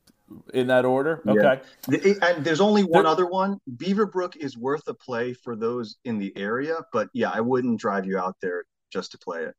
In 0.54 0.66
that 0.66 0.84
order. 0.84 1.22
Okay. 1.26 1.60
It- 1.90 2.18
and 2.22 2.44
there's 2.44 2.60
only 2.60 2.84
one 2.84 3.04
There- 3.04 3.12
other 3.12 3.26
one. 3.26 3.60
Beaverbrook 3.76 4.36
is 4.36 4.56
worth 4.56 4.86
a 4.88 4.94
play 4.94 5.32
for 5.32 5.56
those 5.56 5.96
in 6.04 6.18
the 6.18 6.32
area, 6.36 6.76
but 6.92 7.08
yeah, 7.12 7.30
I 7.32 7.40
wouldn't 7.40 7.80
drive 7.80 8.06
you 8.06 8.18
out 8.18 8.36
there 8.40 8.64
just 8.90 9.12
to 9.12 9.18
play 9.18 9.42
it. 9.44 9.54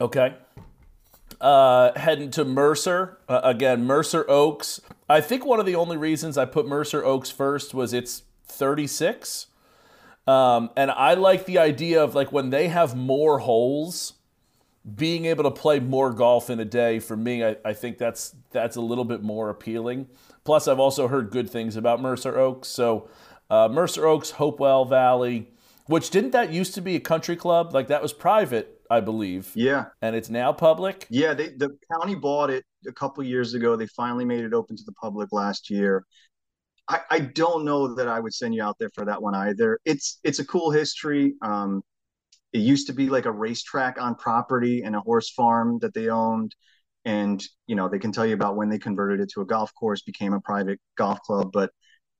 Okay. 0.00 0.34
Uh, 1.40 1.98
heading 1.98 2.30
to 2.30 2.44
Mercer 2.44 3.18
uh, 3.28 3.40
again. 3.42 3.84
Mercer 3.84 4.28
Oaks. 4.28 4.80
I 5.08 5.20
think 5.20 5.44
one 5.44 5.60
of 5.60 5.66
the 5.66 5.74
only 5.74 5.96
reasons 5.96 6.36
I 6.38 6.44
put 6.44 6.66
Mercer 6.66 7.04
Oaks 7.04 7.30
first 7.30 7.74
was 7.74 7.92
it's 7.92 8.22
36, 8.46 9.46
um, 10.26 10.70
and 10.76 10.90
I 10.90 11.14
like 11.14 11.46
the 11.46 11.58
idea 11.58 12.02
of 12.02 12.14
like 12.14 12.32
when 12.32 12.50
they 12.50 12.68
have 12.68 12.94
more 12.94 13.38
holes, 13.40 14.14
being 14.96 15.26
able 15.26 15.44
to 15.44 15.50
play 15.50 15.80
more 15.80 16.12
golf 16.12 16.50
in 16.50 16.58
a 16.60 16.64
day. 16.64 16.98
For 16.98 17.16
me, 17.16 17.44
I, 17.44 17.56
I 17.64 17.72
think 17.72 17.98
that's 17.98 18.34
that's 18.50 18.76
a 18.76 18.80
little 18.80 19.04
bit 19.04 19.22
more 19.22 19.50
appealing. 19.50 20.08
Plus, 20.44 20.66
I've 20.66 20.80
also 20.80 21.08
heard 21.08 21.30
good 21.30 21.48
things 21.48 21.76
about 21.76 22.00
Mercer 22.00 22.36
Oaks. 22.38 22.68
So, 22.68 23.08
uh, 23.50 23.68
Mercer 23.68 24.06
Oaks, 24.06 24.32
Hopewell 24.32 24.84
Valley, 24.84 25.50
which 25.86 26.10
didn't 26.10 26.32
that 26.32 26.52
used 26.52 26.74
to 26.74 26.80
be 26.80 26.96
a 26.96 27.00
country 27.00 27.36
club? 27.36 27.72
Like 27.74 27.88
that 27.88 28.02
was 28.02 28.12
private, 28.12 28.80
I 28.90 29.00
believe 29.00 29.52
Yeah, 29.54 29.86
and 30.00 30.16
it's 30.16 30.28
now 30.30 30.52
public. 30.52 31.06
yeah. 31.10 31.34
They 31.34 31.50
the 31.50 31.70
county 31.92 32.14
bought 32.16 32.50
it 32.50 32.64
a 32.88 32.92
couple 32.92 33.22
years 33.24 33.54
ago. 33.54 33.76
They 33.76 33.86
finally 33.86 34.24
made 34.24 34.44
it 34.44 34.52
open 34.52 34.76
to 34.76 34.82
the 34.84 34.92
public 34.92 35.32
last 35.32 35.70
year. 35.70 36.04
I, 36.88 37.00
I 37.10 37.20
don't 37.20 37.64
know 37.64 37.94
that 37.94 38.08
I 38.08 38.18
would 38.18 38.34
send 38.34 38.54
you 38.54 38.62
out 38.62 38.76
there 38.80 38.90
for 38.94 39.04
that 39.04 39.22
one 39.22 39.34
either. 39.34 39.78
It's 39.84 40.18
it's 40.24 40.40
a 40.40 40.44
cool 40.44 40.70
history. 40.72 41.34
Um, 41.42 41.82
it 42.52 42.58
used 42.58 42.86
to 42.88 42.92
be 42.92 43.08
like 43.08 43.26
a 43.26 43.32
racetrack 43.32 44.00
on 44.00 44.14
property 44.14 44.82
and 44.82 44.94
a 44.94 45.00
horse 45.00 45.30
farm 45.30 45.78
that 45.80 45.94
they 45.94 46.08
owned. 46.08 46.54
And, 47.04 47.42
you 47.66 47.74
know, 47.74 47.88
they 47.88 47.98
can 47.98 48.12
tell 48.12 48.26
you 48.26 48.34
about 48.34 48.56
when 48.56 48.68
they 48.68 48.78
converted 48.78 49.20
it 49.20 49.30
to 49.34 49.40
a 49.40 49.46
golf 49.46 49.72
course, 49.74 50.02
became 50.02 50.34
a 50.34 50.40
private 50.40 50.78
golf 50.96 51.20
club, 51.22 51.50
but 51.52 51.70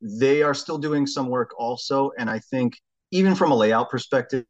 they 0.01 0.43
are 0.43 0.55
still 0.55 0.79
doing 0.79 1.07
some 1.07 1.29
work 1.29 1.51
also. 1.59 2.11
And 2.19 2.29
I 2.29 2.41
think 2.41 2.75
even 3.13 3.35
from 3.35 3.53
a 3.53 3.55
layout 3.55 3.91
perspective, 3.91 4.45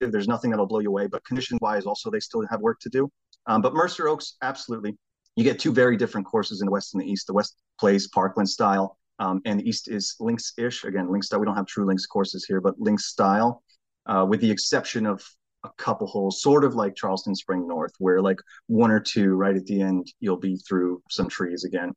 there's 0.00 0.28
nothing 0.28 0.50
that'll 0.50 0.66
blow 0.66 0.80
you 0.80 0.88
away, 0.88 1.06
but 1.06 1.24
condition 1.24 1.58
wise, 1.60 1.84
also, 1.86 2.10
they 2.10 2.20
still 2.20 2.46
have 2.50 2.60
work 2.60 2.78
to 2.80 2.88
do. 2.88 3.10
Um, 3.46 3.62
but 3.62 3.74
Mercer 3.74 4.08
Oaks, 4.08 4.36
absolutely. 4.42 4.96
You 5.36 5.44
get 5.44 5.58
two 5.58 5.72
very 5.72 5.96
different 5.96 6.26
courses 6.26 6.60
in 6.60 6.66
the 6.66 6.72
West 6.72 6.94
and 6.94 7.02
the 7.02 7.10
East. 7.10 7.26
The 7.26 7.34
West 7.34 7.56
plays 7.78 8.08
Parkland 8.08 8.48
style, 8.48 8.98
um, 9.18 9.40
and 9.44 9.60
the 9.60 9.68
East 9.68 9.88
is 9.90 10.14
links 10.20 10.52
ish. 10.56 10.84
Again, 10.84 11.10
links 11.10 11.26
style. 11.26 11.40
We 11.40 11.46
don't 11.46 11.56
have 11.56 11.66
true 11.66 11.84
links 11.84 12.06
courses 12.06 12.44
here, 12.46 12.60
but 12.60 12.78
links 12.78 13.06
style 13.06 13.62
uh, 14.06 14.26
with 14.28 14.40
the 14.40 14.50
exception 14.50 15.06
of 15.06 15.22
a 15.64 15.70
couple 15.78 16.06
holes, 16.06 16.42
sort 16.42 16.64
of 16.64 16.74
like 16.74 16.94
Charleston 16.94 17.34
Spring 17.34 17.66
North, 17.66 17.92
where 17.98 18.20
like 18.22 18.40
one 18.66 18.90
or 18.90 19.00
two 19.00 19.34
right 19.34 19.56
at 19.56 19.66
the 19.66 19.80
end, 19.80 20.12
you'll 20.20 20.36
be 20.36 20.56
through 20.56 21.02
some 21.10 21.28
trees 21.28 21.64
again. 21.64 21.92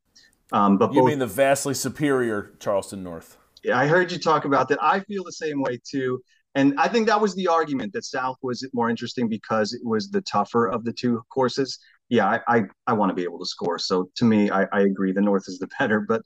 Um, 0.52 0.78
but 0.78 0.92
You 0.92 1.02
both, 1.02 1.08
mean 1.08 1.18
the 1.18 1.26
vastly 1.26 1.74
superior 1.74 2.52
Charleston 2.58 3.02
North? 3.02 3.36
Yeah, 3.62 3.78
I 3.78 3.86
heard 3.86 4.10
you 4.10 4.18
talk 4.18 4.44
about 4.44 4.68
that. 4.68 4.82
I 4.82 5.00
feel 5.00 5.24
the 5.24 5.32
same 5.32 5.62
way 5.62 5.78
too. 5.84 6.22
And 6.54 6.74
I 6.78 6.88
think 6.88 7.06
that 7.06 7.20
was 7.20 7.34
the 7.36 7.46
argument 7.46 7.92
that 7.92 8.04
South 8.04 8.36
was 8.42 8.68
more 8.72 8.90
interesting 8.90 9.28
because 9.28 9.72
it 9.72 9.82
was 9.84 10.10
the 10.10 10.20
tougher 10.22 10.66
of 10.68 10.84
the 10.84 10.92
two 10.92 11.22
courses. 11.32 11.78
Yeah, 12.08 12.26
I 12.26 12.40
I, 12.48 12.62
I 12.88 12.92
want 12.94 13.10
to 13.10 13.14
be 13.14 13.22
able 13.22 13.38
to 13.38 13.46
score. 13.46 13.78
So 13.78 14.10
to 14.16 14.24
me, 14.24 14.50
I, 14.50 14.66
I 14.72 14.80
agree. 14.80 15.12
The 15.12 15.20
North 15.20 15.44
is 15.46 15.58
the 15.58 15.68
better. 15.78 16.00
But 16.00 16.22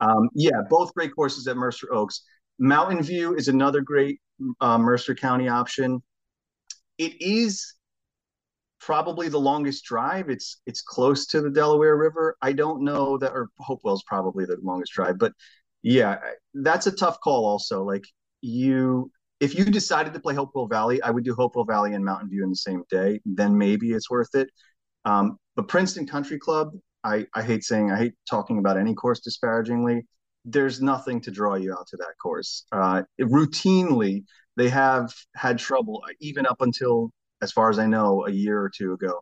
um, 0.00 0.28
yeah, 0.34 0.60
both 0.70 0.94
great 0.94 1.14
courses 1.14 1.46
at 1.48 1.56
Mercer 1.56 1.92
Oaks. 1.92 2.22
Mountain 2.58 3.02
View 3.02 3.34
is 3.34 3.48
another 3.48 3.80
great 3.80 4.20
uh, 4.60 4.78
Mercer 4.78 5.14
County 5.14 5.48
option. 5.48 6.02
It 6.98 7.20
is 7.20 7.74
probably 8.80 9.28
the 9.28 9.40
longest 9.40 9.84
drive. 9.84 10.28
It's 10.28 10.60
it's 10.66 10.82
close 10.82 11.26
to 11.28 11.40
the 11.40 11.50
Delaware 11.50 11.96
River. 11.96 12.36
I 12.42 12.52
don't 12.52 12.82
know 12.82 13.18
that, 13.18 13.32
or 13.32 13.48
Hopewell's 13.58 14.02
probably 14.04 14.44
the 14.44 14.58
longest 14.62 14.92
drive, 14.92 15.18
but 15.18 15.32
yeah, 15.82 16.18
that's 16.54 16.86
a 16.86 16.92
tough 16.92 17.18
call. 17.20 17.44
Also, 17.46 17.82
like 17.82 18.04
you, 18.40 19.10
if 19.40 19.54
you 19.58 19.64
decided 19.64 20.14
to 20.14 20.20
play 20.20 20.34
Hopewell 20.34 20.66
Valley, 20.66 21.02
I 21.02 21.10
would 21.10 21.24
do 21.24 21.34
Hopewell 21.34 21.64
Valley 21.64 21.94
and 21.94 22.04
Mountain 22.04 22.30
View 22.30 22.44
in 22.44 22.50
the 22.50 22.56
same 22.56 22.84
day. 22.90 23.20
Then 23.24 23.56
maybe 23.56 23.92
it's 23.92 24.10
worth 24.10 24.34
it. 24.34 24.48
Um, 25.04 25.38
but 25.56 25.68
Princeton 25.68 26.06
Country 26.06 26.38
Club, 26.38 26.72
I 27.02 27.26
I 27.34 27.42
hate 27.42 27.64
saying, 27.64 27.90
I 27.90 27.98
hate 27.98 28.14
talking 28.28 28.58
about 28.58 28.78
any 28.78 28.94
course 28.94 29.20
disparagingly. 29.20 30.06
There's 30.44 30.82
nothing 30.82 31.20
to 31.22 31.30
draw 31.30 31.54
you 31.54 31.72
out 31.72 31.86
to 31.88 31.96
that 31.98 32.14
course. 32.22 32.64
Uh, 32.70 33.02
routinely, 33.20 34.24
they 34.56 34.68
have 34.68 35.12
had 35.34 35.58
trouble, 35.58 36.02
even 36.20 36.46
up 36.46 36.60
until, 36.60 37.10
as 37.42 37.52
far 37.52 37.70
as 37.70 37.78
I 37.78 37.86
know, 37.86 38.26
a 38.26 38.30
year 38.30 38.60
or 38.60 38.70
two 38.74 38.92
ago. 38.92 39.20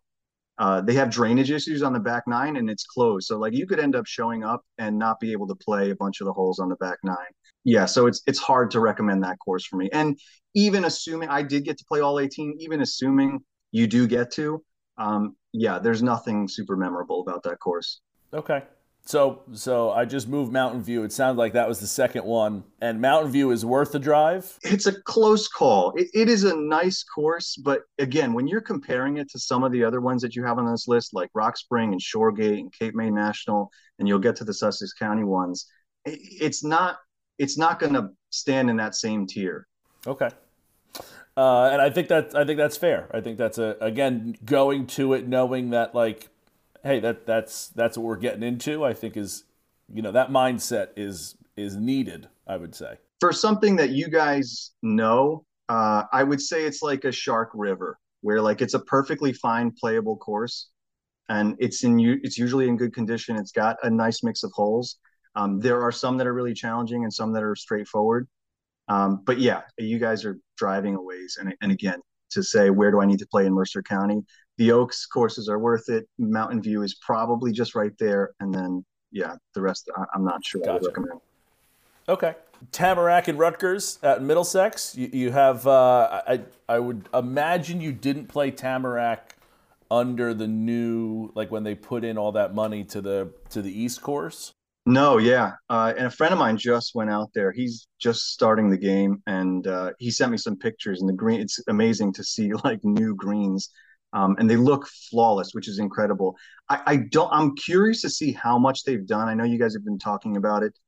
Uh, 0.58 0.80
they 0.80 0.94
have 0.94 1.10
drainage 1.10 1.50
issues 1.50 1.82
on 1.82 1.92
the 1.92 2.00
back 2.00 2.24
nine 2.26 2.56
and 2.56 2.68
it's 2.68 2.84
closed. 2.84 3.26
So 3.26 3.38
like 3.38 3.54
you 3.54 3.66
could 3.66 3.80
end 3.80 3.96
up 3.96 4.06
showing 4.06 4.44
up 4.44 4.62
and 4.78 4.98
not 4.98 5.18
be 5.18 5.32
able 5.32 5.46
to 5.48 5.54
play 5.54 5.90
a 5.90 5.96
bunch 5.96 6.20
of 6.20 6.26
the 6.26 6.32
holes 6.32 6.58
on 6.58 6.68
the 6.68 6.76
back 6.76 6.98
nine. 7.02 7.16
Yeah, 7.64 7.86
so 7.86 8.06
it's 8.06 8.22
it's 8.26 8.38
hard 8.38 8.70
to 8.72 8.80
recommend 8.80 9.22
that 9.24 9.38
course 9.38 9.64
for 9.66 9.76
me. 9.76 9.88
And 9.92 10.18
even 10.54 10.84
assuming 10.84 11.30
I 11.30 11.42
did 11.42 11.64
get 11.64 11.78
to 11.78 11.84
play 11.84 12.00
all 12.00 12.20
18, 12.20 12.56
even 12.60 12.82
assuming 12.82 13.40
you 13.70 13.86
do 13.86 14.06
get 14.06 14.30
to, 14.32 14.62
um, 14.98 15.36
yeah, 15.52 15.78
there's 15.78 16.02
nothing 16.02 16.48
super 16.48 16.76
memorable 16.76 17.22
about 17.22 17.42
that 17.44 17.58
course. 17.58 18.00
Okay. 18.34 18.62
So 19.04 19.42
so 19.52 19.90
I 19.90 20.04
just 20.04 20.28
moved 20.28 20.52
Mountain 20.52 20.82
View. 20.82 21.02
It 21.02 21.12
sounded 21.12 21.38
like 21.38 21.54
that 21.54 21.66
was 21.66 21.80
the 21.80 21.88
second 21.88 22.24
one, 22.24 22.62
and 22.80 23.00
Mountain 23.00 23.32
View 23.32 23.50
is 23.50 23.64
worth 23.64 23.90
the 23.92 23.98
drive. 23.98 24.58
It's 24.62 24.86
a 24.86 25.02
close 25.02 25.48
call. 25.48 25.92
It, 25.96 26.08
it 26.14 26.28
is 26.28 26.44
a 26.44 26.56
nice 26.56 27.02
course, 27.02 27.56
but 27.56 27.80
again, 27.98 28.32
when 28.32 28.46
you're 28.46 28.60
comparing 28.60 29.16
it 29.16 29.28
to 29.30 29.40
some 29.40 29.64
of 29.64 29.72
the 29.72 29.82
other 29.82 30.00
ones 30.00 30.22
that 30.22 30.36
you 30.36 30.44
have 30.44 30.58
on 30.58 30.70
this 30.70 30.86
list, 30.86 31.14
like 31.14 31.30
Rock 31.34 31.56
Spring 31.56 31.90
and 31.90 32.00
Shoregate 32.00 32.60
and 32.60 32.72
Cape 32.72 32.94
May 32.94 33.10
National, 33.10 33.70
and 33.98 34.06
you'll 34.06 34.20
get 34.20 34.36
to 34.36 34.44
the 34.44 34.54
Sussex 34.54 34.92
County 34.92 35.24
ones, 35.24 35.66
it, 36.04 36.18
it's 36.22 36.62
not 36.62 36.98
it's 37.38 37.58
not 37.58 37.80
going 37.80 37.94
to 37.94 38.10
stand 38.30 38.70
in 38.70 38.76
that 38.76 38.94
same 38.94 39.26
tier. 39.26 39.66
Okay. 40.06 40.30
Uh, 41.36 41.70
and 41.72 41.80
I 41.82 41.90
think 41.90 42.08
that 42.08 42.36
I 42.36 42.44
think 42.44 42.58
that's 42.58 42.76
fair. 42.76 43.08
I 43.12 43.20
think 43.20 43.36
that's 43.38 43.58
a 43.58 43.76
again 43.80 44.36
going 44.44 44.86
to 44.88 45.14
it 45.14 45.26
knowing 45.26 45.70
that 45.70 45.94
like, 45.94 46.28
hey, 46.82 47.00
that 47.00 47.26
that's 47.26 47.68
that's 47.68 47.96
what 47.96 48.04
we're 48.04 48.16
getting 48.16 48.42
into. 48.42 48.84
I 48.84 48.94
think 48.94 49.16
is, 49.16 49.44
you 49.92 50.02
know, 50.02 50.12
that 50.12 50.30
mindset 50.30 50.88
is 50.96 51.36
is 51.56 51.76
needed. 51.76 52.28
I 52.46 52.56
would 52.56 52.74
say 52.74 52.96
for 53.20 53.32
something 53.32 53.76
that 53.76 53.90
you 53.90 54.08
guys 54.08 54.72
know, 54.82 55.44
uh, 55.68 56.04
I 56.12 56.24
would 56.24 56.40
say 56.40 56.64
it's 56.64 56.82
like 56.82 57.04
a 57.04 57.12
Shark 57.12 57.50
River, 57.54 57.98
where 58.20 58.40
like 58.40 58.60
it's 58.60 58.74
a 58.74 58.80
perfectly 58.80 59.32
fine 59.32 59.70
playable 59.70 60.16
course, 60.16 60.68
and 61.28 61.56
it's 61.58 61.84
in 61.84 62.00
it's 62.22 62.38
usually 62.38 62.68
in 62.68 62.76
good 62.76 62.94
condition. 62.94 63.36
It's 63.36 63.52
got 63.52 63.76
a 63.82 63.90
nice 63.90 64.22
mix 64.22 64.42
of 64.42 64.52
holes. 64.54 64.98
Um, 65.34 65.60
there 65.60 65.82
are 65.82 65.92
some 65.92 66.18
that 66.18 66.26
are 66.26 66.34
really 66.34 66.54
challenging 66.54 67.04
and 67.04 67.12
some 67.12 67.32
that 67.32 67.42
are 67.42 67.56
straightforward. 67.56 68.28
Um, 68.88 69.22
but 69.24 69.38
yeah, 69.38 69.62
you 69.78 69.98
guys 69.98 70.24
are 70.24 70.38
driving 70.56 70.96
a 70.96 71.02
ways. 71.02 71.38
And, 71.40 71.54
and 71.62 71.72
again, 71.72 72.00
to 72.32 72.42
say, 72.42 72.70
where 72.70 72.90
do 72.90 73.00
I 73.00 73.06
need 73.06 73.18
to 73.20 73.26
play 73.26 73.46
in 73.46 73.54
Mercer 73.54 73.82
County? 73.82 74.22
The 74.58 74.72
Oaks 74.72 75.06
courses 75.06 75.48
are 75.48 75.58
worth 75.58 75.88
it. 75.88 76.08
Mountain 76.18 76.62
View 76.62 76.82
is 76.82 76.94
probably 76.94 77.52
just 77.52 77.74
right 77.74 77.92
there. 77.98 78.32
And 78.40 78.54
then, 78.54 78.84
yeah, 79.10 79.34
the 79.54 79.62
rest, 79.62 79.90
I, 79.96 80.04
am 80.14 80.24
not 80.24 80.44
sure 80.44 80.60
gotcha. 80.60 80.70
I 80.70 80.74
would 80.74 80.86
recommend. 80.86 81.20
Okay. 82.08 82.34
Tamarack 82.70 83.28
and 83.28 83.38
Rutgers 83.38 83.98
at 84.02 84.22
Middlesex. 84.22 84.96
You, 84.96 85.10
you 85.12 85.30
have, 85.32 85.66
uh, 85.66 86.22
I, 86.26 86.40
I 86.68 86.78
would 86.78 87.08
imagine 87.12 87.80
you 87.80 87.92
didn't 87.92 88.26
play 88.26 88.50
Tamarack 88.50 89.36
under 89.90 90.32
the 90.32 90.48
new, 90.48 91.30
like 91.34 91.50
when 91.50 91.64
they 91.64 91.74
put 91.74 92.04
in 92.04 92.16
all 92.16 92.32
that 92.32 92.54
money 92.54 92.82
to 92.84 93.00
the 93.00 93.30
to 93.50 93.60
the 93.60 93.70
East 93.70 94.00
course. 94.00 94.54
No, 94.84 95.18
yeah, 95.18 95.52
uh, 95.68 95.92
and 95.96 96.06
a 96.06 96.10
friend 96.10 96.32
of 96.32 96.40
mine 96.40 96.56
just 96.56 96.94
went 96.94 97.08
out 97.08 97.30
there. 97.34 97.52
He's 97.52 97.86
just 98.00 98.32
starting 98.32 98.68
the 98.68 98.76
game, 98.76 99.22
and 99.26 99.64
uh, 99.66 99.92
he 99.98 100.10
sent 100.10 100.32
me 100.32 100.38
some 100.38 100.56
pictures. 100.56 101.00
And 101.00 101.08
the 101.08 101.12
green, 101.12 101.40
it's 101.40 101.60
amazing 101.68 102.14
to 102.14 102.24
see 102.24 102.52
like 102.64 102.82
new 102.82 103.14
greens, 103.14 103.70
um, 104.12 104.36
and 104.38 104.48
they 104.48 104.56
look 104.56 104.86
flawless, 104.86 105.54
which 105.54 105.68
is 105.68 105.78
incredible. 105.78 106.36
I, 106.68 106.80
I, 106.86 106.96
don't. 106.96 107.30
I'm 107.32 107.54
curious 107.56 108.02
to 108.02 108.10
see 108.10 108.32
how 108.32 108.58
much 108.58 108.84
they've 108.84 109.06
done. 109.06 109.28
I 109.28 109.34
know 109.34 109.44
you 109.44 109.58
guys 109.58 109.74
have 109.74 109.84
been 109.84 109.98
talking 109.98 110.36
about 110.36 110.62
it. 110.62 110.78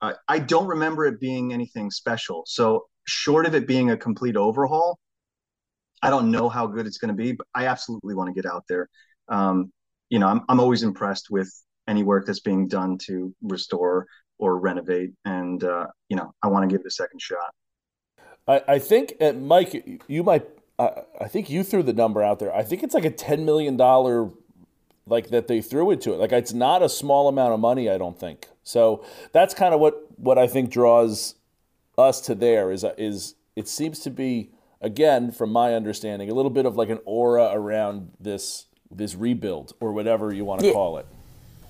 Uh, 0.00 0.14
I 0.28 0.38
don't 0.40 0.66
remember 0.66 1.06
it 1.06 1.20
being 1.20 1.52
anything 1.52 1.90
special. 1.90 2.42
So 2.46 2.86
short 3.06 3.46
of 3.46 3.54
it 3.54 3.66
being 3.66 3.90
a 3.90 3.96
complete 3.96 4.36
overhaul, 4.36 4.98
I 6.02 6.10
don't 6.10 6.30
know 6.30 6.48
how 6.48 6.66
good 6.66 6.86
it's 6.86 6.98
going 6.98 7.16
to 7.16 7.22
be. 7.22 7.32
But 7.32 7.46
I 7.54 7.66
absolutely 7.66 8.14
want 8.14 8.34
to 8.34 8.40
get 8.40 8.50
out 8.50 8.64
there. 8.68 8.88
Um, 9.28 9.72
you 10.10 10.18
know, 10.18 10.26
I'm 10.26 10.42
I'm 10.48 10.60
always 10.60 10.82
impressed 10.82 11.30
with 11.30 11.50
any 11.86 12.02
work 12.02 12.26
that's 12.26 12.40
being 12.40 12.66
done 12.66 12.98
to 13.06 13.34
restore 13.42 14.06
or 14.38 14.58
renovate. 14.58 15.12
And 15.24 15.62
uh, 15.62 15.86
you 16.08 16.16
know, 16.16 16.34
I 16.42 16.48
want 16.48 16.68
to 16.68 16.74
give 16.74 16.80
it 16.84 16.86
a 16.86 16.90
second 16.90 17.20
shot. 17.20 17.54
I, 18.46 18.62
I 18.68 18.78
think, 18.78 19.14
uh, 19.20 19.32
Mike, 19.32 20.02
you 20.06 20.22
might. 20.22 20.46
I 20.78 21.28
think 21.28 21.50
you 21.50 21.62
threw 21.62 21.82
the 21.82 21.92
number 21.92 22.22
out 22.22 22.40
there. 22.40 22.54
I 22.54 22.62
think 22.62 22.82
it's 22.82 22.94
like 22.94 23.04
a 23.04 23.10
ten 23.10 23.44
million 23.44 23.76
dollar, 23.76 24.30
like 25.06 25.28
that 25.28 25.46
they 25.46 25.60
threw 25.60 25.90
into 25.90 26.12
it. 26.12 26.16
Like 26.16 26.32
it's 26.32 26.52
not 26.52 26.82
a 26.82 26.88
small 26.88 27.28
amount 27.28 27.52
of 27.52 27.60
money. 27.60 27.88
I 27.88 27.98
don't 27.98 28.18
think 28.18 28.48
so. 28.64 29.04
That's 29.32 29.54
kind 29.54 29.72
of 29.72 29.80
what 29.80 30.06
what 30.16 30.38
I 30.38 30.46
think 30.46 30.70
draws 30.70 31.36
us 31.96 32.20
to 32.22 32.34
there 32.34 32.72
is 32.72 32.84
is 32.98 33.36
it 33.54 33.68
seems 33.68 34.00
to 34.00 34.10
be 34.10 34.50
again 34.80 35.30
from 35.30 35.50
my 35.50 35.74
understanding 35.74 36.28
a 36.28 36.34
little 36.34 36.50
bit 36.50 36.66
of 36.66 36.76
like 36.76 36.88
an 36.88 36.98
aura 37.04 37.50
around 37.52 38.10
this 38.18 38.66
this 38.90 39.14
rebuild 39.14 39.74
or 39.80 39.92
whatever 39.92 40.32
you 40.32 40.44
want 40.44 40.60
to 40.60 40.66
yeah. 40.66 40.72
call 40.72 40.98
it. 40.98 41.06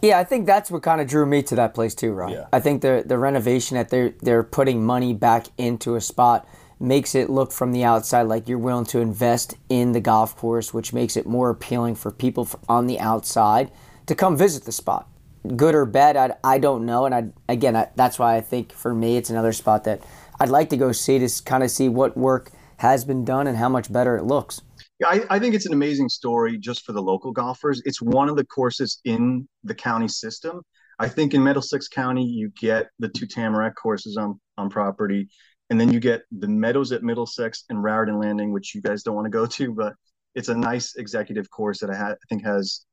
Yeah, 0.02 0.18
I 0.18 0.24
think 0.24 0.44
that's 0.46 0.70
what 0.70 0.82
kind 0.82 1.00
of 1.00 1.06
drew 1.08 1.24
me 1.24 1.42
to 1.44 1.56
that 1.56 1.74
place 1.74 1.94
too, 1.94 2.12
Ryan. 2.12 2.32
Yeah. 2.32 2.46
I 2.52 2.60
think 2.60 2.82
the 2.82 3.02
the 3.04 3.18
renovation 3.18 3.76
that 3.76 3.90
they're 3.90 4.14
they're 4.22 4.42
putting 4.42 4.84
money 4.84 5.12
back 5.12 5.46
into 5.58 5.94
a 5.94 6.00
spot 6.00 6.48
makes 6.84 7.14
it 7.14 7.30
look 7.30 7.50
from 7.50 7.72
the 7.72 7.84
outside 7.84 8.22
like 8.22 8.48
you're 8.48 8.58
willing 8.58 8.84
to 8.86 9.00
invest 9.00 9.56
in 9.68 9.92
the 9.92 10.00
golf 10.00 10.36
course, 10.36 10.72
which 10.72 10.92
makes 10.92 11.16
it 11.16 11.26
more 11.26 11.50
appealing 11.50 11.94
for 11.94 12.10
people 12.10 12.48
on 12.68 12.86
the 12.86 13.00
outside 13.00 13.70
to 14.06 14.14
come 14.14 14.36
visit 14.36 14.64
the 14.64 14.72
spot. 14.72 15.08
Good 15.56 15.74
or 15.74 15.84
bad, 15.84 16.16
I, 16.16 16.34
I 16.44 16.58
don't 16.58 16.86
know, 16.86 17.04
and 17.06 17.14
I 17.14 17.52
again 17.52 17.76
I, 17.76 17.88
that's 17.96 18.18
why 18.18 18.36
I 18.36 18.40
think 18.40 18.72
for 18.72 18.94
me 18.94 19.16
it's 19.16 19.30
another 19.30 19.52
spot 19.52 19.84
that 19.84 20.02
I'd 20.40 20.48
like 20.48 20.70
to 20.70 20.76
go 20.76 20.92
see 20.92 21.18
to 21.18 21.42
kind 21.44 21.62
of 21.62 21.70
see 21.70 21.88
what 21.88 22.16
work 22.16 22.50
has 22.78 23.04
been 23.04 23.24
done 23.24 23.46
and 23.46 23.56
how 23.56 23.68
much 23.68 23.92
better 23.92 24.16
it 24.16 24.24
looks. 24.24 24.60
Yeah, 25.00 25.08
I, 25.08 25.20
I, 25.30 25.38
think 25.38 25.54
it's 25.54 25.66
an 25.66 25.72
amazing 25.72 26.08
story 26.08 26.56
just 26.58 26.84
for 26.84 26.92
the 26.92 27.02
local 27.02 27.32
golfers. 27.32 27.82
It's 27.84 28.00
one 28.00 28.28
of 28.28 28.36
the 28.36 28.44
courses 28.44 29.00
in 29.04 29.48
the 29.64 29.74
county 29.74 30.08
system. 30.08 30.62
I 30.98 31.08
think 31.08 31.34
in 31.34 31.42
Middlesex 31.42 31.88
County, 31.88 32.24
you 32.24 32.50
get 32.60 32.86
the 33.00 33.08
two 33.08 33.26
Tamarack 33.26 33.74
courses 33.74 34.16
on, 34.16 34.40
on 34.56 34.70
property, 34.70 35.28
and 35.70 35.80
then 35.80 35.92
you 35.92 36.00
get 36.00 36.22
the 36.30 36.48
Meadows 36.48 36.92
at 36.92 37.02
Middlesex 37.02 37.64
and 37.68 37.82
Raritan 37.82 38.18
Landing, 38.18 38.52
which 38.52 38.74
you 38.74 38.82
guys 38.82 39.02
don't 39.02 39.14
want 39.14 39.26
to 39.26 39.30
go 39.30 39.46
to, 39.46 39.72
but 39.72 39.94
it's 40.34 40.48
a 40.48 40.54
nice 40.54 40.96
executive 40.96 41.50
course 41.50 41.80
that 41.80 41.90
I, 41.90 41.96
ha- 41.96 42.12
I 42.12 42.26
think 42.28 42.44
has 42.44 42.84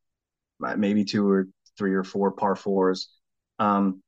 maybe 0.77 1.03
two 1.03 1.29
or 1.29 1.47
three 1.77 1.93
or 1.93 2.03
four 2.03 2.31
par 2.31 2.55
fours. 2.55 3.09
Um, 3.59 4.01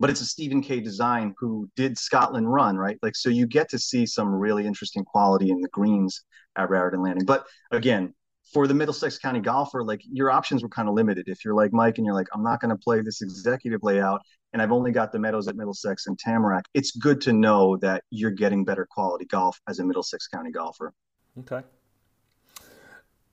but 0.00 0.10
it's 0.10 0.20
a 0.20 0.26
Stephen 0.26 0.62
Kay 0.62 0.80
design 0.80 1.34
who 1.38 1.68
did 1.76 1.96
Scotland 1.96 2.52
Run, 2.52 2.76
right? 2.76 2.98
Like, 3.02 3.14
so 3.14 3.28
you 3.28 3.46
get 3.46 3.68
to 3.70 3.78
see 3.78 4.04
some 4.04 4.28
really 4.28 4.66
interesting 4.66 5.04
quality 5.04 5.50
in 5.50 5.60
the 5.60 5.68
greens 5.68 6.24
at 6.56 6.70
Raritan 6.70 7.02
Landing. 7.02 7.24
But 7.24 7.46
again, 7.70 8.14
for 8.52 8.66
the 8.66 8.74
Middlesex 8.74 9.18
County 9.18 9.40
golfer, 9.40 9.82
like 9.82 10.02
your 10.10 10.30
options 10.30 10.62
were 10.62 10.68
kind 10.68 10.88
of 10.88 10.94
limited. 10.94 11.28
If 11.28 11.44
you're 11.44 11.54
like 11.54 11.72
Mike 11.72 11.98
and 11.98 12.04
you're 12.04 12.14
like, 12.14 12.28
I'm 12.34 12.42
not 12.42 12.60
going 12.60 12.70
to 12.70 12.76
play 12.76 13.00
this 13.00 13.22
executive 13.22 13.80
layout 13.82 14.20
and 14.52 14.60
I've 14.60 14.72
only 14.72 14.92
got 14.92 15.12
the 15.12 15.18
Meadows 15.18 15.48
at 15.48 15.56
Middlesex 15.56 16.06
and 16.06 16.18
Tamarack, 16.18 16.66
it's 16.74 16.92
good 16.92 17.20
to 17.22 17.32
know 17.32 17.76
that 17.78 18.04
you're 18.10 18.30
getting 18.30 18.64
better 18.64 18.86
quality 18.90 19.24
golf 19.24 19.58
as 19.68 19.78
a 19.78 19.84
Middlesex 19.84 20.28
County 20.28 20.50
golfer. 20.50 20.92
Okay. 21.40 21.62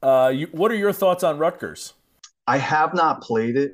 Uh, 0.01 0.31
you, 0.33 0.47
what 0.51 0.71
are 0.71 0.75
your 0.75 0.93
thoughts 0.93 1.23
on 1.23 1.37
Rutgers? 1.37 1.93
I 2.47 2.57
have 2.57 2.93
not 2.93 3.21
played 3.21 3.57
it 3.57 3.73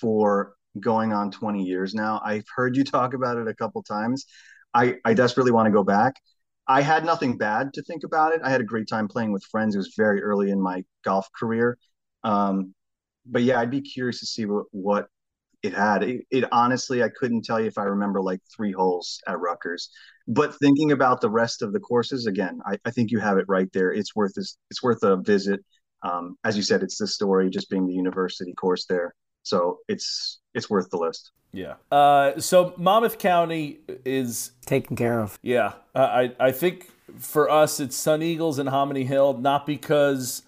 for 0.00 0.54
going 0.80 1.12
on 1.12 1.30
20 1.30 1.62
years 1.62 1.94
now. 1.94 2.20
I've 2.24 2.44
heard 2.54 2.76
you 2.76 2.82
talk 2.82 3.14
about 3.14 3.36
it 3.36 3.46
a 3.46 3.54
couple 3.54 3.82
times. 3.82 4.26
I, 4.74 4.96
I 5.04 5.14
desperately 5.14 5.52
want 5.52 5.66
to 5.66 5.72
go 5.72 5.84
back. 5.84 6.14
I 6.68 6.80
had 6.80 7.04
nothing 7.04 7.36
bad 7.36 7.72
to 7.74 7.82
think 7.82 8.04
about 8.04 8.32
it. 8.32 8.40
I 8.44 8.50
had 8.50 8.60
a 8.60 8.64
great 8.64 8.88
time 8.88 9.08
playing 9.08 9.32
with 9.32 9.44
friends. 9.44 9.74
It 9.74 9.78
was 9.78 9.94
very 9.96 10.22
early 10.22 10.50
in 10.50 10.60
my 10.60 10.84
golf 11.04 11.28
career. 11.38 11.76
Um, 12.24 12.74
but 13.26 13.42
yeah, 13.42 13.58
I'd 13.60 13.70
be 13.70 13.80
curious 13.80 14.20
to 14.20 14.26
see 14.26 14.46
what, 14.46 14.66
what 14.70 15.08
it 15.62 15.74
had. 15.74 16.02
It, 16.02 16.26
it, 16.30 16.44
honestly, 16.52 17.02
I 17.02 17.08
couldn't 17.08 17.44
tell 17.44 17.60
you 17.60 17.66
if 17.66 17.78
I 17.78 17.84
remember 17.84 18.20
like 18.20 18.40
three 18.54 18.72
holes 18.72 19.20
at 19.26 19.40
Rutgers. 19.40 19.90
But 20.28 20.56
thinking 20.58 20.92
about 20.92 21.20
the 21.20 21.30
rest 21.30 21.62
of 21.62 21.72
the 21.72 21.80
courses, 21.80 22.26
again, 22.26 22.60
I, 22.66 22.78
I 22.84 22.90
think 22.90 23.10
you 23.10 23.18
have 23.18 23.38
it 23.38 23.46
right 23.48 23.72
there. 23.72 23.92
It's 23.92 24.14
worth. 24.14 24.34
It's 24.36 24.82
worth 24.82 25.02
a 25.02 25.16
visit. 25.16 25.60
Um, 26.02 26.36
as 26.44 26.56
you 26.56 26.62
said, 26.62 26.82
it's 26.82 26.98
the 26.98 27.06
story 27.06 27.50
just 27.50 27.70
being 27.70 27.86
the 27.86 27.94
university 27.94 28.52
course 28.54 28.86
there. 28.86 29.14
So 29.42 29.78
it's 29.88 30.40
it's 30.54 30.68
worth 30.70 30.90
the 30.90 30.98
list. 30.98 31.32
Yeah. 31.52 31.74
Uh, 31.90 32.40
so 32.40 32.74
Monmouth 32.76 33.18
County 33.18 33.80
is 34.04 34.52
taken 34.64 34.96
care 34.96 35.20
of. 35.20 35.38
Yeah. 35.42 35.74
Uh, 35.94 35.98
I 35.98 36.32
I 36.38 36.52
think 36.52 36.90
for 37.18 37.50
us 37.50 37.80
it's 37.80 37.96
Sun 37.96 38.22
Eagles 38.22 38.58
and 38.58 38.68
Hominy 38.68 39.04
Hill, 39.04 39.38
not 39.38 39.66
because 39.66 40.42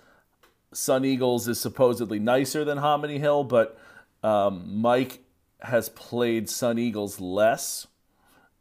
Sun 0.72 1.05
Eagles 1.05 1.47
is 1.49 1.61
supposedly 1.61 2.18
nicer 2.18 2.64
than 2.64 2.78
Hominy 2.78 3.18
Hill, 3.18 3.45
but 3.45 3.78
um, 4.22 4.80
Mike 4.80 5.20
has 5.61 5.88
played 5.90 6.49
Sun 6.49 6.78
Eagles 6.78 7.20
less. 7.20 7.86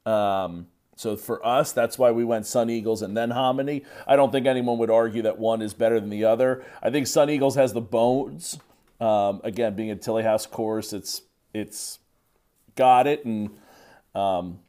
Um, 0.05 0.67
so 0.95 1.15
for 1.17 1.45
us, 1.45 1.71
that's 1.71 1.97
why 1.97 2.11
we 2.11 2.23
went 2.23 2.45
Sun 2.45 2.69
Eagles 2.69 3.01
and 3.01 3.17
then 3.17 3.31
Hominy. 3.31 3.84
I 4.07 4.15
don't 4.15 4.31
think 4.31 4.45
anyone 4.45 4.77
would 4.77 4.91
argue 4.91 5.23
that 5.23 5.39
one 5.39 5.61
is 5.61 5.73
better 5.73 5.99
than 5.99 6.09
the 6.09 6.25
other. 6.25 6.63
I 6.81 6.89
think 6.91 7.07
Sun 7.07 7.29
Eagles 7.29 7.55
has 7.55 7.73
the 7.73 7.81
bones. 7.81 8.59
Um, 9.04 9.41
again, 9.43 9.76
being 9.76 9.91
a 9.91 9.95
Tillinghast 9.95 10.49
course, 10.49 10.93
it's 10.93 11.24
it's 11.54 11.99
got 12.76 13.06
it, 13.06 13.26
and 13.26 13.49
um, 14.16 14.60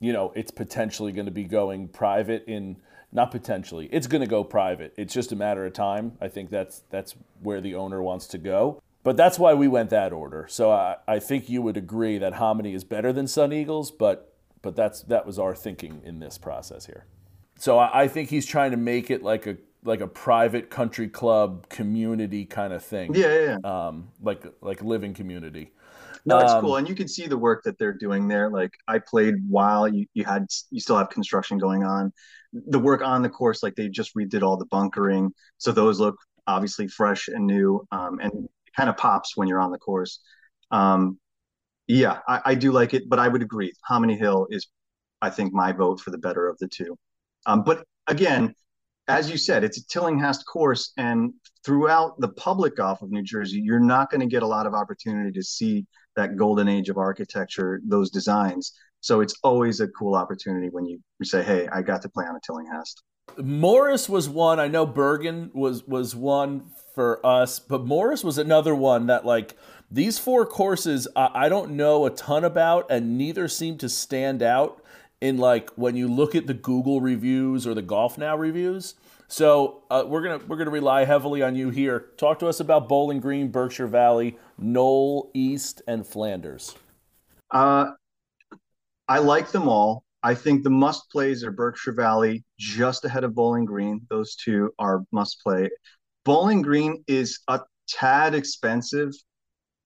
you 0.00 0.12
know 0.12 0.32
it's 0.34 0.50
potentially 0.50 1.12
going 1.12 1.26
to 1.26 1.32
be 1.32 1.44
going 1.44 1.88
private 1.88 2.44
in 2.46 2.76
not 3.12 3.30
potentially 3.30 3.88
it's 3.92 4.06
going 4.06 4.22
to 4.22 4.26
go 4.26 4.42
private. 4.42 4.94
It's 4.96 5.12
just 5.12 5.32
a 5.32 5.36
matter 5.36 5.66
of 5.66 5.74
time. 5.74 6.12
I 6.18 6.28
think 6.28 6.48
that's 6.48 6.82
that's 6.88 7.14
where 7.42 7.60
the 7.60 7.74
owner 7.74 8.02
wants 8.02 8.26
to 8.28 8.38
go. 8.38 8.82
But 9.02 9.16
that's 9.16 9.38
why 9.38 9.52
we 9.54 9.68
went 9.68 9.90
that 9.90 10.12
order. 10.12 10.46
So 10.48 10.70
i, 10.70 10.96
I 11.06 11.18
think 11.18 11.48
you 11.48 11.62
would 11.62 11.76
agree 11.76 12.18
that 12.18 12.34
hominy 12.34 12.74
is 12.74 12.84
better 12.84 13.12
than 13.12 13.26
sun 13.26 13.52
eagles 13.52 13.90
but 13.90 14.34
but 14.60 14.76
that's 14.76 15.02
that 15.02 15.26
was 15.26 15.38
our 15.38 15.54
thinking 15.54 16.00
in 16.04 16.20
this 16.20 16.38
process 16.38 16.86
here. 16.86 17.04
So 17.58 17.78
I, 17.78 18.02
I 18.02 18.08
think 18.08 18.30
he's 18.30 18.46
trying 18.46 18.70
to 18.70 18.76
make 18.76 19.10
it 19.10 19.22
like 19.22 19.46
a 19.46 19.56
like 19.84 20.00
a 20.00 20.06
private 20.06 20.70
country 20.70 21.08
club 21.08 21.68
community 21.68 22.44
kind 22.44 22.72
of 22.72 22.84
thing 22.84 23.14
yeah, 23.14 23.26
yeah, 23.26 23.56
yeah. 23.62 23.86
Um, 23.86 24.08
like 24.20 24.44
like 24.60 24.82
living 24.82 25.14
community 25.14 25.72
no, 26.24 26.38
it's 26.40 26.52
um, 26.52 26.60
cool, 26.60 26.76
and 26.76 26.86
you 26.86 26.94
can 26.94 27.08
see 27.08 27.26
the 27.26 27.38
work 27.38 27.62
that 27.64 27.78
they're 27.78 27.94
doing 27.94 28.28
there. 28.28 28.50
Like 28.50 28.72
I 28.86 28.98
played 28.98 29.36
while 29.48 29.88
you 29.88 30.04
you 30.12 30.24
had 30.24 30.46
you 30.70 30.78
still 30.78 30.98
have 30.98 31.08
construction 31.08 31.56
going 31.56 31.84
on. 31.84 32.12
The 32.52 32.78
work 32.78 33.02
on 33.02 33.22
the 33.22 33.30
course, 33.30 33.62
like 33.62 33.74
they 33.76 33.88
just 33.88 34.14
redid 34.14 34.42
all 34.42 34.58
the 34.58 34.66
bunkering, 34.66 35.32
so 35.56 35.72
those 35.72 36.00
look 36.00 36.16
obviously 36.46 36.86
fresh 36.86 37.28
and 37.28 37.46
new, 37.46 37.86
um, 37.92 38.18
and 38.20 38.32
it 38.44 38.74
kind 38.76 38.90
of 38.90 38.96
pops 38.96 39.36
when 39.36 39.48
you're 39.48 39.60
on 39.60 39.70
the 39.70 39.78
course. 39.78 40.20
Um, 40.70 41.18
yeah, 41.86 42.18
I, 42.28 42.40
I, 42.46 42.54
do 42.54 42.72
like 42.72 42.92
it, 42.94 43.08
but 43.08 43.18
I 43.18 43.28
would 43.28 43.42
agree. 43.42 43.72
Hominy 43.84 44.16
Hill 44.16 44.46
is, 44.50 44.66
I 45.22 45.30
think, 45.30 45.54
my 45.54 45.72
vote 45.72 46.00
for 46.00 46.10
the 46.10 46.18
better 46.18 46.46
of 46.48 46.58
the 46.58 46.68
two. 46.68 46.96
Um, 47.46 47.64
but 47.64 47.84
again, 48.06 48.54
as 49.08 49.30
you 49.30 49.38
said, 49.38 49.64
it's 49.64 49.78
a 49.78 49.86
Tillinghast 49.86 50.44
course, 50.46 50.92
and 50.98 51.32
throughout 51.64 52.20
the 52.20 52.28
public 52.28 52.76
golf 52.76 53.02
of 53.02 53.10
New 53.10 53.22
Jersey, 53.22 53.60
you're 53.60 53.80
not 53.80 54.10
going 54.10 54.20
to 54.20 54.26
get 54.26 54.42
a 54.42 54.46
lot 54.46 54.66
of 54.66 54.74
opportunity 54.74 55.32
to 55.32 55.42
see 55.42 55.86
that 56.14 56.36
golden 56.36 56.68
age 56.68 56.90
of 56.90 56.98
architecture, 56.98 57.80
those 57.84 58.10
designs. 58.10 58.72
So 59.00 59.20
it's 59.20 59.34
always 59.42 59.80
a 59.80 59.88
cool 59.88 60.14
opportunity 60.14 60.68
when 60.68 60.84
you, 60.84 61.00
say, 61.22 61.42
"Hey, 61.42 61.68
I 61.68 61.82
got 61.82 62.02
to 62.02 62.08
play 62.08 62.26
on 62.26 62.36
a 62.36 62.40
Tillinghast." 62.40 63.02
Morris 63.38 64.08
was 64.08 64.28
one. 64.28 64.58
I 64.58 64.68
know 64.68 64.84
Bergen 64.84 65.50
was 65.54 65.84
was 65.86 66.14
one 66.14 66.70
for 66.94 67.24
us, 67.24 67.58
but 67.58 67.86
Morris 67.86 68.24
was 68.24 68.38
another 68.38 68.74
one 68.74 69.06
that 69.06 69.24
like 69.24 69.56
these 69.90 70.18
four 70.18 70.44
courses 70.44 71.08
I, 71.14 71.30
I 71.34 71.48
don't 71.48 71.72
know 71.72 72.04
a 72.06 72.10
ton 72.10 72.44
about, 72.44 72.90
and 72.90 73.16
neither 73.16 73.48
seem 73.48 73.78
to 73.78 73.88
stand 73.88 74.42
out 74.42 74.82
in 75.20 75.38
like 75.38 75.70
when 75.70 75.96
you 75.96 76.08
look 76.08 76.34
at 76.34 76.46
the 76.46 76.54
Google 76.54 77.00
reviews 77.00 77.66
or 77.66 77.74
the 77.74 77.82
Golf 77.82 78.18
Now 78.18 78.36
reviews. 78.36 78.94
So 79.28 79.82
uh, 79.90 80.04
we're 80.06 80.22
gonna 80.22 80.40
we're 80.46 80.56
gonna 80.56 80.70
rely 80.70 81.04
heavily 81.04 81.42
on 81.42 81.54
you 81.54 81.70
here. 81.70 82.06
Talk 82.16 82.38
to 82.38 82.46
us 82.46 82.60
about 82.60 82.88
Bowling 82.88 83.20
Green, 83.20 83.48
Berkshire 83.48 83.86
Valley, 83.86 84.38
Knoll 84.58 85.30
East, 85.34 85.82
and 85.86 86.06
Flanders. 86.06 86.74
Uh, 87.50 87.90
I 89.06 89.18
like 89.18 89.50
them 89.50 89.68
all. 89.68 90.04
I 90.22 90.34
think 90.34 90.64
the 90.64 90.70
must 90.70 91.10
plays 91.10 91.44
are 91.44 91.50
Berkshire 91.50 91.92
Valley, 91.92 92.44
just 92.58 93.04
ahead 93.04 93.22
of 93.24 93.34
Bowling 93.34 93.64
Green. 93.64 94.00
Those 94.08 94.34
two 94.34 94.72
are 94.78 95.04
must 95.12 95.42
play. 95.42 95.68
Bowling 96.24 96.62
Green 96.62 97.04
is 97.06 97.40
a 97.48 97.60
tad 97.88 98.34
expensive 98.34 99.12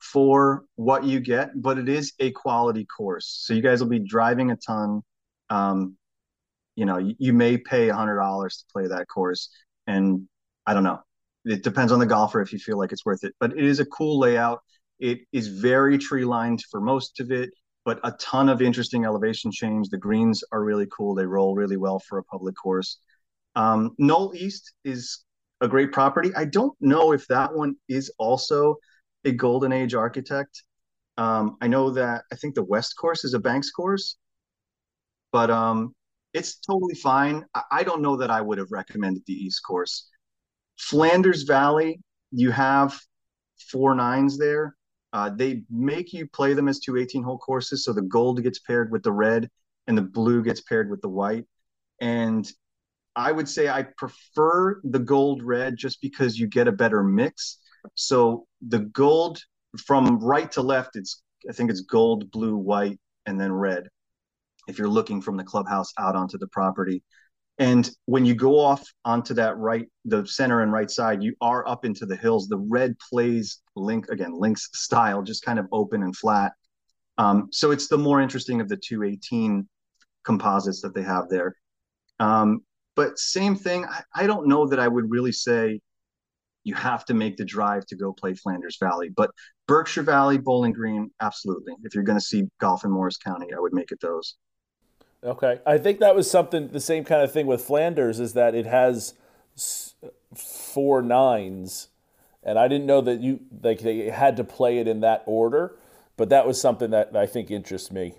for 0.01 0.65
what 0.77 1.05
you 1.05 1.21
get, 1.21 1.51
but 1.61 1.79
it 1.79 1.89
is 1.89 2.13
a 2.19 2.31
quality 2.33 2.87
course. 2.87 3.43
So 3.45 3.55
you 3.55 3.63
guys 3.63 3.81
will 3.81 3.91
be 3.91 3.99
driving 3.99 4.51
a 4.51 4.57
ton. 4.57 5.03
Um, 5.53 5.97
you 6.77 6.87
know, 6.87 6.99
you, 6.99 7.15
you 7.19 7.33
may 7.35 7.59
pay 7.59 7.91
a 7.91 7.95
hundred 7.95 8.17
dollars 8.17 8.59
to 8.59 8.65
play 8.73 8.87
that 8.89 9.07
course, 9.07 9.51
and 9.87 10.27
I 10.67 10.73
don't 10.73 10.85
know. 10.85 11.01
It 11.45 11.63
depends 11.63 11.93
on 11.93 11.99
the 11.99 12.07
golfer 12.07 12.41
if 12.41 12.53
you 12.53 12.59
feel 12.59 12.79
like 12.79 12.93
it's 12.93 13.05
worth 13.05 13.25
it. 13.25 13.35
But 13.39 13.53
it 13.53 13.65
is 13.65 13.81
a 13.81 13.85
cool 13.85 14.19
layout. 14.19 14.61
It 14.99 15.21
is 15.33 15.49
very 15.49 15.99
tree 15.99 16.25
lined 16.25 16.63
for 16.71 16.81
most 16.81 17.21
of 17.21 17.31
it, 17.31 17.51
but 17.85 18.01
a 18.05 18.13
ton 18.13 18.49
of 18.49 18.63
interesting 18.63 19.05
elevation 19.05 19.51
change. 19.53 19.89
The 19.89 19.99
greens 19.99 20.43
are 20.53 20.65
really 20.65 20.87
cool. 20.97 21.15
They 21.15 21.27
roll 21.27 21.55
really 21.55 21.77
well 21.77 21.99
for 21.99 22.19
a 22.19 22.25
public 22.25 22.55
course. 22.55 22.99
Um, 23.55 23.91
Knoll 23.99 24.33
East 24.35 24.73
is 24.85 25.25
a 25.61 25.69
great 25.69 25.93
property. 25.93 26.31
I 26.35 26.47
don't 26.47 26.75
know 26.81 27.13
if 27.13 27.27
that 27.29 27.55
one 27.55 27.75
is 27.89 28.11
also 28.19 28.77
a 29.25 29.33
golden 29.33 29.73
age 29.73 29.95
architect. 29.95 30.63
Um, 31.19 31.57
I 31.61 31.67
know 31.67 31.91
that 31.91 32.23
I 32.33 32.37
think 32.37 32.55
the 32.55 32.65
West 32.65 32.95
course 32.97 33.25
is 33.25 33.35
a 33.35 33.39
Banks 33.39 33.71
course, 33.71 34.17
but 35.33 35.51
um, 35.51 35.95
it's 36.33 36.57
totally 36.59 36.95
fine. 36.95 37.45
I, 37.55 37.63
I 37.73 37.83
don't 37.83 38.03
know 38.03 38.17
that 38.17 38.31
I 38.31 38.41
would 38.41 38.59
have 38.59 38.71
recommended 38.71 39.23
the 39.27 39.35
East 39.35 39.63
course. 39.67 40.09
Flanders 40.79 41.43
Valley, 41.43 42.01
you 42.31 42.51
have 42.51 42.99
four 43.71 43.95
nines 43.95 44.39
there. 44.39 44.77
Uh, 45.13 45.31
they 45.31 45.63
make 45.71 46.13
you 46.13 46.27
play 46.27 46.55
them 46.55 46.69
as 46.69 46.81
two 46.81 46.97
18 46.97 47.23
hole 47.23 47.39
courses. 47.39 47.85
So 47.85 47.93
the 47.93 48.03
gold 48.03 48.43
gets 48.43 48.59
paired 48.61 48.91
with 48.91 49.03
the 49.03 49.13
red 49.13 49.49
and 49.87 49.97
the 49.97 50.03
blue 50.03 50.43
gets 50.43 50.63
paired 50.63 50.91
with 50.91 51.03
the 51.03 51.09
white. 51.09 51.45
And 52.01 52.51
I 53.15 53.31
would 53.31 53.49
say 53.49 53.69
I 53.69 53.83
prefer 53.99 54.81
the 54.85 54.99
gold 54.99 55.43
red 55.43 55.77
just 55.77 56.01
because 56.01 56.39
you 56.39 56.47
get 56.47 56.69
a 56.69 56.73
better 56.73 57.03
mix. 57.03 57.59
So 57.95 58.47
the 58.67 58.81
gold 58.81 59.39
from 59.85 60.19
right 60.19 60.51
to 60.53 60.63
left, 60.63 60.97
it's 60.97 61.23
I 61.49 61.53
think 61.53 61.71
it's 61.71 61.83
gold, 61.83 62.31
blue, 62.31 62.57
white, 62.57 62.99
and 63.27 63.39
then 63.39 63.53
red. 63.53 63.89
If 64.69 64.79
you're 64.79 64.89
looking 64.89 65.21
from 65.21 65.37
the 65.37 65.45
clubhouse 65.45 65.93
out 65.99 66.17
onto 66.17 66.39
the 66.39 66.49
property. 66.49 67.03
And 67.59 67.89
when 68.07 68.25
you 68.25 68.35
go 68.35 68.59
off 68.59 68.83
onto 69.05 69.35
that 69.35 69.57
right, 69.59 69.87
the 70.05 70.27
center 70.27 70.63
and 70.63 70.73
right 70.73 70.91
side, 70.91 71.23
you 71.23 71.35
are 71.41 71.69
up 71.69 71.85
into 71.85 72.07
the 72.07 72.17
hills. 72.17 72.49
The 72.49 72.59
red 72.59 72.97
plays 72.99 73.61
link 73.77 74.09
again, 74.09 74.33
links 74.33 74.69
style, 74.73 75.23
just 75.23 75.45
kind 75.45 75.59
of 75.59 75.67
open 75.71 76.03
and 76.03 76.17
flat. 76.17 76.53
Um, 77.19 77.49
so 77.53 77.71
it's 77.71 77.89
the 77.89 77.99
more 77.99 78.21
interesting 78.21 78.61
of 78.61 78.69
the 78.69 78.77
218 78.77 79.69
composites 80.25 80.81
that 80.81 80.95
they 80.95 81.03
have 81.03 81.29
there. 81.29 81.55
Um, 82.21 82.63
but 82.97 83.19
same 83.19 83.55
thing, 83.55 83.85
I, 83.85 84.03
I 84.15 84.27
don't 84.27 84.49
know 84.49 84.67
that 84.67 84.79
I 84.79 84.89
would 84.89 85.11
really 85.11 85.33
say 85.33 85.81
you 86.65 86.75
have 86.75 87.05
to 87.07 87.15
make 87.15 87.37
the 87.37 87.45
drive 87.45 87.87
to 87.87 87.97
go 87.97 88.13
play 88.13 88.35
Flanders 88.35 88.77
Valley. 88.81 89.11
But 89.15 89.31
Berkshire 89.67 90.03
Valley, 90.03 90.39
Bowling 90.39 90.73
Green, 90.73 91.11
absolutely. 91.21 91.75
If 91.83 91.95
you're 91.95 92.05
going 92.05 92.19
to 92.19 92.25
see 92.25 92.45
golf 92.61 92.85
in 92.85 92.91
Morris 92.91 93.17
County, 93.17 93.53
I 93.55 93.59
would 93.59 93.73
make 93.73 93.91
it 93.91 94.01
those. 94.01 94.37
Okay, 95.25 95.61
I 95.65 95.79
think 95.79 96.01
that 96.01 96.17
was 96.17 96.29
something 96.31 96.69
the 96.69 96.81
same 96.81 97.05
kind 97.05 97.23
of 97.23 97.33
thing 97.33 97.47
with 97.47 97.65
Flanders 97.65 98.19
is 98.19 98.33
that 98.33 98.55
it 98.55 98.67
has 98.67 99.15
four 100.35 101.01
nines, 101.01 101.89
and 102.43 102.59
I 102.59 102.67
didn't 102.67 102.87
know 102.87 103.01
that 103.03 103.21
you 103.21 103.41
like 103.63 103.81
they 103.81 104.11
had 104.11 104.37
to 104.39 104.45
play 104.45 104.79
it 104.79 104.89
in 104.89 105.01
that 105.01 105.23
order, 105.27 105.77
but 106.17 106.29
that 106.31 106.47
was 106.47 106.61
something 106.61 106.91
that 106.91 107.15
I 107.17 107.27
think 107.27 107.53
interests 107.53 107.93
me. 107.93 108.15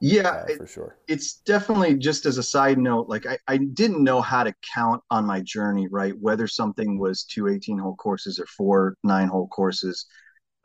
Yeah, 0.00 0.28
uh, 0.28 0.46
for 0.56 0.66
sure. 0.66 0.96
It's 1.08 1.36
definitely 1.40 1.96
just 1.96 2.26
as 2.26 2.38
a 2.38 2.42
side 2.42 2.78
note, 2.78 3.08
like 3.08 3.26
I, 3.26 3.38
I 3.48 3.56
didn't 3.56 4.04
know 4.04 4.20
how 4.20 4.44
to 4.44 4.54
count 4.74 5.02
on 5.10 5.24
my 5.24 5.40
journey, 5.40 5.88
right? 5.88 6.14
Whether 6.20 6.46
something 6.46 6.98
was 6.98 7.24
two 7.24 7.48
18 7.48 7.78
hole 7.78 7.96
courses 7.96 8.38
or 8.38 8.46
four 8.46 8.96
nine 9.02 9.28
hole 9.28 9.48
courses. 9.48 10.06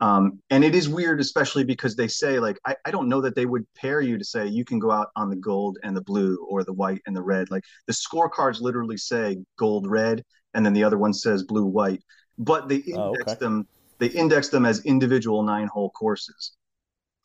Um, 0.00 0.40
and 0.48 0.64
it 0.64 0.74
is 0.74 0.88
weird, 0.88 1.20
especially 1.20 1.62
because 1.62 1.94
they 1.94 2.08
say, 2.08 2.38
like, 2.38 2.58
I, 2.66 2.74
I 2.86 2.90
don't 2.90 3.08
know 3.08 3.20
that 3.20 3.34
they 3.34 3.44
would 3.44 3.66
pair 3.74 4.00
you 4.00 4.16
to 4.16 4.24
say 4.24 4.46
you 4.46 4.64
can 4.64 4.78
go 4.78 4.90
out 4.90 5.08
on 5.14 5.28
the 5.28 5.36
gold 5.36 5.78
and 5.82 5.94
the 5.94 6.00
blue 6.00 6.38
or 6.48 6.64
the 6.64 6.72
white 6.72 7.02
and 7.06 7.14
the 7.14 7.22
red. 7.22 7.50
Like 7.50 7.64
the 7.86 7.92
scorecards 7.92 8.60
literally 8.60 8.96
say 8.96 9.38
gold, 9.58 9.86
red, 9.86 10.24
and 10.54 10.64
then 10.64 10.72
the 10.72 10.84
other 10.84 10.96
one 10.96 11.12
says 11.12 11.42
blue, 11.42 11.66
white. 11.66 12.02
But 12.38 12.68
they 12.68 12.76
index 12.76 12.96
oh, 12.98 13.14
okay. 13.20 13.34
them, 13.34 13.68
they 13.98 14.06
index 14.06 14.48
them 14.48 14.64
as 14.64 14.84
individual 14.86 15.42
nine 15.42 15.68
hole 15.68 15.90
courses 15.90 16.52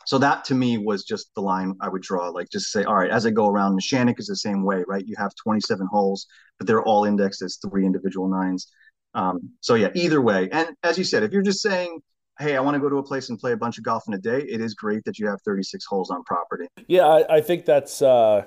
so 0.05 0.19
that 0.19 0.45
to 0.45 0.53
me 0.55 0.77
was 0.77 1.03
just 1.03 1.33
the 1.33 1.41
line 1.41 1.73
I 1.81 1.89
would 1.89 2.03
draw. 2.03 2.29
Like 2.29 2.49
just 2.49 2.71
say, 2.71 2.83
all 2.83 2.95
right, 2.95 3.09
as 3.09 3.25
I 3.25 3.31
go 3.31 3.47
around, 3.47 3.77
Neshanic 3.77 4.19
is 4.19 4.27
the 4.27 4.35
same 4.35 4.63
way, 4.63 4.83
right? 4.87 5.05
You 5.05 5.15
have 5.17 5.33
27 5.35 5.87
holes, 5.87 6.27
but 6.57 6.67
they're 6.67 6.83
all 6.83 7.05
indexed 7.05 7.41
as 7.41 7.57
three 7.57 7.85
individual 7.85 8.29
nines. 8.29 8.71
Um, 9.15 9.49
so 9.61 9.73
yeah, 9.73 9.89
either 9.95 10.21
way. 10.21 10.47
And 10.51 10.69
as 10.83 10.97
you 10.97 11.03
said, 11.03 11.23
if 11.23 11.31
you're 11.31 11.41
just 11.41 11.61
saying, 11.61 12.01
hey, 12.39 12.55
I 12.55 12.59
want 12.59 12.75
to 12.75 12.79
go 12.79 12.89
to 12.89 12.97
a 12.97 13.03
place 13.03 13.29
and 13.29 13.39
play 13.39 13.53
a 13.53 13.57
bunch 13.57 13.77
of 13.77 13.83
golf 13.83 14.07
in 14.07 14.13
a 14.13 14.17
day, 14.17 14.39
it 14.39 14.61
is 14.61 14.73
great 14.73 15.03
that 15.05 15.19
you 15.19 15.27
have 15.27 15.41
36 15.41 15.85
holes 15.85 16.11
on 16.11 16.23
property. 16.23 16.67
Yeah, 16.87 17.05
I, 17.05 17.37
I 17.37 17.41
think 17.41 17.65
that's. 17.65 18.01
Uh... 18.01 18.45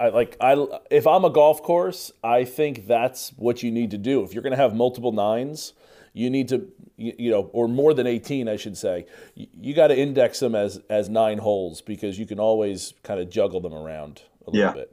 I 0.00 0.08
like 0.08 0.36
I 0.40 0.66
if 0.90 1.06
I'm 1.06 1.24
a 1.24 1.30
golf 1.30 1.62
course, 1.62 2.10
I 2.24 2.42
think 2.42 2.88
that's 2.88 3.30
what 3.36 3.62
you 3.62 3.70
need 3.70 3.92
to 3.92 3.98
do. 3.98 4.24
If 4.24 4.34
you're 4.34 4.42
going 4.42 4.50
to 4.50 4.56
have 4.56 4.74
multiple 4.74 5.12
nines, 5.12 5.74
you 6.16 6.30
need 6.30 6.48
to 6.48 6.66
you, 6.96 7.12
you 7.18 7.30
know 7.30 7.50
or 7.52 7.68
more 7.68 7.92
than 7.92 8.06
18 8.06 8.48
i 8.48 8.56
should 8.56 8.76
say 8.76 9.06
you, 9.34 9.46
you 9.60 9.74
got 9.74 9.88
to 9.88 9.98
index 9.98 10.40
them 10.40 10.54
as 10.54 10.80
as 10.88 11.08
nine 11.08 11.38
holes 11.38 11.82
because 11.82 12.18
you 12.18 12.26
can 12.26 12.40
always 12.40 12.94
kind 13.02 13.20
of 13.20 13.28
juggle 13.28 13.60
them 13.60 13.74
around 13.74 14.22
a 14.46 14.50
little 14.50 14.66
yeah. 14.66 14.72
bit 14.72 14.92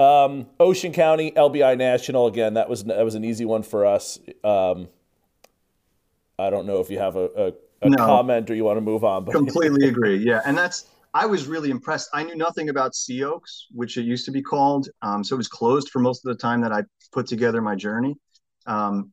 um, 0.00 0.46
ocean 0.60 0.92
county 0.92 1.30
lbi 1.32 1.78
national 1.78 2.26
again 2.26 2.54
that 2.54 2.68
was 2.68 2.84
that 2.84 3.04
was 3.04 3.14
an 3.14 3.24
easy 3.24 3.44
one 3.44 3.62
for 3.62 3.86
us 3.86 4.18
um, 4.44 4.88
i 6.38 6.50
don't 6.50 6.66
know 6.66 6.80
if 6.80 6.90
you 6.90 6.98
have 6.98 7.16
a, 7.16 7.28
a, 7.36 7.46
a 7.82 7.90
no, 7.90 7.96
comment 7.96 8.50
or 8.50 8.54
you 8.54 8.64
want 8.64 8.76
to 8.76 8.82
move 8.82 9.04
on 9.04 9.24
but 9.24 9.32
completely 9.32 9.88
agree 9.92 10.16
yeah 10.16 10.40
and 10.44 10.56
that's 10.56 10.86
I 11.14 11.26
was 11.26 11.46
really 11.46 11.70
impressed. 11.70 12.10
I 12.12 12.22
knew 12.22 12.36
nothing 12.36 12.68
about 12.68 12.94
Sea 12.94 13.24
Oaks, 13.24 13.66
which 13.72 13.96
it 13.96 14.02
used 14.02 14.26
to 14.26 14.30
be 14.30 14.42
called. 14.42 14.88
Um, 15.00 15.24
so 15.24 15.34
it 15.34 15.38
was 15.38 15.48
closed 15.48 15.88
for 15.88 16.00
most 16.00 16.24
of 16.24 16.28
the 16.28 16.40
time 16.40 16.60
that 16.60 16.70
I 16.70 16.82
put 17.12 17.26
together 17.26 17.62
my 17.62 17.74
journey. 17.74 18.14
Um, 18.66 19.12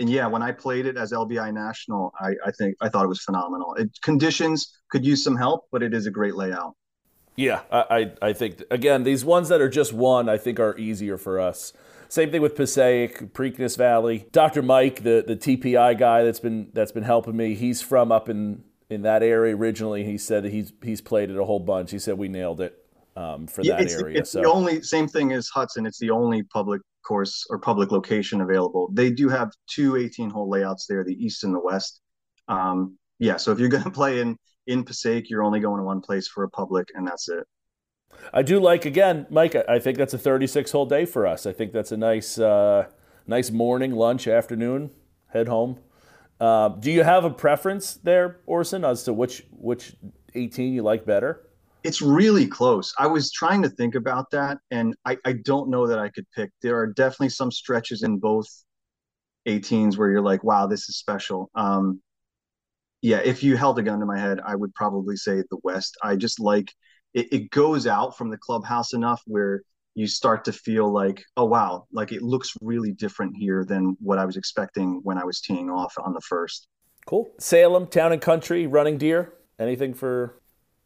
and 0.00 0.08
yeah, 0.08 0.26
when 0.26 0.42
I 0.42 0.52
played 0.52 0.86
it 0.86 0.96
as 0.96 1.12
LBI 1.12 1.52
National, 1.52 2.12
I, 2.20 2.32
I 2.44 2.50
think 2.52 2.76
I 2.80 2.88
thought 2.88 3.04
it 3.04 3.08
was 3.08 3.22
phenomenal. 3.22 3.74
It, 3.74 3.90
conditions 4.02 4.78
could 4.90 5.04
use 5.04 5.24
some 5.24 5.36
help, 5.36 5.66
but 5.72 5.82
it 5.82 5.94
is 5.94 6.06
a 6.06 6.10
great 6.10 6.34
layout. 6.34 6.74
Yeah, 7.36 7.60
I, 7.70 8.12
I 8.20 8.32
think 8.32 8.64
again 8.68 9.04
these 9.04 9.24
ones 9.24 9.48
that 9.48 9.60
are 9.60 9.68
just 9.68 9.92
one, 9.92 10.28
I 10.28 10.38
think 10.38 10.58
are 10.58 10.76
easier 10.76 11.16
for 11.16 11.40
us. 11.40 11.72
Same 12.08 12.30
thing 12.30 12.40
with 12.40 12.56
Passaic, 12.56 13.34
Preakness 13.34 13.76
Valley. 13.76 14.26
Dr. 14.32 14.62
Mike, 14.62 15.02
the, 15.02 15.22
the 15.26 15.36
TPI 15.36 15.98
guy 15.98 16.22
that's 16.22 16.40
been 16.40 16.70
that's 16.72 16.92
been 16.92 17.02
helping 17.02 17.36
me, 17.36 17.54
he's 17.54 17.82
from 17.82 18.10
up 18.10 18.28
in 18.28 18.64
in 18.90 19.02
that 19.02 19.22
area 19.22 19.54
originally. 19.54 20.04
He 20.04 20.16
said 20.18 20.44
he's 20.44 20.72
he's 20.82 21.00
played 21.00 21.30
it 21.30 21.36
a 21.36 21.44
whole 21.44 21.60
bunch. 21.60 21.90
He 21.90 21.98
said 21.98 22.16
we 22.16 22.28
nailed 22.28 22.60
it 22.60 22.82
um, 23.16 23.46
for 23.46 23.62
yeah, 23.62 23.76
that 23.76 23.82
it's, 23.82 23.94
area. 23.94 24.18
It's 24.20 24.30
so. 24.30 24.40
the 24.40 24.50
only 24.50 24.82
same 24.82 25.06
thing 25.06 25.32
as 25.32 25.48
Hudson. 25.48 25.84
It's 25.84 25.98
the 25.98 26.10
only 26.10 26.42
public 26.44 26.80
course 27.06 27.46
or 27.50 27.58
public 27.58 27.90
location 27.90 28.40
available. 28.40 28.88
They 28.92 29.10
do 29.10 29.28
have 29.28 29.50
two 29.66 29.96
18 29.96 30.30
hole 30.30 30.48
layouts 30.48 30.86
there, 30.86 31.04
the 31.04 31.14
east 31.14 31.44
and 31.44 31.54
the 31.54 31.60
west. 31.60 32.00
Um, 32.48 32.96
yeah, 33.18 33.36
so 33.36 33.52
if 33.52 33.58
you're 33.58 33.68
going 33.68 33.84
to 33.90 33.90
play 33.90 34.20
in 34.20 34.36
in 34.66 34.84
Passaic, 34.84 35.28
you're 35.28 35.42
only 35.42 35.60
going 35.60 35.78
to 35.78 35.84
one 35.84 36.00
place 36.00 36.28
for 36.28 36.44
a 36.44 36.50
public, 36.50 36.88
and 36.94 37.06
that's 37.06 37.28
it. 37.28 37.44
I 38.32 38.42
do 38.42 38.60
like 38.60 38.84
again, 38.84 39.26
Mike. 39.30 39.54
I 39.68 39.78
think 39.78 39.98
that's 39.98 40.14
a 40.14 40.18
36 40.18 40.70
hole 40.70 40.86
day 40.86 41.04
for 41.04 41.26
us. 41.26 41.46
I 41.46 41.52
think 41.52 41.72
that's 41.72 41.92
a 41.92 41.96
nice, 41.96 42.38
uh, 42.38 42.86
nice 43.26 43.50
morning, 43.50 43.92
lunch, 43.92 44.26
afternoon, 44.28 44.90
head 45.28 45.48
home. 45.48 45.78
Uh, 46.40 46.68
do 46.68 46.90
you 46.90 47.02
have 47.02 47.24
a 47.24 47.30
preference 47.30 47.94
there, 47.94 48.40
Orson, 48.46 48.84
as 48.84 49.02
to 49.04 49.12
which 49.12 49.44
which 49.50 49.96
18 50.34 50.72
you 50.72 50.82
like 50.82 51.04
better? 51.04 51.48
It's 51.84 52.02
really 52.02 52.46
close. 52.46 52.94
I 52.98 53.06
was 53.06 53.32
trying 53.32 53.62
to 53.62 53.68
think 53.68 53.94
about 53.94 54.30
that, 54.32 54.58
and 54.70 54.94
I, 55.04 55.16
I 55.24 55.32
don't 55.32 55.70
know 55.70 55.86
that 55.86 55.98
I 55.98 56.08
could 56.08 56.26
pick. 56.34 56.50
There 56.60 56.78
are 56.78 56.86
definitely 56.86 57.30
some 57.30 57.50
stretches 57.50 58.02
in 58.02 58.18
both 58.18 58.46
18s 59.46 59.96
where 59.96 60.10
you're 60.10 60.22
like, 60.22 60.44
wow, 60.44 60.66
this 60.66 60.88
is 60.88 60.96
special. 60.96 61.50
Um, 61.54 62.00
yeah, 63.00 63.18
if 63.18 63.42
you 63.42 63.56
held 63.56 63.78
a 63.78 63.82
gun 63.82 64.00
to 64.00 64.06
my 64.06 64.18
head, 64.18 64.40
I 64.44 64.54
would 64.56 64.74
probably 64.74 65.16
say 65.16 65.42
the 65.50 65.58
West. 65.62 65.96
I 66.02 66.16
just 66.16 66.40
like 66.40 66.72
it, 67.14 67.32
it 67.32 67.50
goes 67.50 67.86
out 67.86 68.16
from 68.16 68.30
the 68.30 68.38
clubhouse 68.38 68.92
enough 68.92 69.22
where 69.26 69.62
you 69.94 70.06
start 70.06 70.44
to 70.44 70.52
feel 70.52 70.92
like, 70.92 71.24
oh 71.36 71.44
wow, 71.44 71.86
like 71.92 72.12
it 72.12 72.22
looks 72.22 72.54
really 72.60 72.92
different 72.92 73.36
here 73.36 73.64
than 73.64 73.96
what 74.00 74.18
I 74.18 74.24
was 74.24 74.36
expecting 74.36 75.00
when 75.02 75.18
I 75.18 75.24
was 75.24 75.40
teeing 75.40 75.70
off 75.70 75.92
on 75.98 76.14
the 76.14 76.20
first. 76.20 76.68
Cool. 77.06 77.28
Salem, 77.38 77.86
Town 77.86 78.12
and 78.12 78.22
Country, 78.22 78.66
Running 78.66 78.98
Deer. 78.98 79.32
Anything 79.58 79.94
for? 79.94 80.40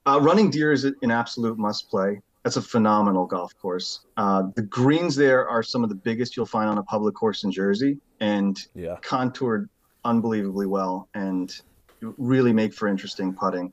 Uh, 0.07 0.19
Running 0.23 0.51
Deer 0.51 0.73
is 0.73 0.85
an 0.85 1.11
absolute 1.11 1.59
must 1.59 1.91
play. 1.91 2.21
That's 2.43 2.57
a 2.57 2.63
phenomenal 2.63 3.27
golf 3.27 3.57
course. 3.61 4.07
Uh, 4.17 4.45
the 4.57 4.63
greens 4.63 5.15
there 5.15 5.49
are 5.49 5.63
some 5.63 5.83
of 5.83 5.91
the 5.91 5.95
biggest 5.95 6.37
you'll 6.37 6.47
find 6.47 6.69
on 6.69 6.79
a 6.79 6.83
public 6.83 7.15
course 7.15 7.45
in 7.45 7.53
Jersey, 7.53 7.99
and 8.21 8.59
yeah. 8.75 8.97
contoured 9.03 9.69
unbelievably 10.05 10.67
well, 10.67 11.09
and 11.15 11.55
really 12.01 12.53
make 12.53 12.73
for 12.73 12.89
interesting 12.89 13.33
putting. 13.35 13.73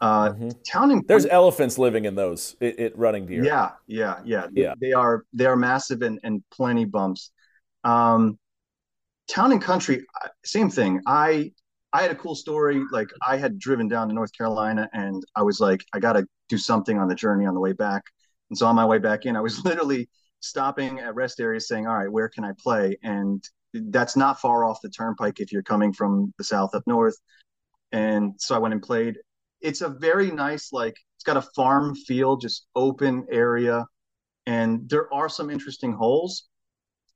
Uh, 0.00 0.30
mm-hmm. 0.30 0.48
Town 0.70 0.90
and 0.90 1.08
there's 1.08 1.26
elephants 1.26 1.78
living 1.78 2.04
in 2.04 2.14
those 2.14 2.56
it, 2.60 2.78
it, 2.78 2.98
running 2.98 3.26
deer. 3.26 3.44
Yeah, 3.44 3.70
yeah, 3.86 4.20
yeah, 4.24 4.46
yeah. 4.52 4.74
They, 4.80 4.88
they 4.88 4.92
are 4.92 5.24
they 5.32 5.46
are 5.46 5.56
massive 5.56 6.02
and 6.02 6.20
and 6.22 6.42
plenty 6.50 6.84
bumps. 6.84 7.30
Um, 7.84 8.38
town 9.28 9.52
and 9.52 9.60
country, 9.60 10.04
same 10.44 10.70
thing. 10.70 11.00
I 11.06 11.52
I 11.92 12.02
had 12.02 12.10
a 12.10 12.14
cool 12.14 12.34
story. 12.34 12.82
Like 12.92 13.08
I 13.26 13.36
had 13.36 13.58
driven 13.58 13.88
down 13.88 14.08
to 14.08 14.14
North 14.14 14.32
Carolina, 14.36 14.88
and 14.92 15.24
I 15.34 15.42
was 15.42 15.60
like, 15.60 15.84
I 15.92 15.98
got 15.98 16.12
to 16.14 16.26
do 16.48 16.58
something 16.58 16.98
on 16.98 17.08
the 17.08 17.14
journey 17.14 17.46
on 17.46 17.54
the 17.54 17.60
way 17.60 17.72
back. 17.72 18.04
And 18.50 18.58
so 18.58 18.66
on 18.66 18.74
my 18.74 18.86
way 18.86 18.98
back 18.98 19.26
in, 19.26 19.36
I 19.36 19.40
was 19.40 19.58
literally 19.64 20.08
stopping 20.40 21.00
at 21.00 21.14
rest 21.14 21.40
areas, 21.40 21.66
saying, 21.66 21.86
"All 21.86 21.96
right, 21.96 22.10
where 22.10 22.28
can 22.28 22.44
I 22.44 22.52
play?" 22.58 22.96
And 23.02 23.42
that's 23.74 24.16
not 24.16 24.40
far 24.40 24.64
off 24.64 24.80
the 24.82 24.90
turnpike 24.90 25.40
if 25.40 25.52
you're 25.52 25.62
coming 25.62 25.92
from 25.92 26.32
the 26.38 26.44
south 26.44 26.74
up 26.74 26.82
north. 26.86 27.16
And 27.92 28.34
so 28.38 28.54
I 28.54 28.58
went 28.58 28.74
and 28.74 28.82
played 28.82 29.16
it's 29.60 29.80
a 29.80 29.88
very 29.88 30.30
nice 30.30 30.72
like 30.72 30.96
it's 31.16 31.24
got 31.24 31.36
a 31.36 31.42
farm 31.42 31.94
feel, 31.94 32.36
just 32.36 32.66
open 32.76 33.26
area, 33.30 33.84
and 34.46 34.88
there 34.88 35.12
are 35.12 35.28
some 35.28 35.50
interesting 35.50 35.92
holes. 35.92 36.48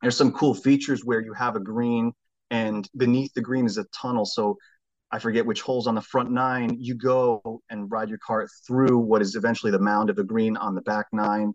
There's 0.00 0.16
some 0.16 0.32
cool 0.32 0.54
features 0.54 1.04
where 1.04 1.20
you 1.20 1.32
have 1.34 1.54
a 1.54 1.60
green, 1.60 2.12
and 2.50 2.88
beneath 2.96 3.32
the 3.34 3.40
green 3.40 3.66
is 3.66 3.78
a 3.78 3.84
tunnel. 3.94 4.26
So 4.26 4.56
I 5.12 5.18
forget 5.18 5.46
which 5.46 5.60
holes 5.60 5.86
on 5.86 5.94
the 5.94 6.00
front 6.00 6.30
nine. 6.32 6.76
You 6.80 6.94
go 6.96 7.62
and 7.70 7.90
ride 7.90 8.08
your 8.08 8.18
cart 8.18 8.48
through 8.66 8.98
what 8.98 9.22
is 9.22 9.36
eventually 9.36 9.70
the 9.70 9.78
mound 9.78 10.10
of 10.10 10.16
the 10.16 10.24
green 10.24 10.56
on 10.56 10.74
the 10.74 10.82
back 10.82 11.06
nine, 11.12 11.52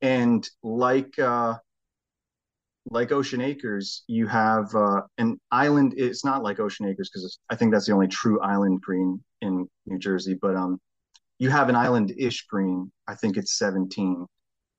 and 0.00 0.48
like 0.62 1.18
uh, 1.18 1.54
like 2.90 3.12
Ocean 3.12 3.40
Acres, 3.40 4.04
you 4.06 4.26
have 4.28 4.74
uh, 4.74 5.02
an 5.18 5.38
island. 5.50 5.94
It's 5.96 6.24
not 6.24 6.42
like 6.42 6.60
Ocean 6.60 6.86
Acres 6.86 7.10
because 7.12 7.38
I 7.50 7.56
think 7.56 7.72
that's 7.72 7.86
the 7.86 7.92
only 7.92 8.08
true 8.08 8.40
island 8.40 8.80
green 8.80 9.22
in 9.40 9.68
New 9.86 9.98
Jersey. 9.98 10.34
But 10.40 10.56
um, 10.56 10.80
you 11.38 11.50
have 11.50 11.68
an 11.68 11.76
island-ish 11.76 12.46
green. 12.46 12.90
I 13.06 13.14
think 13.14 13.36
it's 13.36 13.58
17 13.58 14.26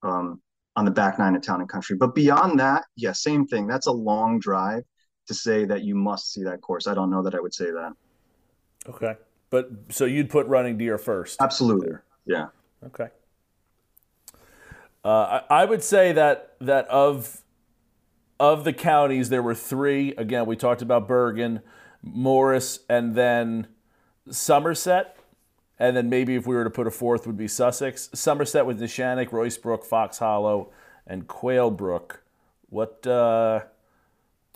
um, 0.03 0.41
on 0.75 0.85
the 0.85 0.91
back 0.91 1.19
nine 1.19 1.35
of 1.35 1.41
Town 1.41 1.61
and 1.61 1.69
Country. 1.69 1.97
But 1.97 2.15
beyond 2.15 2.59
that, 2.59 2.85
yeah, 2.95 3.11
same 3.11 3.45
thing. 3.45 3.67
That's 3.67 3.87
a 3.87 3.91
long 3.91 4.39
drive 4.39 4.83
to 5.27 5.33
say 5.33 5.65
that 5.65 5.83
you 5.83 5.95
must 5.95 6.33
see 6.33 6.43
that 6.43 6.61
course. 6.61 6.87
I 6.87 6.93
don't 6.93 7.09
know 7.09 7.23
that 7.23 7.35
I 7.35 7.39
would 7.39 7.53
say 7.53 7.65
that. 7.65 7.93
Okay, 8.87 9.15
but 9.49 9.69
so 9.89 10.05
you'd 10.05 10.29
put 10.29 10.47
Running 10.47 10.77
Deer 10.77 10.97
first. 10.97 11.41
Absolutely. 11.41 11.91
Yeah. 12.25 12.47
Okay. 12.85 13.09
Uh, 15.03 15.41
I, 15.49 15.61
I 15.61 15.65
would 15.65 15.83
say 15.83 16.11
that 16.13 16.55
that 16.59 16.87
of 16.87 17.41
of 18.39 18.63
the 18.63 18.73
counties, 18.73 19.29
there 19.29 19.43
were 19.43 19.55
three. 19.55 20.13
Again, 20.15 20.45
we 20.45 20.55
talked 20.55 20.81
about 20.81 21.07
Bergen, 21.07 21.61
Morris, 22.01 22.79
and 22.89 23.15
then 23.15 23.67
Somerset. 24.31 25.15
And 25.77 25.95
then 25.95 26.09
maybe 26.09 26.35
if 26.35 26.45
we 26.45 26.55
were 26.55 26.65
to 26.65 26.69
put 26.69 26.87
a 26.87 26.91
fourth, 26.91 27.25
would 27.25 27.37
be 27.37 27.47
Sussex. 27.47 28.09
Somerset 28.13 28.65
with 28.65 28.81
Neshanic, 28.81 29.29
Roycebrook, 29.29 29.83
Fox 29.85 30.19
Hollow, 30.19 30.71
and 31.07 31.27
Quailbrook. 31.27 32.17
What 32.69 33.07
uh, 33.07 33.61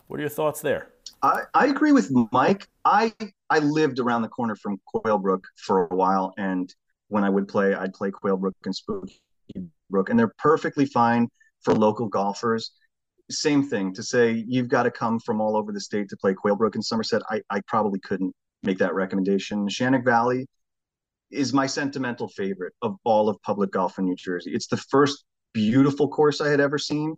what 0.06 0.18
are 0.18 0.20
your 0.20 0.28
thoughts 0.28 0.60
there? 0.60 0.88
I, 1.22 1.42
I 1.54 1.66
agree 1.66 1.92
with 1.92 2.10
Mike. 2.30 2.68
I 2.84 3.14
I 3.48 3.60
lived 3.60 3.98
around 4.00 4.22
the 4.22 4.28
corner 4.28 4.54
from 4.54 4.78
Quailbrook 4.94 5.44
for 5.56 5.86
a 5.86 5.94
while, 5.94 6.34
and 6.36 6.72
when 7.08 7.24
I 7.24 7.30
would 7.30 7.48
play, 7.48 7.74
I'd 7.74 7.94
play 7.94 8.10
Quailbrook 8.10 8.52
and 8.66 8.76
Spooky 8.76 9.18
Brook, 9.88 10.10
and 10.10 10.18
they're 10.18 10.34
perfectly 10.38 10.84
fine 10.84 11.28
for 11.62 11.74
local 11.74 12.06
golfers 12.06 12.70
same 13.30 13.62
thing 13.68 13.94
to 13.94 14.02
say 14.02 14.44
you've 14.46 14.68
got 14.68 14.84
to 14.84 14.90
come 14.90 15.18
from 15.18 15.40
all 15.40 15.56
over 15.56 15.72
the 15.72 15.80
state 15.80 16.08
to 16.10 16.16
play 16.16 16.34
Quailbrook 16.34 16.74
and 16.74 16.84
Somerset. 16.84 17.22
I, 17.30 17.40
I 17.50 17.60
probably 17.66 18.00
couldn't 18.00 18.34
make 18.64 18.78
that 18.78 18.94
recommendation. 18.94 19.68
Shannock 19.68 20.04
Valley 20.04 20.46
is 21.30 21.52
my 21.52 21.66
sentimental 21.66 22.28
favorite 22.28 22.72
of 22.82 22.96
all 23.04 23.28
of 23.28 23.40
public 23.42 23.70
golf 23.70 23.98
in 23.98 24.04
New 24.04 24.16
Jersey. 24.16 24.52
It's 24.52 24.68
the 24.68 24.76
first 24.76 25.24
beautiful 25.52 26.08
course 26.08 26.40
I 26.40 26.48
had 26.48 26.60
ever 26.60 26.78
seen. 26.78 27.16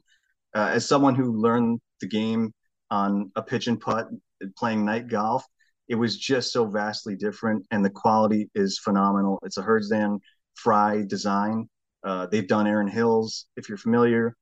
Uh, 0.55 0.71
as 0.73 0.89
someone 0.89 1.15
who 1.15 1.41
learned 1.41 1.81
the 2.01 2.09
game 2.09 2.53
on 2.91 3.31
a 3.37 3.43
pitch 3.43 3.67
and 3.67 3.81
putt 3.81 4.09
playing 4.57 4.85
night 4.85 5.09
golf, 5.09 5.45
it 5.89 5.95
was 5.95 6.17
just 6.17 6.53
so 6.53 6.67
vastly 6.67 7.15
different, 7.15 7.65
and 7.71 7.85
the 7.85 7.91
quality 7.91 8.51
is 8.55 8.79
phenomenal. 8.79 9.39
It's 9.45 9.57
a 9.57 9.63
Hurdzan 9.63 10.19
Fry 10.55 11.05
design. 11.07 11.69
Uh, 12.03 12.27
they've 12.27 12.47
done 12.47 12.67
Erin 12.67 12.89
Hills, 12.89 13.47
if 13.57 13.69
you're 13.69 13.79
familiar. 13.79 14.35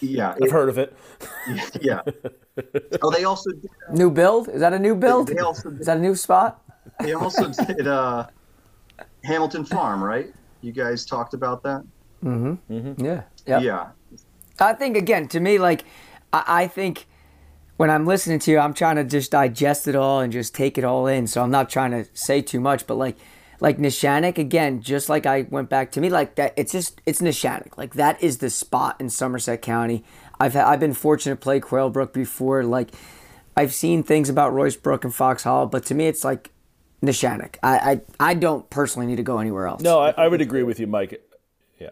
Yeah, 0.00 0.30
I've 0.30 0.42
it, 0.42 0.50
heard 0.50 0.68
of 0.68 0.78
it. 0.78 0.96
Yeah. 1.80 2.02
Oh, 3.02 3.10
they 3.10 3.24
also 3.24 3.50
did, 3.50 3.70
uh, 3.88 3.94
new 3.94 4.10
build. 4.10 4.48
Is 4.48 4.60
that 4.60 4.72
a 4.72 4.78
new 4.78 4.94
build? 4.94 5.28
They, 5.28 5.34
they 5.34 5.40
also 5.40 5.70
did, 5.70 5.80
is 5.80 5.86
that 5.86 5.96
a 5.96 6.00
new 6.00 6.14
spot? 6.14 6.62
They 7.00 7.14
also 7.14 7.48
did 7.48 7.86
uh, 7.86 8.26
Hamilton 9.24 9.64
Farm, 9.64 10.02
right? 10.02 10.32
You 10.60 10.72
guys 10.72 11.04
talked 11.04 11.34
about 11.34 11.62
that. 11.62 11.82
Mm-hmm. 12.22 12.72
mm-hmm. 12.72 13.04
Yeah. 13.04 13.22
Yep. 13.46 13.62
Yeah. 13.62 13.88
I 14.60 14.74
think 14.74 14.96
again, 14.96 15.28
to 15.28 15.40
me, 15.40 15.58
like 15.58 15.84
I, 16.32 16.44
I 16.46 16.66
think 16.68 17.06
when 17.76 17.90
I'm 17.90 18.06
listening 18.06 18.38
to 18.40 18.50
you, 18.50 18.58
I'm 18.58 18.74
trying 18.74 18.96
to 18.96 19.04
just 19.04 19.32
digest 19.32 19.88
it 19.88 19.96
all 19.96 20.20
and 20.20 20.32
just 20.32 20.54
take 20.54 20.78
it 20.78 20.84
all 20.84 21.06
in. 21.06 21.26
So 21.26 21.42
I'm 21.42 21.50
not 21.50 21.68
trying 21.68 21.90
to 21.92 22.06
say 22.14 22.42
too 22.42 22.60
much, 22.60 22.86
but 22.86 22.96
like 22.96 23.16
like 23.60 23.78
Neshanic 23.78 24.38
again, 24.38 24.82
just 24.82 25.08
like 25.08 25.24
I 25.24 25.42
went 25.42 25.68
back 25.68 25.92
to 25.92 26.00
me 26.00 26.10
like 26.10 26.34
that. 26.34 26.52
It's 26.56 26.72
just 26.72 27.00
it's 27.06 27.20
Neshanic. 27.20 27.78
Like 27.78 27.94
that 27.94 28.22
is 28.22 28.38
the 28.38 28.50
spot 28.50 29.00
in 29.00 29.08
Somerset 29.08 29.62
County. 29.62 30.04
I've 30.42 30.56
I've 30.56 30.80
been 30.80 30.94
fortunate 30.94 31.36
to 31.36 31.40
play 31.40 31.60
Quailbrook 31.60 32.12
before. 32.12 32.64
Like 32.64 32.88
I've 33.56 33.72
seen 33.72 34.02
things 34.02 34.28
about 34.28 34.52
Roycebrook 34.52 35.04
and 35.04 35.14
Fox 35.14 35.44
Hollow, 35.44 35.66
but 35.66 35.84
to 35.86 35.94
me 35.94 36.08
it's 36.08 36.24
like 36.24 36.50
Neshanic. 37.00 37.56
I 37.62 37.76
I, 38.18 38.30
I 38.30 38.34
don't 38.34 38.68
personally 38.68 39.06
need 39.06 39.16
to 39.16 39.22
go 39.22 39.38
anywhere 39.38 39.68
else. 39.68 39.82
No, 39.82 40.00
I, 40.00 40.10
I 40.10 40.26
would 40.26 40.40
agree 40.40 40.64
with 40.64 40.80
you, 40.80 40.88
Mike. 40.88 41.22
Yeah. 41.78 41.90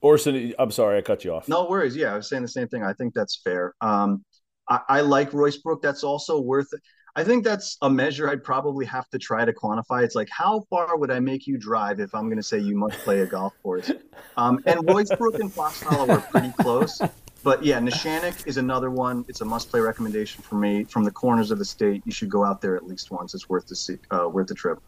Orson, 0.00 0.54
I'm 0.56 0.70
sorry 0.70 0.98
I 0.98 1.02
cut 1.02 1.24
you 1.24 1.34
off. 1.34 1.48
No 1.48 1.68
worries. 1.68 1.96
Yeah, 1.96 2.12
I 2.12 2.16
was 2.16 2.28
saying 2.28 2.42
the 2.42 2.48
same 2.48 2.68
thing. 2.68 2.84
I 2.84 2.92
think 2.92 3.12
that's 3.12 3.40
fair. 3.42 3.74
Um, 3.80 4.24
I, 4.68 4.80
I 4.88 5.00
like 5.00 5.32
Roycebrook. 5.32 5.82
That's 5.82 6.04
also 6.04 6.40
worth 6.40 6.68
it. 6.72 6.80
I 7.16 7.24
think 7.24 7.44
that's 7.44 7.78
a 7.80 7.88
measure 7.88 8.28
I'd 8.28 8.44
probably 8.44 8.84
have 8.84 9.08
to 9.08 9.18
try 9.18 9.46
to 9.46 9.52
quantify. 9.52 10.04
It's 10.04 10.14
like, 10.14 10.28
how 10.30 10.60
far 10.68 10.98
would 10.98 11.10
I 11.10 11.18
make 11.18 11.46
you 11.46 11.56
drive 11.56 11.98
if 11.98 12.14
I'm 12.14 12.26
going 12.26 12.36
to 12.36 12.42
say 12.42 12.58
you 12.58 12.76
must 12.76 12.98
play 12.98 13.20
a 13.20 13.26
golf 13.26 13.54
course? 13.62 13.90
Um, 14.36 14.62
and 14.66 14.80
Roycebrook 14.80 15.40
and 15.40 15.50
Fox 15.50 15.80
Hollow 15.80 16.12
are 16.12 16.20
pretty 16.20 16.52
close. 16.60 17.00
But 17.42 17.64
yeah, 17.64 17.78
Neshanic 17.78 18.46
is 18.46 18.58
another 18.58 18.90
one. 18.90 19.24
It's 19.28 19.40
a 19.40 19.46
must 19.46 19.70
play 19.70 19.80
recommendation 19.80 20.42
for 20.42 20.56
me. 20.56 20.84
From 20.84 21.04
the 21.04 21.10
corners 21.10 21.50
of 21.50 21.58
the 21.58 21.64
state, 21.64 22.02
you 22.04 22.12
should 22.12 22.28
go 22.28 22.44
out 22.44 22.60
there 22.60 22.76
at 22.76 22.86
least 22.86 23.10
once. 23.10 23.34
It's 23.34 23.48
worth 23.48 23.66
the 23.66 23.76
see, 23.76 23.96
uh, 24.10 24.28
worth 24.28 24.48
the 24.48 24.54
trip. 24.54 24.78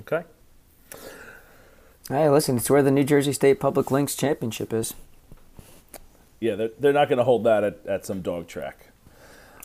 Okay. 0.00 0.24
Hey, 2.08 2.30
listen, 2.30 2.56
it's 2.56 2.70
where 2.70 2.82
the 2.82 2.90
New 2.90 3.04
Jersey 3.04 3.34
State 3.34 3.60
Public 3.60 3.90
Links 3.90 4.16
Championship 4.16 4.72
is. 4.72 4.94
Yeah, 6.40 6.54
they're, 6.54 6.70
they're 6.78 6.92
not 6.94 7.08
going 7.08 7.18
to 7.18 7.24
hold 7.24 7.44
that 7.44 7.64
at, 7.64 7.86
at 7.86 8.06
some 8.06 8.22
dog 8.22 8.46
track. 8.46 8.85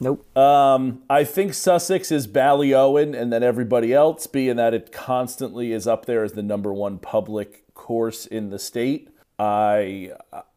Nope. 0.02 0.36
Um, 0.36 1.04
I 1.12 1.24
think 1.24 1.54
Sussex 1.54 2.12
is 2.12 2.28
Ballyowen 2.28 3.16
and 3.16 3.32
then 3.32 3.44
everybody 3.44 3.94
else, 3.94 4.26
being 4.26 4.56
that 4.56 4.74
it 4.74 4.92
constantly 4.92 5.72
is 5.72 5.86
up 5.86 6.08
there 6.08 6.24
as 6.24 6.32
the 6.32 6.42
number 6.42 6.74
one 6.74 6.98
public 6.98 7.72
course 7.76 8.26
in 8.26 8.50
the 8.50 8.58
state. 8.58 9.10
I 9.38 10.12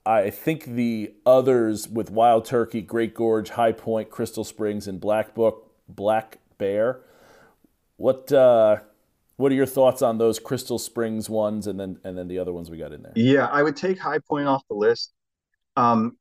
I 0.06 0.30
think 0.30 0.64
the 0.64 1.12
others 1.26 1.86
with 1.86 2.10
Wild 2.10 2.46
Turkey, 2.46 2.80
Great 2.80 3.14
Gorge, 3.14 3.50
High 3.50 3.72
Point, 3.72 4.08
Crystal 4.08 4.44
Springs, 4.44 4.88
and 4.88 4.98
Black 4.98 5.34
Book, 5.34 5.70
Black 5.88 6.38
Bear. 6.56 7.02
What 7.98 8.32
uh, 8.32 8.78
what 9.36 9.52
are 9.52 9.54
your 9.54 9.66
thoughts 9.66 10.00
on 10.00 10.16
those 10.16 10.38
Crystal 10.38 10.78
Springs 10.78 11.28
ones, 11.28 11.66
and 11.66 11.78
then 11.78 11.98
and 12.02 12.16
then 12.16 12.28
the 12.28 12.38
other 12.38 12.52
ones 12.54 12.70
we 12.70 12.78
got 12.78 12.92
in 12.92 13.02
there? 13.02 13.12
Yeah, 13.14 13.44
I 13.46 13.62
would 13.62 13.76
take 13.76 13.98
High 13.98 14.20
Point 14.20 14.48
off 14.48 14.62
the 14.70 14.74
list. 14.74 15.12
Um, 15.76 16.16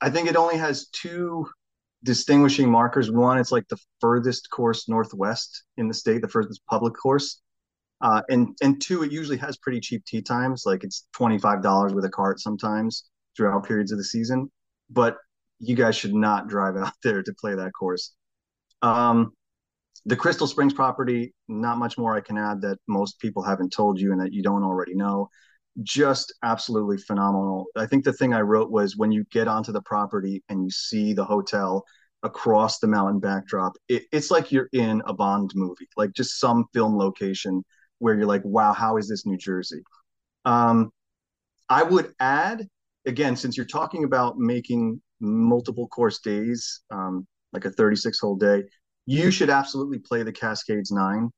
I 0.00 0.10
think 0.10 0.28
it 0.28 0.36
only 0.36 0.58
has 0.58 0.86
two 0.86 1.48
distinguishing 2.04 2.70
markers. 2.70 3.10
One, 3.10 3.38
it's 3.38 3.52
like 3.52 3.68
the 3.68 3.78
furthest 4.00 4.48
course 4.50 4.88
northwest 4.88 5.64
in 5.76 5.88
the 5.88 5.94
state, 5.94 6.22
the 6.22 6.28
furthest 6.28 6.60
public 6.68 6.94
course. 6.94 7.40
Uh, 8.00 8.22
and 8.28 8.56
and 8.62 8.82
two, 8.82 9.02
it 9.04 9.12
usually 9.12 9.38
has 9.38 9.56
pretty 9.58 9.80
cheap 9.80 10.04
tee 10.04 10.22
times, 10.22 10.64
like 10.66 10.82
it's 10.82 11.06
twenty 11.12 11.38
five 11.38 11.62
dollars 11.62 11.94
with 11.94 12.04
a 12.04 12.10
cart 12.10 12.40
sometimes 12.40 13.04
throughout 13.36 13.64
periods 13.64 13.92
of 13.92 13.98
the 13.98 14.04
season. 14.04 14.50
But 14.90 15.16
you 15.60 15.76
guys 15.76 15.96
should 15.96 16.14
not 16.14 16.48
drive 16.48 16.76
out 16.82 16.94
there 17.04 17.22
to 17.22 17.34
play 17.40 17.54
that 17.54 17.72
course. 17.72 18.12
Um, 18.82 19.32
the 20.04 20.16
Crystal 20.16 20.48
Springs 20.48 20.74
property, 20.74 21.32
not 21.46 21.78
much 21.78 21.96
more 21.96 22.16
I 22.16 22.20
can 22.20 22.36
add 22.36 22.60
that 22.62 22.78
most 22.88 23.20
people 23.20 23.42
haven't 23.42 23.72
told 23.72 24.00
you 24.00 24.10
and 24.10 24.20
that 24.20 24.32
you 24.32 24.42
don't 24.42 24.64
already 24.64 24.94
know. 24.96 25.28
Just 25.82 26.34
absolutely 26.42 26.98
phenomenal. 26.98 27.66
I 27.76 27.86
think 27.86 28.04
the 28.04 28.12
thing 28.12 28.34
I 28.34 28.42
wrote 28.42 28.70
was 28.70 28.96
when 28.96 29.10
you 29.10 29.24
get 29.30 29.48
onto 29.48 29.72
the 29.72 29.80
property 29.82 30.42
and 30.48 30.64
you 30.64 30.70
see 30.70 31.14
the 31.14 31.24
hotel 31.24 31.84
across 32.22 32.78
the 32.78 32.86
mountain 32.86 33.20
backdrop, 33.20 33.72
it, 33.88 34.04
it's 34.12 34.30
like 34.30 34.52
you're 34.52 34.68
in 34.72 35.02
a 35.06 35.14
Bond 35.14 35.50
movie, 35.54 35.88
like 35.96 36.12
just 36.12 36.38
some 36.38 36.66
film 36.74 36.96
location 36.96 37.64
where 37.98 38.14
you're 38.14 38.26
like, 38.26 38.44
wow, 38.44 38.72
how 38.74 38.98
is 38.98 39.08
this 39.08 39.24
New 39.24 39.38
Jersey? 39.38 39.82
Um, 40.44 40.90
I 41.70 41.82
would 41.82 42.12
add, 42.20 42.66
again, 43.06 43.34
since 43.34 43.56
you're 43.56 43.64
talking 43.64 44.04
about 44.04 44.38
making 44.38 45.00
multiple 45.20 45.88
course 45.88 46.20
days, 46.20 46.82
um, 46.90 47.26
like 47.54 47.64
a 47.64 47.70
36 47.70 48.18
hole 48.20 48.36
day, 48.36 48.64
you 49.06 49.30
should 49.30 49.48
absolutely 49.50 49.98
play 49.98 50.22
the 50.22 50.32
Cascades 50.32 50.90
Nine. 50.90 51.30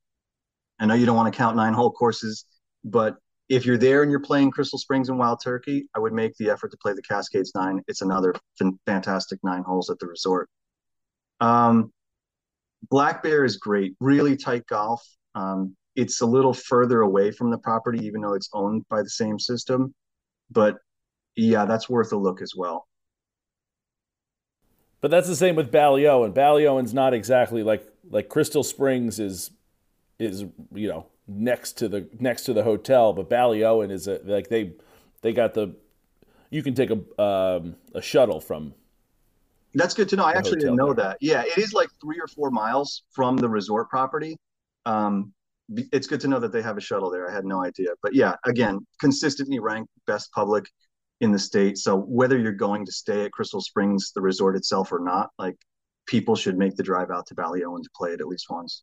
I 0.81 0.87
know 0.87 0.95
you 0.95 1.07
don't 1.07 1.17
want 1.17 1.33
to 1.33 1.37
count 1.37 1.57
nine 1.57 1.73
hole 1.73 1.93
courses, 1.93 2.47
but 2.85 3.17
if 3.49 3.67
you're 3.67 3.79
there 3.79 4.03
and 4.03 4.11
you're 4.11 4.21
playing 4.21 4.51
Crystal 4.51 4.79
Springs 4.79 5.09
and 5.09 5.19
Wild 5.19 5.41
Turkey, 5.43 5.87
I 5.95 5.99
would 5.99 6.13
make 6.13 6.35
the 6.37 6.51
effort 6.51 6.71
to 6.71 6.77
play 6.79 6.95
the 6.95 7.03
Cascades 7.03 7.53
Nine. 7.55 7.83
It's 7.89 8.01
another 8.01 8.35
f- 8.61 8.73
fantastic 8.87 9.39
nine 9.43 9.63
holes 9.63 9.91
at 9.91 9.99
the 9.99 10.07
resort. 10.07 10.49
Um, 11.41 11.93
Black 12.89 13.23
Bear 13.23 13.45
is 13.45 13.57
great, 13.57 13.95
really 14.01 14.37
tight 14.37 14.67
golf. 14.67 15.03
Um, 15.35 15.77
it's 15.97 16.21
a 16.21 16.27
little 16.27 16.55
further 16.55 17.03
away 17.03 17.31
from 17.31 17.51
the 17.51 17.59
property, 17.59 18.05
even 18.07 18.21
though 18.21 18.35
it's 18.35 18.49
owned 18.53 18.85
by 18.89 19.03
the 19.03 19.11
same 19.11 19.39
system. 19.39 19.95
But 20.51 20.79
yeah, 21.37 21.65
that's 21.67 21.89
worth 21.89 22.13
a 22.13 22.17
look 22.17 22.41
as 22.43 22.53
well. 22.57 22.87
But 25.01 25.11
that's 25.11 25.29
the 25.29 25.37
same 25.37 25.55
with 25.55 25.71
Ballyowen. 25.71 26.33
Ballyowen's 26.33 26.95
not 26.95 27.13
exactly 27.13 27.63
like 27.63 27.87
like 28.11 28.29
Crystal 28.29 28.65
Springs 28.65 29.21
is 29.21 29.51
is 30.19 30.47
you 30.73 30.89
know 30.89 31.07
next 31.27 31.73
to 31.79 31.89
the 31.89 32.09
next 32.19 32.45
to 32.45 32.53
the 32.53 32.63
hotel, 32.63 33.13
but 33.13 33.29
Ballyowen 33.29 33.91
is 33.91 34.07
a, 34.09 34.21
like 34.25 34.49
they 34.49 34.73
they 35.23 35.33
got 35.33 35.55
the 35.55 35.75
you 36.51 36.63
can 36.63 36.75
take 36.75 36.91
a 36.91 37.23
um, 37.23 37.77
a 37.95 38.03
shuttle 38.03 38.41
from. 38.41 38.75
That's 39.75 39.95
good 39.95 40.09
to 40.11 40.17
know. 40.17 40.25
I 40.25 40.33
actually 40.33 40.61
didn't 40.61 40.77
know 40.77 40.95
there. 40.95 41.07
that. 41.07 41.19
Yeah, 41.21 41.43
it 41.43 41.59
is 41.59 41.73
like 41.73 41.89
three 42.01 42.21
or 42.21 42.29
four 42.29 42.51
miles 42.51 43.03
from 43.11 43.37
the 43.37 43.49
resort 43.49 43.91
property. 43.91 44.37
Um, 44.87 45.33
it's 45.69 46.07
good 46.07 46.21
to 46.21 46.29
know 46.29 46.39
that 46.39 46.53
they 46.53 46.63
have 46.63 46.77
a 46.77 46.81
shuttle 46.81 47.11
there. 47.11 47.29
I 47.29 47.35
had 47.35 47.45
no 47.45 47.65
idea, 47.65 47.89
but 48.03 48.15
yeah, 48.15 48.37
again, 48.45 48.87
consistently 49.01 49.59
ranked 49.59 49.91
best 50.07 50.31
public 50.33 50.67
in 51.21 51.33
the 51.33 51.39
state. 51.39 51.79
So 51.79 51.97
whether 51.97 52.39
you're 52.39 52.53
going 52.53 52.85
to 52.87 52.93
stay 52.93 53.25
at 53.25 53.33
Crystal 53.33 53.61
Springs, 53.61 54.13
the 54.15 54.21
resort 54.21 54.57
itself, 54.57 54.93
or 54.93 55.01
not, 55.01 55.31
like 55.39 55.57
people 56.07 56.37
should 56.37 56.59
make 56.59 56.77
the 56.77 56.83
drive 56.83 57.11
out 57.11 57.27
to 57.27 57.35
Ballyowen 57.35 57.83
to 57.83 57.91
play 57.97 58.13
it 58.13 58.21
at 58.21 58.27
least 58.27 58.47
once. 58.51 58.83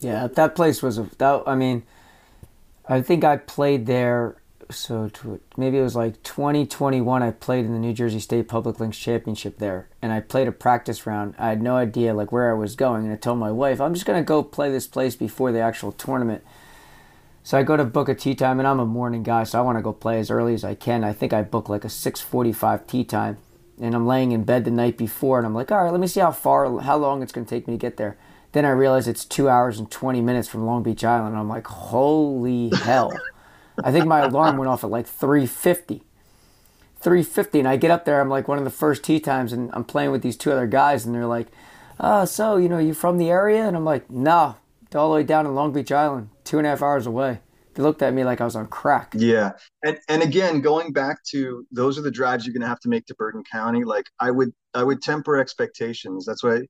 Yeah, 0.00 0.26
that 0.26 0.54
place 0.56 0.82
was 0.82 0.98
a 0.98 1.02
that. 1.18 1.42
I 1.46 1.54
mean, 1.54 1.82
I 2.88 3.02
think 3.02 3.22
I 3.22 3.36
played 3.36 3.86
there. 3.86 4.36
So 4.70 5.10
maybe 5.56 5.78
it 5.78 5.82
was 5.82 5.96
like 5.96 6.22
2021. 6.22 7.24
I 7.24 7.32
played 7.32 7.64
in 7.64 7.72
the 7.72 7.78
New 7.80 7.92
Jersey 7.92 8.20
State 8.20 8.46
Public 8.46 8.78
Links 8.78 8.98
Championship 8.98 9.58
there, 9.58 9.88
and 10.00 10.12
I 10.12 10.20
played 10.20 10.46
a 10.46 10.52
practice 10.52 11.06
round. 11.06 11.34
I 11.38 11.48
had 11.48 11.60
no 11.60 11.74
idea 11.74 12.14
like 12.14 12.30
where 12.30 12.50
I 12.50 12.54
was 12.54 12.76
going, 12.76 13.04
and 13.04 13.12
I 13.12 13.16
told 13.16 13.38
my 13.38 13.50
wife, 13.50 13.80
"I'm 13.80 13.94
just 13.94 14.06
gonna 14.06 14.22
go 14.22 14.44
play 14.44 14.70
this 14.70 14.86
place 14.86 15.16
before 15.16 15.50
the 15.50 15.58
actual 15.58 15.90
tournament." 15.90 16.44
So 17.42 17.58
I 17.58 17.64
go 17.64 17.76
to 17.76 17.84
book 17.84 18.08
a 18.08 18.14
tee 18.14 18.36
time, 18.36 18.60
and 18.60 18.68
I'm 18.68 18.78
a 18.78 18.86
morning 18.86 19.24
guy, 19.24 19.42
so 19.42 19.58
I 19.58 19.62
want 19.62 19.76
to 19.78 19.82
go 19.82 19.92
play 19.92 20.20
as 20.20 20.30
early 20.30 20.54
as 20.54 20.62
I 20.62 20.76
can. 20.76 21.02
I 21.02 21.12
think 21.12 21.32
I 21.32 21.42
book 21.42 21.68
like 21.68 21.84
a 21.84 21.88
6:45 21.88 22.86
tee 22.86 23.02
time, 23.02 23.38
and 23.80 23.92
I'm 23.92 24.06
laying 24.06 24.30
in 24.30 24.44
bed 24.44 24.64
the 24.64 24.70
night 24.70 24.96
before, 24.96 25.38
and 25.38 25.46
I'm 25.46 25.54
like, 25.54 25.72
all 25.72 25.82
right, 25.82 25.90
let 25.90 26.00
me 26.00 26.06
see 26.06 26.20
how 26.20 26.30
far, 26.30 26.78
how 26.78 26.96
long 26.96 27.22
it's 27.22 27.32
to 27.32 27.44
take 27.44 27.66
me 27.66 27.74
to 27.74 27.78
get 27.78 27.96
there. 27.96 28.16
Then 28.52 28.64
I 28.64 28.70
realize 28.70 29.06
it's 29.06 29.24
two 29.24 29.48
hours 29.48 29.78
and 29.78 29.90
20 29.90 30.20
minutes 30.20 30.48
from 30.48 30.66
Long 30.66 30.82
Beach 30.82 31.04
Island. 31.04 31.36
I'm 31.36 31.48
like, 31.48 31.66
holy 31.66 32.70
hell! 32.70 33.12
I 33.82 33.92
think 33.92 34.06
my 34.06 34.20
alarm 34.20 34.56
went 34.56 34.68
off 34.68 34.84
at 34.84 34.90
like 34.90 35.06
3:50. 35.06 36.02
3:50, 37.02 37.60
and 37.60 37.68
I 37.68 37.76
get 37.76 37.90
up 37.90 38.04
there. 38.04 38.20
I'm 38.20 38.28
like 38.28 38.48
one 38.48 38.58
of 38.58 38.64
the 38.64 38.70
first 38.70 39.04
tee 39.04 39.20
times, 39.20 39.52
and 39.52 39.70
I'm 39.72 39.84
playing 39.84 40.10
with 40.10 40.22
these 40.22 40.36
two 40.36 40.52
other 40.52 40.66
guys, 40.66 41.06
and 41.06 41.14
they're 41.14 41.26
like, 41.26 41.46
"Oh, 41.98 42.24
so 42.24 42.56
you 42.56 42.68
know, 42.68 42.78
you 42.78 42.92
from 42.94 43.18
the 43.18 43.30
area?" 43.30 43.66
And 43.66 43.76
I'm 43.76 43.84
like, 43.84 44.10
"No, 44.10 44.56
all 44.94 45.10
the 45.10 45.14
way 45.14 45.22
down 45.22 45.46
in 45.46 45.54
Long 45.54 45.72
Beach 45.72 45.92
Island." 45.92 46.30
two 46.50 46.58
and 46.58 46.66
a 46.66 46.70
half 46.70 46.82
hours 46.82 47.06
away. 47.06 47.38
They 47.74 47.82
looked 47.84 48.02
at 48.02 48.12
me 48.12 48.24
like 48.24 48.40
I 48.40 48.44
was 48.44 48.56
on 48.56 48.66
crack. 48.66 49.14
Yeah. 49.16 49.52
And 49.84 49.98
and 50.08 50.20
again, 50.20 50.60
going 50.60 50.92
back 50.92 51.22
to 51.30 51.64
those 51.70 51.96
are 51.96 52.02
the 52.02 52.10
drives 52.10 52.44
you're 52.44 52.52
gonna 52.52 52.66
have 52.66 52.80
to 52.80 52.88
make 52.88 53.06
to 53.06 53.14
Bergen 53.14 53.44
County. 53.50 53.84
Like 53.84 54.06
I 54.18 54.32
would 54.32 54.52
I 54.74 54.82
would 54.82 55.00
temper 55.00 55.38
expectations. 55.38 56.26
That's 56.26 56.42
why 56.42 56.62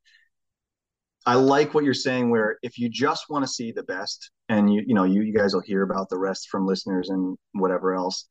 I, 1.26 1.34
like 1.34 1.74
what 1.74 1.84
you're 1.84 1.94
saying 1.94 2.30
where 2.30 2.58
if 2.62 2.78
you 2.78 2.88
just 2.88 3.28
want 3.28 3.44
to 3.44 3.50
see 3.50 3.72
the 3.72 3.82
best 3.82 4.30
and 4.48 4.72
you 4.72 4.82
you 4.86 4.94
know 4.94 5.04
you 5.04 5.22
you 5.22 5.34
guys 5.34 5.54
will 5.54 5.60
hear 5.60 5.82
about 5.82 6.08
the 6.08 6.18
rest 6.18 6.48
from 6.50 6.66
listeners 6.66 7.10
and 7.10 7.36
whatever 7.52 7.94
else. 7.94 8.26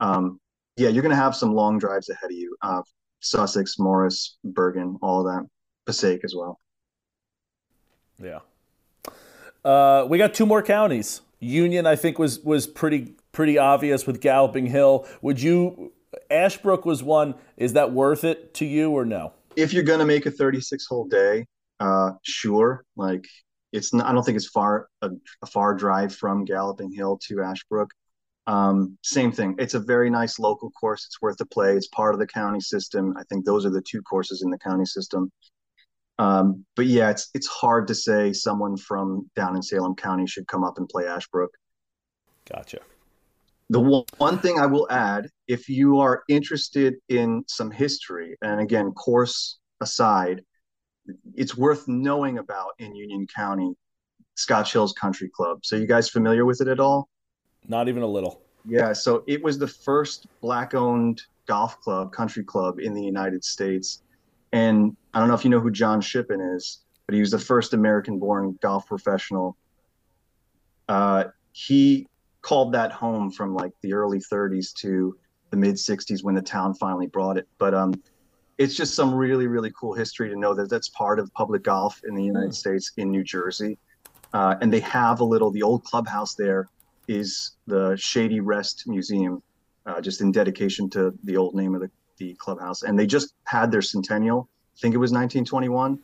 Um 0.00 0.40
yeah, 0.76 0.88
you're 0.88 1.02
gonna 1.02 1.16
have 1.16 1.34
some 1.34 1.52
long 1.52 1.78
drives 1.78 2.08
ahead 2.08 2.30
of 2.30 2.36
you. 2.36 2.56
Uh 2.62 2.82
Sussex, 3.20 3.78
Morris, 3.78 4.38
Bergen, 4.44 4.98
all 5.02 5.20
of 5.20 5.26
that. 5.26 5.46
Passaic 5.86 6.22
as 6.24 6.34
well. 6.36 6.60
Yeah. 8.22 8.40
Uh, 9.64 10.06
we 10.08 10.18
got 10.18 10.34
two 10.34 10.46
more 10.46 10.62
counties. 10.62 11.20
Union, 11.40 11.86
I 11.86 11.96
think, 11.96 12.18
was 12.18 12.40
was 12.40 12.66
pretty 12.66 13.14
pretty 13.32 13.58
obvious 13.58 14.06
with 14.06 14.20
Galloping 14.20 14.66
Hill. 14.66 15.06
Would 15.22 15.40
you? 15.40 15.92
Ashbrook 16.30 16.84
was 16.84 17.02
one. 17.02 17.34
Is 17.56 17.74
that 17.74 17.92
worth 17.92 18.24
it 18.24 18.54
to 18.54 18.64
you 18.64 18.90
or 18.90 19.04
no? 19.04 19.32
If 19.56 19.72
you're 19.72 19.82
gonna 19.82 20.06
make 20.06 20.26
a 20.26 20.30
36 20.30 20.86
hole 20.86 21.04
day, 21.06 21.46
uh, 21.80 22.12
sure. 22.22 22.84
Like 22.96 23.26
it's 23.72 23.92
not, 23.92 24.06
I 24.06 24.12
don't 24.12 24.24
think 24.24 24.36
it's 24.36 24.48
far 24.48 24.88
a, 25.02 25.10
a 25.42 25.46
far 25.46 25.74
drive 25.74 26.14
from 26.14 26.44
Galloping 26.44 26.92
Hill 26.92 27.18
to 27.28 27.42
Ashbrook. 27.42 27.90
Um, 28.46 28.96
same 29.02 29.30
thing. 29.30 29.56
It's 29.58 29.74
a 29.74 29.80
very 29.80 30.08
nice 30.08 30.38
local 30.38 30.70
course. 30.70 31.04
It's 31.04 31.20
worth 31.20 31.40
a 31.40 31.46
play. 31.46 31.74
It's 31.74 31.88
part 31.88 32.14
of 32.14 32.20
the 32.20 32.26
county 32.26 32.60
system. 32.60 33.14
I 33.18 33.22
think 33.24 33.44
those 33.44 33.66
are 33.66 33.70
the 33.70 33.82
two 33.82 34.00
courses 34.02 34.42
in 34.42 34.50
the 34.50 34.58
county 34.58 34.86
system. 34.86 35.30
Um, 36.18 36.64
but 36.74 36.86
yeah, 36.86 37.10
it's 37.10 37.28
it's 37.34 37.46
hard 37.46 37.86
to 37.88 37.94
say 37.94 38.32
someone 38.32 38.76
from 38.76 39.30
down 39.36 39.54
in 39.54 39.62
Salem 39.62 39.94
County 39.94 40.26
should 40.26 40.48
come 40.48 40.64
up 40.64 40.78
and 40.78 40.88
play 40.88 41.06
Ashbrook. 41.06 41.50
Gotcha. 42.50 42.78
The 43.70 43.80
one, 43.80 44.04
one 44.16 44.38
thing 44.38 44.58
I 44.58 44.64
will 44.64 44.90
add, 44.90 45.28
if 45.46 45.68
you 45.68 45.98
are 45.98 46.22
interested 46.28 46.94
in 47.10 47.44
some 47.46 47.70
history, 47.70 48.34
and 48.40 48.60
again, 48.60 48.92
course 48.92 49.58
aside, 49.82 50.42
it's 51.34 51.56
worth 51.56 51.88
knowing 51.88 52.38
about 52.38 52.72
in 52.78 52.94
Union 52.94 53.26
County, 53.34 53.74
Scotch 54.34 54.72
Hills 54.72 54.92
Country 54.92 55.28
Club. 55.28 55.64
So 55.64 55.76
you 55.76 55.86
guys 55.86 56.08
familiar 56.08 56.44
with 56.44 56.60
it 56.60 56.68
at 56.68 56.80
all? 56.80 57.08
Not 57.66 57.88
even 57.88 58.02
a 58.02 58.06
little. 58.06 58.42
Yeah, 58.64 58.92
so 58.92 59.24
it 59.26 59.42
was 59.42 59.58
the 59.58 59.66
first 59.66 60.26
black-owned 60.40 61.22
golf 61.46 61.80
club, 61.80 62.12
country 62.12 62.44
club 62.44 62.78
in 62.78 62.92
the 62.92 63.02
United 63.02 63.42
States. 63.42 64.02
And 64.52 64.96
I 65.14 65.18
don't 65.18 65.28
know 65.28 65.34
if 65.34 65.44
you 65.44 65.50
know 65.50 65.60
who 65.60 65.70
John 65.70 66.00
Shippen 66.00 66.40
is, 66.40 66.80
but 67.06 67.14
he 67.14 67.20
was 67.20 67.30
the 67.30 67.38
first 67.38 67.72
American 67.72 68.18
born 68.18 68.58
golf 68.60 68.86
professional. 68.86 69.56
Uh, 70.88 71.24
he 71.52 72.06
called 72.42 72.72
that 72.74 72.92
home 72.92 73.30
from 73.30 73.54
like 73.54 73.72
the 73.82 73.92
early 73.92 74.18
30s 74.18 74.72
to 74.74 75.16
the 75.50 75.56
mid 75.56 75.76
60s 75.76 76.22
when 76.22 76.34
the 76.34 76.42
town 76.42 76.74
finally 76.74 77.06
brought 77.06 77.38
it. 77.38 77.48
But 77.58 77.74
um, 77.74 77.94
it's 78.58 78.74
just 78.74 78.94
some 78.94 79.14
really, 79.14 79.46
really 79.46 79.72
cool 79.78 79.94
history 79.94 80.28
to 80.28 80.36
know 80.36 80.54
that 80.54 80.68
that's 80.68 80.88
part 80.90 81.18
of 81.18 81.32
public 81.32 81.62
golf 81.62 82.00
in 82.06 82.14
the 82.14 82.22
United 82.22 82.50
mm. 82.50 82.54
States 82.54 82.92
in 82.96 83.10
New 83.10 83.24
Jersey. 83.24 83.78
Uh, 84.34 84.56
and 84.60 84.72
they 84.72 84.80
have 84.80 85.20
a 85.20 85.24
little, 85.24 85.50
the 85.50 85.62
old 85.62 85.84
clubhouse 85.84 86.34
there 86.34 86.68
is 87.06 87.52
the 87.66 87.96
Shady 87.96 88.40
Rest 88.40 88.84
Museum, 88.86 89.42
uh, 89.86 90.00
just 90.00 90.20
in 90.20 90.30
dedication 90.30 90.90
to 90.90 91.14
the 91.24 91.36
old 91.36 91.54
name 91.54 91.74
of 91.74 91.80
the 91.80 91.90
the 92.18 92.34
clubhouse, 92.34 92.82
and 92.82 92.98
they 92.98 93.06
just 93.06 93.34
had 93.44 93.70
their 93.70 93.82
centennial. 93.82 94.48
I 94.76 94.80
think 94.80 94.94
it 94.94 94.98
was 94.98 95.12
1921. 95.12 95.98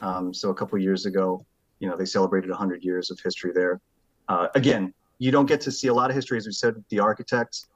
Um, 0.00 0.32
so 0.32 0.50
a 0.50 0.54
couple 0.54 0.78
years 0.78 1.06
ago, 1.06 1.44
you 1.80 1.88
know, 1.88 1.96
they 1.96 2.04
celebrated 2.04 2.48
100 2.50 2.82
years 2.82 3.10
of 3.10 3.20
history 3.20 3.52
there. 3.54 3.80
Uh, 4.28 4.48
again, 4.54 4.92
you 5.18 5.30
don't 5.30 5.46
get 5.46 5.60
to 5.62 5.70
see 5.70 5.88
a 5.88 5.94
lot 5.94 6.10
of 6.10 6.16
history, 6.16 6.38
as 6.38 6.46
we 6.46 6.52
said, 6.52 6.82
the 6.88 6.98
architects. 6.98 7.66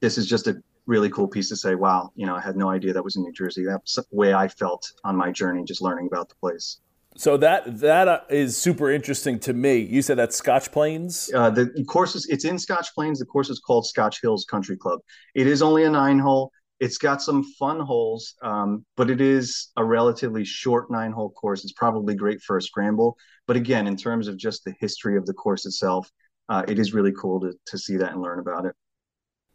This 0.00 0.18
is 0.18 0.26
just 0.26 0.48
a 0.48 0.62
really 0.86 1.10
cool 1.10 1.28
piece 1.28 1.48
to 1.48 1.56
say, 1.56 1.74
wow, 1.74 2.10
you 2.14 2.26
know, 2.26 2.34
I 2.34 2.40
had 2.40 2.56
no 2.56 2.70
idea 2.70 2.92
that 2.92 3.02
was 3.02 3.16
in 3.16 3.22
New 3.22 3.32
Jersey. 3.32 3.64
That's 3.64 3.94
the 3.94 4.04
way 4.10 4.34
I 4.34 4.48
felt 4.48 4.92
on 5.04 5.16
my 5.16 5.30
journey, 5.30 5.64
just 5.64 5.82
learning 5.82 6.06
about 6.06 6.28
the 6.28 6.34
place. 6.36 6.78
So 7.16 7.36
that 7.36 7.78
that 7.78 8.08
uh, 8.08 8.48
super 8.48 8.90
interesting 8.90 9.38
to 9.40 9.52
me. 9.52 9.78
You 9.78 10.02
said 10.02 10.18
that's 10.18 10.34
Scotch 10.34 10.72
Plains. 10.72 11.30
Uh, 11.32 11.48
the 11.48 11.84
course 11.86 12.16
is 12.16 12.26
it's 12.26 12.44
in 12.44 12.58
Scotch 12.58 12.92
Plains. 12.92 13.20
The 13.20 13.26
course 13.26 13.50
is 13.50 13.60
called 13.60 13.86
Scotch 13.86 14.20
Hills 14.20 14.44
Country 14.44 14.76
Club. 14.76 14.98
It 15.34 15.46
is 15.46 15.62
only 15.62 15.84
a 15.84 15.90
nine 15.90 16.18
hole 16.18 16.50
it's 16.80 16.98
got 16.98 17.22
some 17.22 17.44
fun 17.58 17.80
holes, 17.80 18.34
um, 18.42 18.84
but 18.96 19.10
it 19.10 19.20
is 19.20 19.70
a 19.76 19.84
relatively 19.84 20.44
short 20.44 20.90
nine 20.90 21.12
hole 21.12 21.30
course. 21.30 21.64
It's 21.64 21.72
probably 21.72 22.14
great 22.14 22.42
for 22.42 22.56
a 22.56 22.62
scramble. 22.62 23.16
But 23.46 23.56
again, 23.56 23.86
in 23.86 23.96
terms 23.96 24.28
of 24.28 24.36
just 24.36 24.64
the 24.64 24.74
history 24.80 25.16
of 25.16 25.26
the 25.26 25.34
course 25.34 25.66
itself, 25.66 26.10
uh, 26.48 26.64
it 26.66 26.78
is 26.78 26.92
really 26.92 27.12
cool 27.12 27.40
to, 27.40 27.54
to 27.66 27.78
see 27.78 27.96
that 27.96 28.12
and 28.12 28.20
learn 28.20 28.38
about 28.38 28.66
it. 28.66 28.74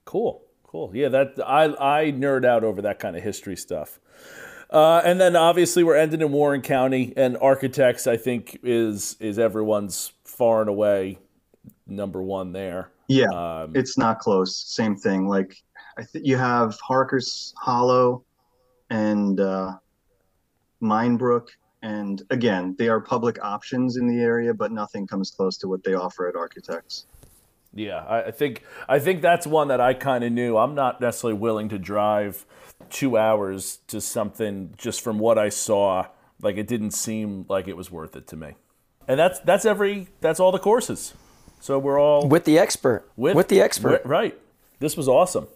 Cool, 0.06 0.44
cool. 0.70 0.92
Yeah, 0.94 1.10
that 1.10 1.40
I 1.46 1.64
I 1.66 2.12
nerd 2.12 2.46
out 2.46 2.64
over 2.64 2.84
that 2.84 3.00
kind 3.00 3.16
of 3.16 3.24
history 3.24 3.56
stuff. 3.56 4.00
Uh, 4.70 5.02
and 5.04 5.20
then 5.20 5.36
obviously 5.36 5.84
we're 5.84 5.96
ending 5.96 6.22
in 6.22 6.32
Warren 6.32 6.62
County, 6.62 7.12
and 7.18 7.38
Architects 7.42 8.06
I 8.06 8.18
think 8.18 8.60
is 8.64 9.18
is 9.20 9.40
everyone's 9.40 10.14
far 10.24 10.62
and 10.62 10.70
away 10.70 11.18
number 11.88 12.22
one 12.22 12.54
there. 12.54 12.92
Yeah, 13.08 13.30
um, 13.34 13.72
it's 13.76 13.98
not 13.98 14.20
close. 14.20 14.56
Same 14.56 14.96
thing. 14.96 15.28
Like 15.28 15.56
I 15.98 16.04
think 16.04 16.26
you 16.26 16.38
have 16.38 16.80
Harker's 16.80 17.54
Hollow 17.58 18.24
and 18.92 19.40
uh, 19.40 19.74
Minebrook, 20.84 21.48
and 21.82 22.22
again, 22.30 22.76
they 22.78 22.90
are 22.90 23.02
public 23.02 23.44
options 23.44 23.98
in 23.98 24.08
the 24.08 24.22
area, 24.22 24.54
but 24.54 24.72
nothing 24.72 25.08
comes 25.08 25.32
close 25.32 25.58
to 25.58 25.68
what 25.68 25.84
they 25.84 25.96
offer 25.96 26.28
at 26.30 26.36
Architects. 26.36 27.08
Yeah, 27.74 28.04
I 28.08 28.32
think 28.32 28.64
I 28.88 29.00
think 29.00 29.22
that's 29.22 29.46
one 29.46 29.68
that 29.68 29.80
I 29.80 29.94
kind 29.94 30.24
of 30.24 30.32
knew. 30.32 30.58
I'm 30.58 30.74
not 30.74 31.00
necessarily 31.00 31.38
willing 31.38 31.70
to 31.70 31.78
drive 31.78 32.46
two 32.90 33.18
hours 33.18 33.80
to 33.88 34.02
something 34.02 34.74
just 34.78 35.02
from 35.02 35.20
what 35.20 35.38
I 35.38 35.50
saw. 35.50 36.08
Like 36.42 36.58
it 36.58 36.68
didn't 36.68 36.92
seem 36.92 37.46
like 37.48 37.68
it 37.68 37.78
was 37.78 37.92
worth 37.92 38.16
it 38.16 38.28
to 38.28 38.36
me. 38.36 38.56
And 39.08 39.20
that's 39.20 39.40
that's 39.42 39.66
every 39.66 40.08
that's 40.20 40.40
all 40.40 40.52
the 40.52 40.60
courses. 40.60 41.14
So 41.60 41.78
we're 41.78 42.00
all 42.00 42.28
with 42.28 42.46
the 42.46 42.58
expert. 42.58 43.10
With, 43.16 43.36
with 43.36 43.50
the 43.50 43.62
expert. 43.62 44.02
Right. 44.06 44.38
This 44.80 44.98
was 44.98 45.08
awesome. 45.08 45.48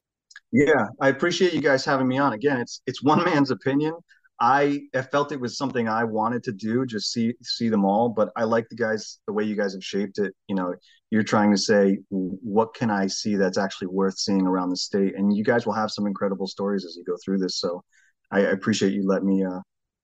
Yeah, 0.51 0.88
I 1.01 1.07
appreciate 1.09 1.53
you 1.53 1.61
guys 1.61 1.84
having 1.84 2.07
me 2.07 2.20
on. 2.20 2.34
Again, 2.34 2.59
it's 2.61 2.82
it's 2.86 3.01
one 3.01 3.24
man's 3.24 3.49
opinion. 3.49 3.95
I, 4.39 4.81
felt 5.11 5.31
it 5.31 5.39
was 5.39 5.57
something 5.57 5.88
I 5.88 6.03
wanted 6.03 6.43
to 6.43 6.51
do, 6.51 6.86
just 6.86 7.11
see 7.11 7.34
see 7.41 7.69
them 7.69 7.86
all. 7.86 8.09
But 8.09 8.31
I 8.36 8.43
like 8.43 8.67
the 8.69 8.75
guys, 8.75 9.19
the 9.27 9.34
way 9.34 9.43
you 9.43 9.55
guys 9.55 9.73
have 9.73 9.84
shaped 9.84 10.19
it. 10.19 10.34
You 10.47 10.55
know, 10.55 10.73
you're 11.11 11.23
trying 11.23 11.51
to 11.51 11.57
say, 11.57 11.99
what 12.09 12.73
can 12.73 12.89
I 12.89 13.07
see 13.07 13.36
that's 13.36 13.57
actually 13.57 13.88
worth 13.88 14.17
seeing 14.17 14.47
around 14.47 14.69
the 14.69 14.77
state? 14.77 15.15
And 15.15 15.36
you 15.36 15.43
guys 15.43 15.65
will 15.65 15.73
have 15.73 15.91
some 15.91 16.07
incredible 16.07 16.47
stories 16.47 16.86
as 16.86 16.95
you 16.95 17.03
go 17.03 17.15
through 17.23 17.38
this. 17.38 17.59
So 17.59 17.84
I, 18.31 18.39
I 18.39 18.51
appreciate 18.51 18.93
you 18.93 19.05
let 19.07 19.23
me 19.23 19.43
uh, 19.43 19.59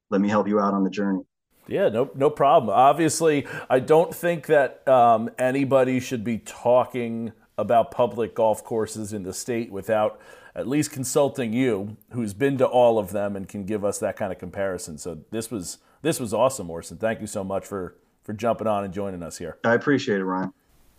let 0.09 0.21
me 0.21 0.29
help 0.29 0.47
you 0.47 0.59
out 0.59 0.73
on 0.73 0.83
the 0.83 0.89
journey. 0.89 1.21
Yeah, 1.67 1.89
no, 1.89 2.09
no 2.15 2.29
problem. 2.29 2.75
Obviously, 2.75 3.45
I 3.69 3.79
don't 3.79 4.13
think 4.13 4.47
that 4.47 4.87
um, 4.87 5.29
anybody 5.37 5.99
should 5.99 6.23
be 6.23 6.39
talking 6.39 7.31
about 7.59 7.91
public 7.91 8.33
golf 8.33 8.63
courses 8.63 9.13
in 9.13 9.23
the 9.23 9.33
state 9.33 9.71
without 9.71 10.19
at 10.55 10.67
least 10.67 10.91
consulting 10.91 11.53
you, 11.53 11.97
who's 12.11 12.33
been 12.33 12.57
to 12.57 12.65
all 12.65 12.99
of 12.99 13.11
them 13.11 13.35
and 13.35 13.47
can 13.47 13.65
give 13.65 13.85
us 13.85 13.99
that 13.99 14.15
kind 14.15 14.31
of 14.31 14.39
comparison. 14.39 14.97
So 14.97 15.19
this 15.31 15.51
was 15.51 15.79
this 16.01 16.19
was 16.19 16.33
awesome, 16.33 16.69
Orson. 16.69 16.97
Thank 16.97 17.21
you 17.21 17.27
so 17.27 17.43
much 17.43 17.65
for 17.65 17.95
for 18.23 18.33
jumping 18.33 18.67
on 18.67 18.83
and 18.83 18.93
joining 18.93 19.23
us 19.23 19.37
here. 19.37 19.57
I 19.63 19.73
appreciate 19.73 20.19
it, 20.19 20.25
Ryan. 20.25 20.53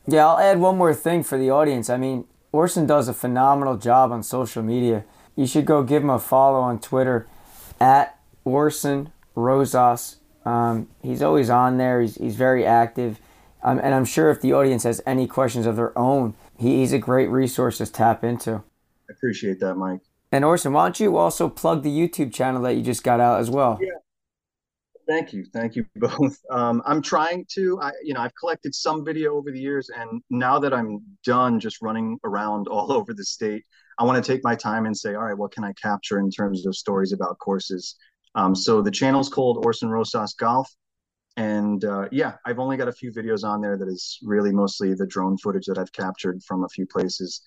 Yeah, 0.06 0.26
I'll 0.26 0.38
add 0.38 0.58
one 0.58 0.78
more 0.78 0.94
thing 0.94 1.22
for 1.22 1.38
the 1.38 1.50
audience. 1.50 1.90
I 1.90 1.96
mean, 1.96 2.26
Orson 2.52 2.86
does 2.86 3.08
a 3.08 3.14
phenomenal 3.14 3.76
job 3.76 4.12
on 4.12 4.22
social 4.22 4.62
media. 4.62 5.04
You 5.36 5.46
should 5.46 5.66
go 5.66 5.82
give 5.82 6.02
him 6.02 6.10
a 6.10 6.18
follow 6.18 6.60
on 6.60 6.80
Twitter 6.80 7.28
at 7.80 8.18
Orson 8.44 9.12
Rosas 9.34 10.20
um, 10.44 10.88
he's 11.02 11.22
always 11.22 11.50
on 11.50 11.76
there. 11.76 12.00
He's, 12.00 12.16
he's 12.16 12.36
very 12.36 12.64
active. 12.64 13.20
Um, 13.62 13.78
and 13.78 13.94
I'm 13.94 14.04
sure 14.04 14.30
if 14.30 14.40
the 14.40 14.52
audience 14.52 14.84
has 14.84 15.02
any 15.04 15.26
questions 15.26 15.66
of 15.66 15.76
their 15.76 15.96
own, 15.98 16.34
he, 16.58 16.78
he's 16.78 16.92
a 16.92 16.98
great 16.98 17.28
resource 17.28 17.78
to 17.78 17.86
tap 17.86 18.24
into. 18.24 18.62
I 19.10 19.12
appreciate 19.12 19.58
that, 19.60 19.74
Mike. 19.74 20.00
And 20.30 20.44
Orson, 20.44 20.72
why 20.72 20.84
don't 20.84 21.00
you 21.00 21.16
also 21.16 21.48
plug 21.48 21.82
the 21.82 21.90
YouTube 21.90 22.32
channel 22.32 22.62
that 22.62 22.74
you 22.74 22.82
just 22.82 23.02
got 23.02 23.18
out 23.18 23.40
as 23.40 23.50
well? 23.50 23.78
Yeah. 23.80 23.88
Thank 25.08 25.32
you, 25.32 25.44
thank 25.52 25.74
you 25.74 25.84
both. 25.96 26.38
Um, 26.52 26.82
I'm 26.86 27.02
trying 27.02 27.44
to, 27.54 27.80
I, 27.80 27.90
you 28.04 28.14
know, 28.14 28.20
I've 28.20 28.34
collected 28.38 28.72
some 28.74 29.04
video 29.04 29.34
over 29.34 29.50
the 29.50 29.58
years, 29.58 29.90
and 29.90 30.22
now 30.30 30.60
that 30.60 30.72
I'm 30.72 31.00
done 31.24 31.58
just 31.58 31.82
running 31.82 32.18
around 32.22 32.68
all 32.70 32.92
over 32.92 33.12
the 33.12 33.24
state, 33.24 33.64
I 33.98 34.04
want 34.04 34.24
to 34.24 34.32
take 34.32 34.44
my 34.44 34.54
time 34.54 34.86
and 34.86 34.96
say, 34.96 35.16
all 35.16 35.24
right, 35.24 35.36
what 35.36 35.50
can 35.50 35.64
I 35.64 35.72
capture 35.72 36.20
in 36.20 36.30
terms 36.30 36.64
of 36.64 36.76
stories 36.76 37.12
about 37.12 37.38
courses? 37.38 37.96
Um, 38.36 38.54
so 38.54 38.80
the 38.80 38.90
channel's 38.90 39.28
called 39.28 39.66
Orson 39.66 39.90
Rosas 39.90 40.34
Golf. 40.34 40.70
And 41.36 41.84
uh, 41.84 42.08
yeah, 42.12 42.34
I've 42.46 42.58
only 42.60 42.76
got 42.76 42.88
a 42.88 42.92
few 42.92 43.10
videos 43.10 43.44
on 43.44 43.60
there 43.60 43.76
that 43.76 43.88
is 43.88 44.18
really 44.22 44.52
mostly 44.52 44.94
the 44.94 45.06
drone 45.06 45.36
footage 45.38 45.66
that 45.66 45.78
I've 45.78 45.92
captured 45.92 46.40
from 46.46 46.64
a 46.64 46.68
few 46.68 46.86
places. 46.86 47.42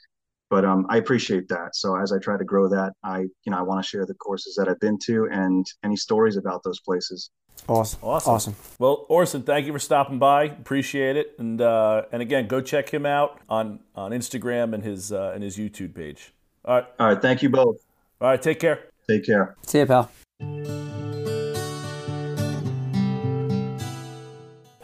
But 0.54 0.66
um, 0.66 0.86
I 0.88 0.98
appreciate 0.98 1.48
that. 1.48 1.76
So 1.76 1.96
as 1.96 2.12
I 2.12 2.20
try 2.20 2.38
to 2.38 2.44
grow 2.44 2.70
that, 2.70 2.94
I 3.04 3.22
you 3.22 3.48
know 3.48 3.58
I 3.58 3.64
want 3.64 3.84
to 3.84 3.90
share 3.90 4.06
the 4.06 4.14
courses 4.14 4.54
that 4.54 4.70
I've 4.70 4.80
been 4.80 5.00
to 5.06 5.28
and 5.32 5.66
any 5.84 5.96
stories 5.96 6.38
about 6.38 6.62
those 6.62 6.80
places. 6.80 7.32
Awesome, 7.68 8.00
awesome, 8.04 8.34
awesome. 8.34 8.56
Well, 8.78 9.08
Orson, 9.10 9.42
thank 9.42 9.66
you 9.66 9.74
for 9.74 9.80
stopping 9.80 10.20
by. 10.20 10.44
Appreciate 10.44 11.18
it. 11.18 11.34
And 11.40 11.60
uh, 11.60 12.04
and 12.12 12.22
again, 12.22 12.46
go 12.46 12.62
check 12.62 12.94
him 12.94 13.04
out 13.04 13.40
on 13.50 13.80
on 13.96 14.12
Instagram 14.12 14.76
and 14.76 14.84
his 14.84 15.12
uh, 15.12 15.32
and 15.34 15.42
his 15.42 15.58
YouTube 15.58 15.96
page. 15.96 16.36
All 16.66 16.76
right. 16.76 16.86
All 17.00 17.08
right. 17.08 17.20
Thank 17.20 17.42
you 17.42 17.50
both. 17.50 17.78
All 18.22 18.28
right. 18.28 18.40
Take 18.40 18.60
care. 18.60 18.90
Take 19.10 19.26
care. 19.26 19.56
See 19.66 19.80
you, 19.80 19.88
pal. 19.88 20.12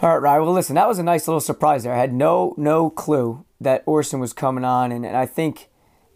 All 0.01 0.07
right, 0.07 0.21
Ryan. 0.21 0.43
Well, 0.43 0.53
listen, 0.53 0.75
that 0.75 0.87
was 0.87 0.97
a 0.97 1.03
nice 1.03 1.27
little 1.27 1.41
surprise 1.41 1.83
there. 1.83 1.93
I 1.93 1.97
had 1.97 2.13
no 2.13 2.53
no 2.55 2.89
clue 2.89 3.43
that 3.59 3.83
Orson 3.85 4.21
was 4.21 4.31
coming 4.31 4.63
on, 4.63 4.93
and, 4.93 5.05
and 5.05 5.17
I 5.17 5.25
think 5.25 5.67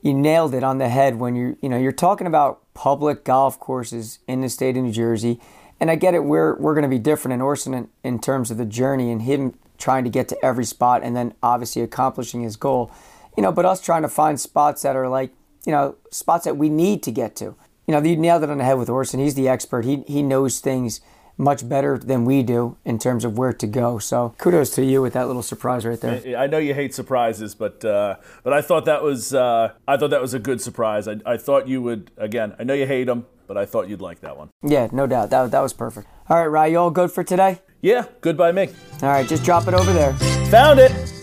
you 0.02 0.14
nailed 0.14 0.54
it 0.54 0.64
on 0.64 0.78
the 0.78 0.88
head 0.88 1.20
when 1.20 1.36
you 1.36 1.58
you 1.62 1.68
know 1.68 1.78
you're 1.78 1.92
talking 1.92 2.26
about 2.26 2.62
public 2.74 3.26
golf 3.26 3.60
courses 3.60 4.20
in 4.26 4.40
the 4.40 4.48
state 4.48 4.78
of 4.78 4.86
New 4.86 4.94
Jersey, 4.94 5.38
and 5.82 5.92
I 5.92 5.96
get 5.96 6.14
it. 6.14 6.24
We're 6.24 6.56
we're 6.56 6.76
going 6.76 6.84
to 6.84 6.90
be 6.90 6.98
different 6.98 7.34
in 7.34 7.42
Orson 7.42 7.74
in, 7.74 7.90
in 8.06 8.20
terms 8.20 8.52
of 8.52 8.58
the 8.58 8.66
journey 8.66 9.12
and 9.12 9.24
him 9.24 9.60
trying 9.78 10.06
to 10.06 10.10
get 10.10 10.30
to 10.30 10.46
every 10.46 10.64
spot, 10.64 11.04
and 11.04 11.14
then 11.14 11.34
obviously 11.44 11.82
accomplishing 11.82 12.42
his 12.42 12.56
goal. 12.56 12.90
You 13.36 13.44
know, 13.44 13.52
but 13.52 13.66
us 13.66 13.82
trying 13.82 14.04
to 14.04 14.10
find 14.10 14.40
spots 14.40 14.84
that 14.84 14.96
are 14.96 15.10
like 15.10 15.34
you 15.66 15.74
know 15.74 15.98
spots 16.10 16.46
that 16.46 16.56
we 16.56 16.70
need 16.70 17.04
to 17.04 17.12
get 17.12 17.36
to. 17.36 17.58
You 17.86 17.92
know, 17.92 18.02
you 18.02 18.16
nailed 18.16 18.44
it 18.44 18.50
on 18.50 18.60
the 18.60 18.64
head 18.64 18.78
with 18.78 18.88
Orson. 18.88 19.20
He's 19.20 19.36
the 19.36 19.50
expert. 19.50 19.84
He 19.84 20.06
he 20.08 20.24
knows 20.24 20.62
things 20.62 21.02
much 21.38 21.68
better 21.68 21.98
than 21.98 22.26
we 22.26 22.44
do 22.44 22.78
in 22.86 23.00
terms 23.00 23.26
of 23.26 23.38
where 23.38 23.54
to 23.54 23.68
go. 23.68 24.00
So 24.00 24.36
kudos 24.38 24.70
to 24.72 24.86
you 24.86 25.02
with 25.02 25.14
that 25.14 25.28
little 25.28 25.44
surprise 25.44 25.86
right 25.86 26.00
there. 26.00 26.38
I 26.38 26.48
know 26.48 26.58
you 26.58 26.74
hate 26.74 26.94
surprises, 26.94 27.56
but 27.56 27.84
uh, 27.84 28.16
but 28.44 28.54
I 28.54 28.62
thought 28.62 28.86
that 28.86 29.04
was 29.04 29.34
uh, 29.34 29.74
I 29.88 29.98
thought 29.98 30.12
that 30.12 30.22
was 30.22 30.34
a 30.34 30.40
good 30.40 30.62
surprise. 30.62 31.08
I, 31.08 31.18
I 31.26 31.38
thought 31.38 31.68
you 31.68 31.82
would 31.82 32.12
again. 32.18 32.56
I 32.60 32.64
know 32.64 32.74
you 32.74 32.86
hate 32.86 33.06
them, 33.06 33.26
but 33.48 33.58
I 33.58 33.66
thought 33.66 33.90
you'd 33.90 34.02
like 34.02 34.22
that 34.22 34.38
one. 34.38 34.50
Yeah, 34.62 34.88
no 34.92 35.08
doubt. 35.08 35.30
That 35.32 35.52
that 35.52 35.62
was 35.62 35.74
perfect. 35.74 36.08
All 36.30 36.38
right, 36.38 36.48
Ryan, 36.48 36.72
you 36.72 36.80
all 36.80 36.92
good 36.92 37.12
for 37.12 37.24
today? 37.24 37.62
Yeah, 37.82 38.06
good 38.22 38.38
by 38.38 38.52
me. 38.52 38.70
All 39.02 39.10
right, 39.10 39.28
just 39.28 39.44
drop 39.44 39.68
it 39.68 39.74
over 39.74 39.92
there. 39.92 40.14
Found 40.52 40.80
it. 40.80 41.23